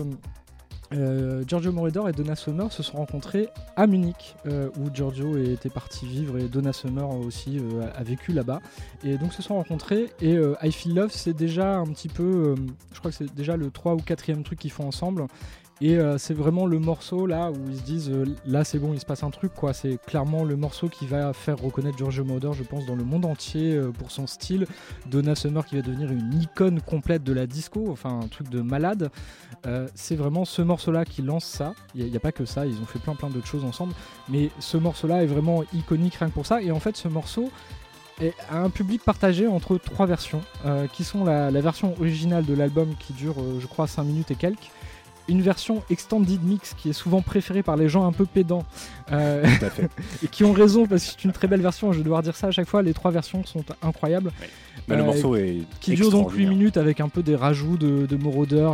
euh, 0.93 1.43
Giorgio 1.47 1.73
Moroder 1.73 2.03
et 2.09 2.13
Donna 2.13 2.37
Summer 2.37 2.71
se 2.73 2.83
sont 2.83 2.99
rencontrés 2.99 3.49
à 3.77 3.87
Munich, 3.87 4.37
euh, 4.47 4.71
où 4.79 4.89
Giorgio 4.93 5.37
était 5.37 5.71
parti 5.71 6.07
vivre 6.07 6.39
et 6.39 6.49
Donna 6.49 6.73
Summer 6.73 7.09
aussi 7.09 7.59
euh, 7.59 7.89
a, 7.95 8.03
vécu 8.03 8.33
là-bas. 8.33 8.61
Et 9.05 9.19
donc 9.19 9.33
se 9.33 9.43
sont 9.43 9.55
rencontrés. 9.55 10.13
Et 10.21 10.39
I 10.63 10.73
Feel 10.73 10.95
Love, 10.95 11.11
c'est 11.13 11.35
déjà 11.35 11.77
un 11.77 11.87
petit 11.87 12.09
peu, 12.09 12.55
je 12.93 12.99
crois 12.99 13.11
que 13.11 13.17
c'est 13.17 13.35
déjà 13.35 13.57
le 13.57 13.71
3 13.71 13.95
ou 13.95 13.99
4 13.99 14.43
truc 14.43 14.59
qu'ils 14.59 14.73
font 14.73 14.87
ensemble. 14.87 15.27
Et 15.83 15.99
euh, 15.99 16.17
c'est 16.17 16.33
vraiment 16.33 16.65
le 16.65 16.79
morceau 16.79 17.27
là 17.27 17.51
où 17.51 17.69
ils 17.69 17.77
se 17.77 17.83
disent 17.83 18.11
euh, 18.11 18.25
là 18.47 18.65
c'est 18.65 18.79
bon 18.79 18.95
il 18.95 19.01
se 19.01 19.05
passe 19.05 19.23
un 19.23 19.31
truc 19.31 19.53
quoi 19.53 19.75
c'est 19.75 19.99
clairement 20.07 20.43
le 20.43 20.57
morceau 20.57 20.89
qui 20.89 21.07
va 21.07 21.35
faire 21.35 21.59
reconnaître 21.59 21.99
Giorgio 21.99 22.25
Moroder 22.25 22.53
je 22.55 22.63
pense 22.63 22.87
dans 22.87 22.95
le 22.95 23.05
monde 23.05 23.27
entier 23.27 23.75
euh, 23.75 23.91
pour 23.91 24.11
son 24.11 24.27
style 24.27 24.67
Donna 25.05 25.35
Summer 25.35 25.67
qui 25.67 25.77
va 25.77 25.83
devenir 25.83 26.11
une 26.11 26.41
icône 26.41 26.81
complète 26.81 27.25
de 27.25 27.35
la 27.35 27.47
disco, 27.47 27.89
enfin 27.91 28.21
un 28.23 28.29
truc 28.29 28.49
de 28.49 28.61
malade. 28.61 29.11
C'est 29.97 30.15
vraiment 30.15 30.45
ce 30.45 30.63
morceau-là 30.63 31.05
qui 31.05 31.23
lance 31.23 31.45
ça. 31.45 31.75
Il 31.97 32.09
n'y 32.09 32.17
a, 32.17 32.21
pas 32.21 32.31
que 32.31 32.45
ça, 32.45 32.67
ils 32.67 32.81
ont 32.81 32.85
fait 32.85 33.01
plein 33.01 33.17
plein 33.17 33.29
d'autres 33.29 33.49
choses 33.49 33.65
ensemble, 33.65 33.95
mais 34.29 34.51
ce 34.61 34.77
morceau-là 34.77 35.25
est 35.25 35.27
vraiment 35.27 35.65
iconique 35.73 36.15
rien 36.15 36.29
que 36.29 36.35
pour 36.35 36.47
ça. 36.47 36.63
Et 36.63 36.71
en 36.71 36.79
fait, 36.79 36.97
ce 36.97 37.09
morceau 37.09 37.51
a 38.49 38.61
un 38.61 38.71
public 38.71 39.03
partagé 39.03 39.49
entre 39.49 39.77
trois 39.79 40.07
versions, 40.07 40.41
qui 40.93 41.03
sont 41.03 41.25
la, 41.25 41.51
la 41.51 41.61
version 41.61 41.95
originale 41.99 42.45
de 42.45 42.55
l'album 42.55 42.95
qui 43.01 43.13
dure, 43.13 43.35
je 43.59 43.67
crois, 43.67 43.89
5 43.89 44.05
minutes 44.05 44.31
et 44.31 44.37
quelques. 44.37 44.71
Une 45.29 45.43
version 45.43 45.83
extended 45.91 46.43
mix 46.45 46.75
qui 46.75 46.91
est 46.91 46.93
souvent 46.93 47.21
préférée 47.23 47.63
par 47.63 47.77
les 47.77 47.89
gens 47.89 48.07
un 48.07 48.13
peu 48.13 48.27
pédants 48.27 48.65
euh, 49.13 49.43
Tout 49.59 49.65
à 49.65 49.71
fait. 49.71 49.89
et 50.25 50.29
qui 50.29 50.45
ont 50.45 50.53
raison 50.53 50.87
parce 50.87 51.05
que 51.05 51.11
c'est 51.13 51.25
une 51.25 51.33
très 51.33 51.49
belle 51.49 51.63
version. 51.63 51.93
Je 51.93 51.99
vais 51.99 52.05
devoir 52.05 52.23
dire 52.23 52.37
ça 52.37 52.49
à 52.49 52.51
chaque 52.53 52.69
fois. 52.69 52.83
Les 52.83 52.95
trois 52.95 53.11
versions 53.11 53.45
sont 53.45 53.65
incroyables. 53.83 54.31
Mais 54.89 54.95
le 54.97 55.03
Euh, 55.03 55.07
morceau 55.07 55.35
est 55.37 55.63
qui 55.81 55.95
dure 55.95 56.11
donc 56.11 56.31
8 56.31 56.43
extraordinaire. 56.45 56.51
minutes 56.51 56.77
avec 56.77 57.01
un 57.01 57.09
peu 57.09 57.23
des 57.23 57.35
rajouts 57.35 57.77
de, 57.77 58.07
de 58.07 58.17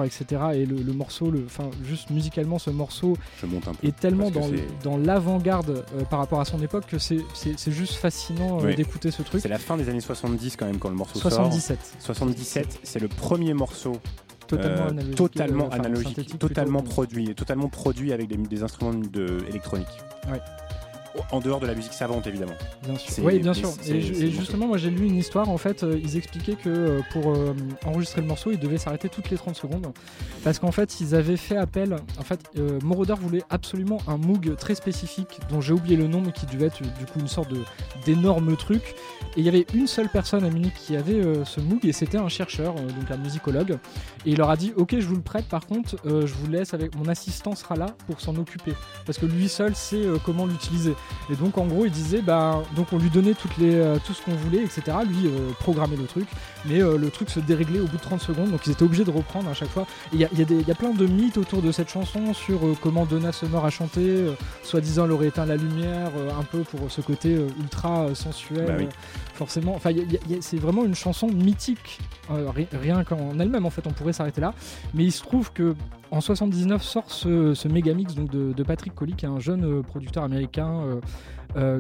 etc. 0.05 0.42
Et 0.55 0.66
le, 0.66 0.76
le 0.76 0.92
morceau, 0.92 1.30
le, 1.30 1.44
enfin 1.46 1.70
juste 1.86 2.11
musicalement, 2.11 2.59
ce 2.59 2.70
morceau 2.70 3.16
Je 3.40 3.46
monte 3.46 3.68
un 3.68 3.74
peu. 3.74 3.86
est 3.86 3.96
tellement 3.98 4.30
dans, 4.30 4.50
dans 4.82 4.96
l'avant-garde 4.98 5.84
euh, 5.96 6.05
par 6.05 6.18
rapport 6.18 6.40
à 6.40 6.44
son 6.44 6.61
époque 6.62 6.84
que 6.86 6.98
c'est 6.98 7.20
juste 7.68 7.94
fascinant 7.94 8.59
Oui. 8.62 8.74
d'écouter 8.74 9.11
ce 9.11 9.22
truc. 9.22 9.40
C'est 9.40 9.48
la 9.48 9.59
fin 9.59 9.76
des 9.76 9.88
années 9.88 10.00
70 10.00 10.57
quand 10.57 10.66
même 10.66 10.78
quand 10.78 10.88
le 10.90 10.96
morceau 10.96 11.18
77. 11.18 11.78
sort. 11.98 12.16
77, 12.16 12.80
c'est 12.82 13.00
le 13.00 13.09
premier 13.09 13.55
morceau 13.55 13.98
Totalement 14.57 14.84
euh, 14.84 14.88
analogique. 14.90 15.16
totalement 15.16 15.66
euh, 15.66 15.74
analogique, 15.74 16.38
totalement 16.38 16.82
produit, 16.82 17.34
totalement 17.34 17.68
produit 17.68 18.12
avec 18.12 18.28
des, 18.28 18.36
des 18.36 18.62
instruments 18.62 18.94
de, 18.94 19.38
électroniques. 19.48 20.03
Ouais. 20.30 20.40
En 21.30 21.40
dehors 21.40 21.60
de 21.60 21.66
la 21.66 21.74
musique 21.74 21.92
savante 21.92 22.26
évidemment. 22.26 22.54
Bien 22.84 22.96
sûr. 22.96 23.24
Oui, 23.24 23.38
bien 23.38 23.54
sûr. 23.54 23.70
Et, 23.86 24.00
justement, 24.30 24.66
moi 24.66 24.78
j'ai 24.78 24.90
lu 24.90 25.06
une 25.06 25.16
histoire. 25.16 25.48
En 25.48 25.58
fait, 25.58 25.82
euh, 25.82 25.98
ils 26.02 26.16
expliquaient 26.16 26.54
que 26.54 26.68
euh, 26.68 27.00
pour 27.12 27.32
euh, 27.32 27.54
enregistrer 27.84 28.20
le 28.20 28.26
morceau, 28.26 28.50
ils 28.50 28.58
devaient 28.58 28.78
s'arrêter 28.78 29.08
toutes 29.08 29.30
les 29.30 29.36
30 29.36 29.56
secondes. 29.56 29.92
Parce 30.44 30.58
qu'en 30.58 30.72
fait, 30.72 31.00
ils 31.00 31.14
avaient 31.14 31.36
fait 31.36 31.56
appel. 31.56 31.96
En 32.18 32.22
fait, 32.22 32.40
euh, 32.58 32.78
Moroder 32.82 33.14
voulait 33.20 33.42
absolument 33.50 33.98
un 34.08 34.16
Moog 34.16 34.56
très 34.56 34.74
spécifique, 34.74 35.40
dont 35.50 35.60
j'ai 35.60 35.72
oublié 35.72 35.96
le 35.96 36.06
nom, 36.06 36.20
mais 36.20 36.32
qui 36.32 36.46
devait 36.46 36.66
être 36.66 36.82
du 36.82 37.06
coup 37.06 37.20
une 37.20 37.28
sorte 37.28 37.52
d'énorme 38.04 38.56
truc. 38.56 38.94
Et 39.36 39.40
il 39.40 39.44
y 39.44 39.48
avait 39.48 39.66
une 39.74 39.86
seule 39.86 40.08
personne 40.08 40.44
à 40.44 40.50
Munich 40.50 40.74
qui 40.74 40.96
avait 40.96 41.20
euh, 41.20 41.44
ce 41.44 41.60
Moog, 41.60 41.84
et 41.84 41.92
c'était 41.92 42.18
un 42.18 42.28
chercheur, 42.28 42.74
donc 42.74 43.10
un 43.10 43.16
musicologue. 43.16 43.78
Et 44.24 44.30
il 44.30 44.38
leur 44.38 44.50
a 44.50 44.56
dit 44.56 44.72
Ok, 44.76 44.96
je 44.98 45.06
vous 45.06 45.16
le 45.16 45.22
prête, 45.22 45.46
par 45.46 45.66
contre, 45.66 45.96
je 46.04 46.34
vous 46.34 46.50
laisse 46.50 46.74
avec. 46.74 46.94
Mon 46.96 47.08
assistant 47.08 47.54
sera 47.54 47.76
là 47.76 47.86
pour 48.06 48.20
s'en 48.20 48.36
occuper. 48.36 48.72
Parce 49.06 49.18
que 49.18 49.26
lui 49.26 49.48
seul 49.48 49.74
sait 49.74 50.02
comment 50.24 50.46
l'utiliser. 50.46 50.94
Et 51.30 51.36
donc 51.36 51.57
en 51.57 51.66
gros 51.66 51.84
il 51.86 51.92
disait 51.92 52.20
bah 52.20 52.62
donc 52.74 52.88
on 52.92 52.98
lui 52.98 53.09
donnait 53.11 53.34
toutes 53.34 53.57
les, 53.57 53.74
euh, 53.74 53.96
tout 54.05 54.12
ce 54.12 54.22
qu'on 54.22 54.34
voulait, 54.34 54.62
etc. 54.62 54.82
Lui 55.07 55.26
euh, 55.26 55.50
programmait 55.61 55.96
le 55.96 56.05
truc, 56.07 56.26
mais 56.66 56.82
euh, 56.82 56.98
le 56.98 57.11
truc 57.11 57.30
se 57.30 57.40
déréglait 57.40 57.78
au 57.80 57.86
bout 57.86 57.96
de 57.96 58.03
30 58.03 58.20
secondes, 58.20 58.50
donc 58.50 58.66
ils 58.66 58.72
étaient 58.72 58.82
obligés 58.82 59.05
de 59.05 59.11
reprendre 59.11 59.48
à 59.48 59.55
chaque 59.55 59.68
fois. 59.70 59.86
Il 60.12 60.20
y 60.20 60.24
a, 60.24 60.28
il 60.32 60.38
y 60.38 60.42
a 60.42 60.44
des- 60.44 60.61
il 60.61 60.66
y 60.68 60.70
a 60.70 60.74
plein 60.74 60.90
de 60.92 61.07
mythes 61.07 61.38
autour 61.38 61.62
de 61.62 61.70
cette 61.72 61.88
chanson 61.90 62.34
sur 62.34 62.66
euh, 62.66 62.74
comment 62.80 63.07
Donna 63.07 63.30
Summer 63.32 63.64
a 63.64 63.70
chanté, 63.70 64.26
soi-disant 64.62 65.05
elle 65.05 65.12
aurait 65.12 65.28
éteint 65.28 65.46
la 65.46 65.57
lumière, 65.57 66.11
un 66.38 66.42
peu 66.44 66.61
pour 66.61 66.90
ce 66.90 67.00
côté 67.00 67.36
ultra 67.61 68.14
sensuel. 68.14 68.66
Bah 68.66 68.74
oui. 68.78 68.88
forcément, 69.34 69.74
enfin 69.74 69.90
c'est 70.40 70.59
vraiment 70.59 70.84
une 70.84 70.94
chanson 70.94 71.28
mythique, 71.28 71.98
ri- 72.30 72.66
rien 72.72 73.05
qu'en 73.05 73.30
elle-même 73.38 73.64
en 73.66 73.70
fait, 73.70 73.86
on 73.86 73.90
pourrait 73.92 74.12
s'arrêter 74.12 74.40
là. 74.40 74.55
Mais 74.94 75.05
il 75.05 75.12
se 75.12 75.22
trouve 75.22 75.53
que 75.53 75.74
en 76.11 76.20
79 76.20 76.82
sort 76.82 77.05
ce, 77.11 77.55
ce 77.55 77.68
méga 77.68 77.94
mix 77.94 78.14
donc 78.14 78.30
de, 78.30 78.53
de 78.53 78.62
Patrick 78.62 78.94
Coley, 78.94 79.14
qui 79.16 79.24
est 79.24 79.28
un 79.28 79.40
jeune 79.40 79.82
producteur 79.82 80.24
américain 80.24 80.80
euh, 80.93 81.01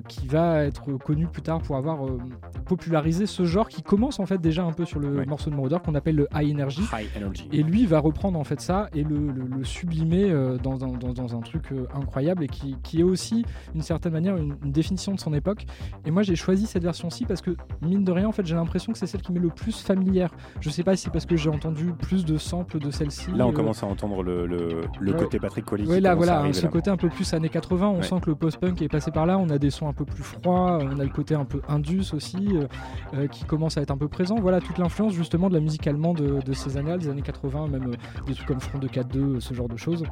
qui 0.08 0.26
va 0.26 0.64
être 0.64 0.92
connu 0.98 1.26
plus 1.26 1.42
tard 1.42 1.60
pour 1.62 1.76
avoir 1.76 2.04
euh, 2.06 2.18
popularisé 2.66 3.26
ce 3.26 3.44
genre 3.44 3.68
qui 3.68 3.82
commence 3.82 4.20
en 4.20 4.26
fait 4.26 4.40
déjà 4.40 4.62
un 4.64 4.72
peu 4.72 4.84
sur 4.84 5.00
le 5.00 5.24
morceau 5.24 5.50
de 5.50 5.54
Moroder 5.56 5.78
qu'on 5.84 5.94
appelle 5.94 6.16
le 6.16 6.28
High 6.34 6.52
Energy. 6.54 6.82
High 6.92 7.08
Energy. 7.16 7.48
Et 7.52 7.62
lui 7.62 7.86
va 7.86 7.98
reprendre 7.98 8.38
en 8.38 8.44
fait 8.44 8.60
ça 8.60 8.88
et 8.94 9.02
le, 9.02 9.16
le- 9.16 9.46
le 9.56 9.64
sublimer 9.64 10.30
euh, 10.30 10.58
dans, 10.58 10.84
un, 10.84 10.88
dans- 10.88 11.12
dans 11.12 11.36
un 11.36 11.40
truc 11.40 11.72
euh, 11.72 11.86
incroyable 11.94 12.44
et 12.44 12.48
qui, 12.48 12.76
qui 12.82 13.00
est 13.00 13.04
aussi 13.04 13.44
d'une 13.72 13.82
certaine 13.82 14.12
manière 14.12 14.36
une, 14.36 14.54
une 14.64 14.72
définition 14.72 15.14
de 15.14 15.20
son 15.20 15.32
époque. 15.34 15.64
Et 16.04 16.10
moi 16.10 16.22
j'ai 16.22 16.36
choisi 16.36 16.66
cette 16.66 16.82
version-ci 16.82 17.24
parce 17.26 17.40
que 17.42 17.56
mine 17.82 18.04
de 18.04 18.12
rien 18.12 18.28
en 18.28 18.32
fait 18.32 18.46
j'ai 18.46 18.54
l'impression 18.54 18.92
que 18.92 18.98
c'est 18.98 19.06
celle 19.06 19.22
qui 19.22 19.32
m'est 19.32 19.40
le 19.40 19.48
plus 19.50 19.82
familière. 19.82 20.30
Je 20.60 20.70
sais 20.70 20.82
pas 20.82 20.96
si 20.96 21.04
c'est 21.04 21.10
parce 21.10 21.26
que 21.26 21.36
j'ai 21.36 21.50
entendu 21.50 21.92
plus 21.92 22.24
de 22.24 22.36
samples 22.36 22.78
de 22.78 22.90
celle-ci. 22.90 23.30
Là, 23.32 23.46
on 23.46 23.50
euh, 23.50 23.52
commence 23.52 23.82
à 23.82 23.86
entendre 23.86 24.22
le, 24.22 24.46
le, 24.46 24.82
Ouais. 25.12 25.18
côté 25.18 25.38
Patrick 25.38 25.64
Coley. 25.64 25.84
oui, 25.86 26.00
là, 26.00 26.14
voilà, 26.14 26.44
ce 26.52 26.62
là. 26.62 26.68
côté 26.68 26.88
un 26.90 26.96
peu 26.96 27.08
plus 27.08 27.32
années 27.34 27.48
80, 27.48 27.86
on 27.88 27.96
Ouais. 27.96 28.02
sent 28.02 28.16
que 28.22 28.30
le 28.30 28.36
post-punk 28.36 28.80
est 28.82 28.88
passé 28.88 29.10
par 29.10 29.26
là, 29.26 29.36
on 29.38 29.48
a 29.50 29.58
des 29.62 29.70
sons 29.70 29.88
un 29.88 29.92
peu 29.92 30.04
plus 30.04 30.22
froids, 30.22 30.78
on 30.82 30.98
a 30.98 31.04
le 31.04 31.10
côté 31.10 31.34
un 31.34 31.44
peu 31.44 31.62
indus 31.68 32.12
aussi, 32.12 32.48
euh, 32.52 32.66
euh, 33.14 33.26
qui 33.28 33.44
commence 33.44 33.78
à 33.78 33.82
être 33.82 33.90
un 33.90 33.96
peu 33.96 34.08
présent. 34.08 34.36
Voilà, 34.40 34.60
toute 34.60 34.78
l'influence 34.78 35.14
justement 35.14 35.48
de 35.48 35.54
la 35.54 35.60
musique 35.60 35.86
allemande 35.86 36.18
de, 36.18 36.40
de 36.40 36.52
ces 36.52 36.76
années, 36.76 36.98
des 36.98 37.08
années 37.08 37.22
80, 37.22 37.68
même 37.68 37.92
euh, 37.92 38.24
des 38.26 38.34
trucs 38.34 38.46
comme 38.46 38.60
Front 38.60 38.78
de 38.78 38.88
4-2, 38.88 39.16
euh, 39.16 39.40
ce 39.40 39.54
genre 39.54 39.68
de 39.68 39.76
choses, 39.76 40.04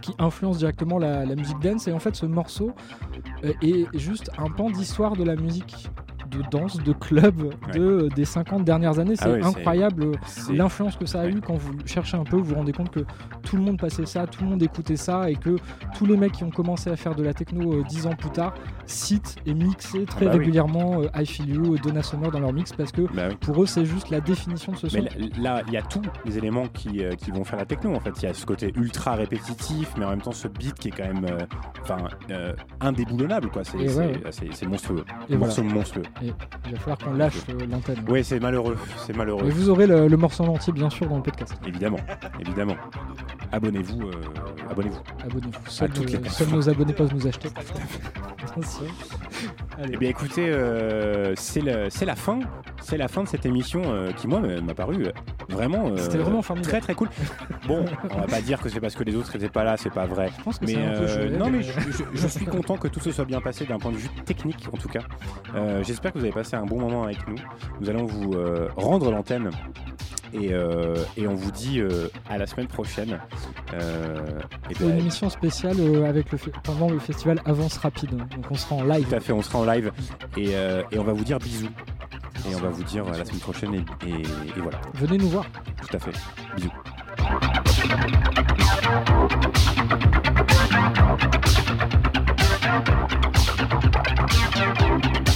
qui 0.00 0.12
influencent 0.18 0.58
directement 0.58 0.98
la, 0.98 1.24
musique 1.36 1.58
dance. 1.60 1.88
Et 1.88 1.92
en 1.92 1.98
fait, 1.98 2.16
ce 2.16 2.26
morceau 2.26 2.72
euh, 3.44 3.52
est 3.62 3.86
juste 3.98 4.30
un 4.38 4.50
pan 4.50 4.70
d'histoire 4.70 5.16
de 5.16 5.24
la 5.24 5.36
musique 5.36 5.88
de 6.30 6.42
danse, 6.50 6.76
de 6.82 6.92
club 6.92 7.54
de, 7.74 8.08
des 8.14 8.24
50 8.24 8.64
dernières 8.64 8.98
années. 8.98 9.16
C'est 9.16 9.24
Ah 9.24 9.34
c'est- 9.40 9.44
incroyable 9.58 10.04
euh, 10.04 10.12
l'influence 10.52 10.96
que 10.96 11.06
ça 11.06 11.20
a 11.22 11.28
eu 11.28 11.40
quand 11.40 11.54
vous 11.54 11.72
cherchez 11.86 12.16
un 12.16 12.24
peu, 12.24 12.36
vous 12.36 12.44
vous 12.44 12.54
rendez 12.54 12.72
compte 12.72 12.90
que 12.90 13.00
tout 13.42 13.56
le 13.56 13.62
monde 13.62 13.78
passait 13.78 14.06
ça, 14.06 14.26
tout 14.26 14.44
le 14.44 14.50
monde 14.50 14.62
écoutait 14.62 14.96
ça 14.96 15.30
et 15.30 15.34
que 15.36 15.56
tous 15.96 16.06
les 16.06 16.16
mecs 16.16 16.32
qui 16.32 16.44
ont 16.44 16.50
commencé 16.50 16.90
à 16.90 16.96
faire 16.96 17.14
de 17.14 17.22
la 17.22 17.34
techno 17.34 17.72
euh, 17.74 17.82
dix 17.88 18.06
ans 18.06 18.14
plus 18.14 18.30
tard 18.30 18.54
citent 18.86 19.36
et 19.46 19.54
mixaient 19.54 20.04
très 20.04 20.26
bah 20.26 20.32
oui. 20.32 20.38
régulièrement 20.38 21.02
euh, 21.02 21.08
I 21.20 21.26
Feel 21.26 21.48
You, 21.50 21.74
euh, 21.74 21.78
Donna 21.82 22.02
Summer 22.02 22.30
dans 22.30 22.40
leur 22.40 22.52
mix 22.52 22.72
parce 22.72 22.92
que 22.92 23.02
Bah 23.14 23.26
oui. 23.28 23.36
pour 23.40 23.62
eux 23.62 23.66
c'est 23.66 23.84
juste 23.84 24.10
la 24.10 24.20
définition 24.20 24.72
de 24.72 24.76
ce 24.78 24.88
son. 24.88 24.98
Mais 25.02 25.08
là- 25.40 25.62
il 25.66 25.72
y 25.72 25.76
a 25.76 25.82
tous 25.82 26.02
les 26.24 26.38
éléments 26.38 26.66
qui, 26.72 27.04
euh, 27.04 27.12
qui 27.12 27.30
vont 27.30 27.44
faire 27.44 27.58
la 27.58 27.64
techno. 27.66 27.94
En 27.94 28.00
fait, 28.00 28.10
il 28.20 28.24
y 28.24 28.28
a 28.28 28.34
ce 28.34 28.44
côté 28.46 28.72
ultra 28.76 29.14
répétitif, 29.14 29.92
mais 29.98 30.04
en 30.04 30.10
même 30.10 30.20
temps 30.22 30.32
ce 30.32 30.48
beat 30.48 30.74
qui 30.74 30.88
est 30.88 30.90
quand 30.90 31.06
même, 31.06 31.24
euh, 31.24 31.38
enfin, 31.82 31.98
euh, 32.30 32.52
indéboulonnable, 32.80 33.50
quoi. 33.50 33.62
C'est 33.64 33.76
ouais, 33.78 33.96
ouais. 33.96 34.66
monstrueux. 34.68 35.04
Et 35.28 35.36
voilà. 35.36 35.62
monstrueux. 35.62 36.02
Et 36.22 36.32
il 36.66 36.72
va 36.72 36.78
falloir 36.78 36.98
qu'on 36.98 37.12
lâche 37.14 37.34
l'antenne. 37.70 38.04
Ouais, 38.08 38.22
c'est 38.22 38.40
malheureux. 38.40 38.76
C'est 38.98 39.16
malheureux. 39.16 39.42
Mais 39.44 39.50
vous 39.50 39.70
aurez 39.70 39.86
le, 39.86 40.06
le 40.08 40.16
morceau 40.16 40.44
en 40.44 40.48
entier 40.48 40.72
bien 40.72 40.90
sûr 40.90 41.06
dans 41.08 41.16
le 41.16 41.22
podcast. 41.22 41.54
Évidemment, 41.66 41.98
évidemment. 42.40 42.76
Abonnez-vous, 43.52 44.02
euh, 44.02 44.12
abonnez-vous. 44.70 44.98
Abonnez-vous. 45.24 45.52
Seuls, 45.66 45.90
plateformes. 45.90 46.24
seuls 46.28 46.48
nos 46.50 46.68
abonnés 46.68 46.92
peuvent 46.92 47.12
nous 47.14 47.26
acheter. 47.26 47.48
Bien 48.56 48.66
sûr. 48.66 48.82
Allez. 49.78 49.92
Eh 49.94 49.96
bien 49.96 50.08
écoutez, 50.10 50.48
euh, 50.48 51.34
c'est 51.36 51.60
la 51.62 52.16
fin, 52.16 52.40
c'est 52.80 52.96
la 52.96 53.06
fin 53.06 53.22
de 53.22 53.28
cette 53.28 53.46
émission 53.46 53.82
euh, 53.86 54.10
qui 54.12 54.26
moi 54.26 54.40
m'a 54.40 54.74
paru 54.74 55.04
euh, 55.06 55.12
vraiment, 55.48 55.86
euh, 55.88 55.96
C'était 55.98 56.18
vraiment 56.18 56.42
formidable. 56.42 56.70
très 56.70 56.80
très 56.80 56.94
cool. 56.94 57.08
Bon, 57.68 57.84
on 58.10 58.16
va 58.20 58.26
pas 58.26 58.40
dire 58.40 58.60
que 58.60 58.68
c'est 58.68 58.80
parce 58.80 58.94
que 58.96 59.04
les 59.04 59.14
autres 59.14 59.32
n'étaient 59.34 59.48
pas 59.50 59.62
là, 59.62 59.76
c'est 59.76 59.92
pas 59.92 60.04
vrai. 60.06 60.30
Je 60.38 60.42
pense 60.42 60.58
que 60.58 60.64
mais 60.66 60.74
un 60.76 60.90
peu 60.98 61.06
euh, 61.08 61.38
non, 61.38 61.48
mais 61.50 61.62
je, 61.62 61.70
je- 61.72 62.02
je 62.12 62.26
suis 62.26 62.44
content 62.44 62.76
que 62.76 62.88
tout 62.88 62.98
se 63.00 63.12
soit 63.12 63.24
bien 63.24 63.40
passé 63.40 63.66
d'un 63.66 63.78
point 63.78 63.92
de 63.92 63.98
vue 63.98 64.08
technique 64.24 64.66
en 64.72 64.76
tout 64.76 64.88
cas. 64.88 65.02
Euh, 65.54 65.82
J'espère 66.10 66.12
que 66.12 66.18
vous 66.18 66.24
avez 66.24 66.32
passé 66.42 66.56
un 66.56 66.66
bon 66.66 66.80
moment 66.80 67.04
avec 67.04 67.18
nous. 67.28 67.36
Nous 67.80 67.88
allons 67.88 68.04
vous 68.06 68.32
euh, 68.34 68.68
rendre 68.76 69.12
l'antenne. 69.12 69.50
Et, 70.32 70.52
euh, 70.52 70.96
et 71.16 71.26
on 71.28 71.34
vous 71.34 71.50
dit 71.52 71.80
euh, 71.80 72.08
à 72.28 72.36
la 72.38 72.46
semaine 72.46 72.66
prochaine. 72.66 73.20
Et 73.72 74.74
C'est 74.74 74.80
ben, 74.84 74.90
une 74.90 74.98
émission 74.98 75.28
spéciale 75.30 75.76
avec 76.04 76.32
le 76.32 76.38
pendant 76.64 76.88
le 76.90 76.98
festival 76.98 77.40
Avance 77.44 77.76
Rapide. 77.78 78.16
Donc 78.16 78.50
on 78.50 78.54
sera 78.56 78.74
en 78.76 78.84
live. 78.84 79.06
Tout 79.08 79.14
à 79.14 79.20
fait, 79.20 79.32
on 79.32 79.42
sera 79.42 79.58
en 79.60 79.64
live 79.64 79.92
et, 80.36 80.50
et 80.90 80.98
on 80.98 81.04
va 81.04 81.12
vous 81.12 81.24
dire 81.24 81.38
bisous. 81.38 81.68
Et 82.50 82.54
on 82.56 82.60
va 82.60 82.70
vous 82.70 82.84
dire 82.84 83.06
à 83.06 83.16
la 83.16 83.24
semaine 83.24 83.40
prochaine 83.40 83.74
et, 83.74 84.08
et- 84.08 84.60
voilà. 84.60 84.80
Venez 84.94 85.18
nous 85.18 85.28
voir. 85.28 85.44
Tout 85.88 85.96
à 85.96 86.00
fait. 86.00 86.12
Bisous. 86.56 86.72
Thank 95.02 95.29